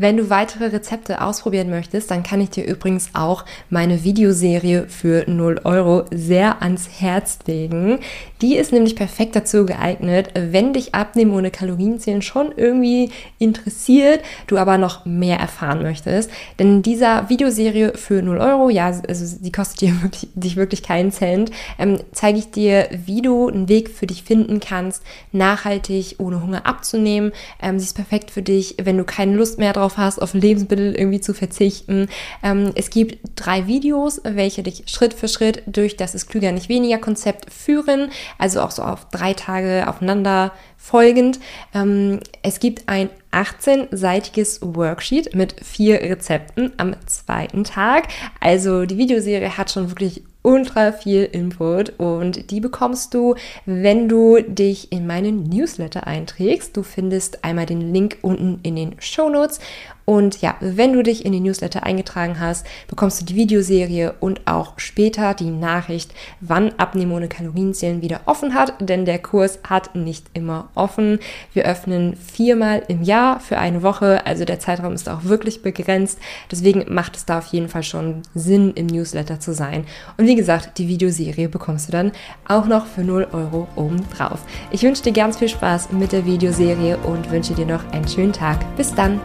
Wenn 0.01 0.17
du 0.17 0.31
weitere 0.31 0.65
Rezepte 0.65 1.21
ausprobieren 1.21 1.69
möchtest, 1.69 2.09
dann 2.09 2.23
kann 2.23 2.41
ich 2.41 2.49
dir 2.49 2.65
übrigens 2.65 3.11
auch 3.13 3.45
meine 3.69 4.03
Videoserie 4.03 4.87
für 4.87 5.29
0 5.29 5.61
Euro 5.63 6.05
sehr 6.09 6.63
ans 6.63 6.89
Herz 6.99 7.37
legen. 7.45 7.99
Die 8.41 8.55
ist 8.55 8.73
nämlich 8.73 8.95
perfekt 8.95 9.35
dazu 9.35 9.63
geeignet, 9.63 10.31
wenn 10.33 10.73
dich 10.73 10.95
Abnehmen 10.95 11.35
ohne 11.35 11.51
Kalorienzählen 11.51 12.23
schon 12.23 12.51
irgendwie 12.57 13.11
interessiert, 13.37 14.21
du 14.47 14.57
aber 14.57 14.79
noch 14.79 15.05
mehr 15.05 15.37
erfahren 15.37 15.83
möchtest. 15.83 16.31
Denn 16.57 16.77
in 16.77 16.81
dieser 16.81 17.29
Videoserie 17.29 17.93
für 17.95 18.23
0 18.23 18.39
Euro, 18.39 18.69
ja, 18.69 18.87
also 19.07 19.37
die 19.39 19.51
kostet 19.51 19.81
dir 19.81 19.93
wirklich, 20.01 20.31
dich 20.33 20.55
wirklich 20.55 20.81
keinen 20.81 21.11
Cent, 21.11 21.51
ähm, 21.77 21.99
zeige 22.11 22.39
ich 22.39 22.49
dir, 22.49 22.89
wie 23.05 23.21
du 23.21 23.49
einen 23.49 23.69
Weg 23.69 23.91
für 23.91 24.07
dich 24.07 24.23
finden 24.23 24.59
kannst, 24.59 25.03
nachhaltig 25.31 26.15
ohne 26.17 26.41
Hunger 26.41 26.65
abzunehmen. 26.65 27.33
Ähm, 27.61 27.77
sie 27.77 27.85
ist 27.85 27.93
perfekt 27.93 28.31
für 28.31 28.41
dich, 28.41 28.77
wenn 28.81 28.97
du 28.97 29.03
keine 29.03 29.35
Lust 29.35 29.59
mehr 29.59 29.73
drauf 29.73 29.90
drauf 29.91 29.97
hast, 29.97 30.21
auf 30.21 30.33
Lebensmittel 30.33 30.95
irgendwie 30.95 31.21
zu 31.21 31.33
verzichten. 31.33 32.07
Ähm, 32.43 32.71
es 32.75 32.89
gibt 32.89 33.19
drei 33.35 33.67
Videos, 33.67 34.21
welche 34.23 34.63
dich 34.63 34.83
Schritt 34.87 35.13
für 35.13 35.27
Schritt 35.27 35.63
durch 35.65 35.97
das 35.97 36.15
ist 36.15 36.27
klüger 36.27 36.51
nicht 36.51 36.69
weniger 36.69 36.97
Konzept 36.97 37.51
führen, 37.51 38.09
also 38.37 38.61
auch 38.61 38.71
so 38.71 38.83
auf 38.83 39.09
drei 39.09 39.33
Tage 39.33 39.85
aufeinander 39.87 40.51
folgend. 40.77 41.39
Ähm, 41.73 42.19
es 42.43 42.59
gibt 42.59 42.87
ein 42.87 43.09
18-seitiges 43.31 44.59
Worksheet 44.61 45.35
mit 45.35 45.55
vier 45.63 46.01
Rezepten 46.01 46.73
am 46.77 46.95
zweiten 47.05 47.63
Tag. 47.63 48.07
Also 48.39 48.85
die 48.85 48.97
Videoserie 48.97 49.57
hat 49.57 49.71
schon 49.71 49.89
wirklich 49.89 50.23
ultra 50.43 50.91
viel 50.91 51.23
Input 51.23 51.93
und 51.99 52.51
die 52.51 52.59
bekommst 52.59 53.13
du, 53.13 53.35
wenn 53.65 54.09
du 54.09 54.41
dich 54.41 54.91
in 54.91 55.05
meinen 55.05 55.43
Newsletter 55.43 56.07
einträgst. 56.07 56.75
Du 56.75 56.83
findest 56.83 57.43
einmal 57.43 57.65
den 57.65 57.93
Link 57.93 58.17
unten 58.21 58.59
in 58.63 58.75
den 58.75 58.95
Show 58.99 59.29
Notes 59.29 59.59
und 60.05 60.41
ja, 60.41 60.55
wenn 60.59 60.93
du 60.93 61.03
dich 61.03 61.25
in 61.25 61.31
die 61.31 61.39
Newsletter 61.39 61.83
eingetragen 61.83 62.39
hast, 62.39 62.65
bekommst 62.87 63.21
du 63.21 63.25
die 63.25 63.35
Videoserie 63.35 64.15
und 64.19 64.47
auch 64.47 64.73
später 64.77 65.33
die 65.33 65.49
Nachricht, 65.49 66.13
wann 66.39 66.73
Abnehmen 66.77 67.11
ohne 67.11 67.27
Kalorienzählen 67.27 68.01
wieder 68.01 68.21
offen 68.25 68.53
hat, 68.53 68.73
denn 68.79 69.05
der 69.05 69.19
Kurs 69.19 69.59
hat 69.67 69.95
nicht 69.95 70.27
immer 70.33 70.69
offen. 70.75 71.19
Wir 71.53 71.65
öffnen 71.65 72.15
viermal 72.15 72.83
im 72.87 73.03
Jahr 73.03 73.39
für 73.39 73.57
eine 73.57 73.83
Woche, 73.83 74.25
also 74.25 74.45
der 74.45 74.59
Zeitraum 74.59 74.93
ist 74.93 75.09
auch 75.09 75.23
wirklich 75.25 75.61
begrenzt. 75.61 76.19
Deswegen 76.49 76.93
macht 76.93 77.15
es 77.15 77.25
da 77.25 77.39
auf 77.39 77.47
jeden 77.47 77.69
Fall 77.69 77.83
schon 77.83 78.21
Sinn, 78.33 78.71
im 78.75 78.87
Newsletter 78.87 79.39
zu 79.39 79.53
sein. 79.53 79.85
Und 80.17 80.27
wie 80.27 80.35
gesagt, 80.35 80.77
die 80.77 80.87
Videoserie 80.87 81.49
bekommst 81.49 81.87
du 81.87 81.91
dann 81.91 82.11
auch 82.47 82.65
noch 82.65 82.85
für 82.85 83.01
0 83.01 83.27
Euro 83.31 83.67
obendrauf. 83.75 84.39
Ich 84.71 84.83
wünsche 84.83 85.03
dir 85.03 85.13
ganz 85.13 85.37
viel 85.37 85.49
Spaß 85.49 85.91
mit 85.91 86.11
der 86.11 86.25
Videoserie 86.25 86.97
und 86.97 87.29
wünsche 87.31 87.53
dir 87.53 87.65
noch 87.65 87.85
einen 87.91 88.07
schönen 88.07 88.33
Tag. 88.33 88.59
Bis 88.75 88.93
dann! 88.93 89.19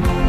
Bye. 0.00 0.21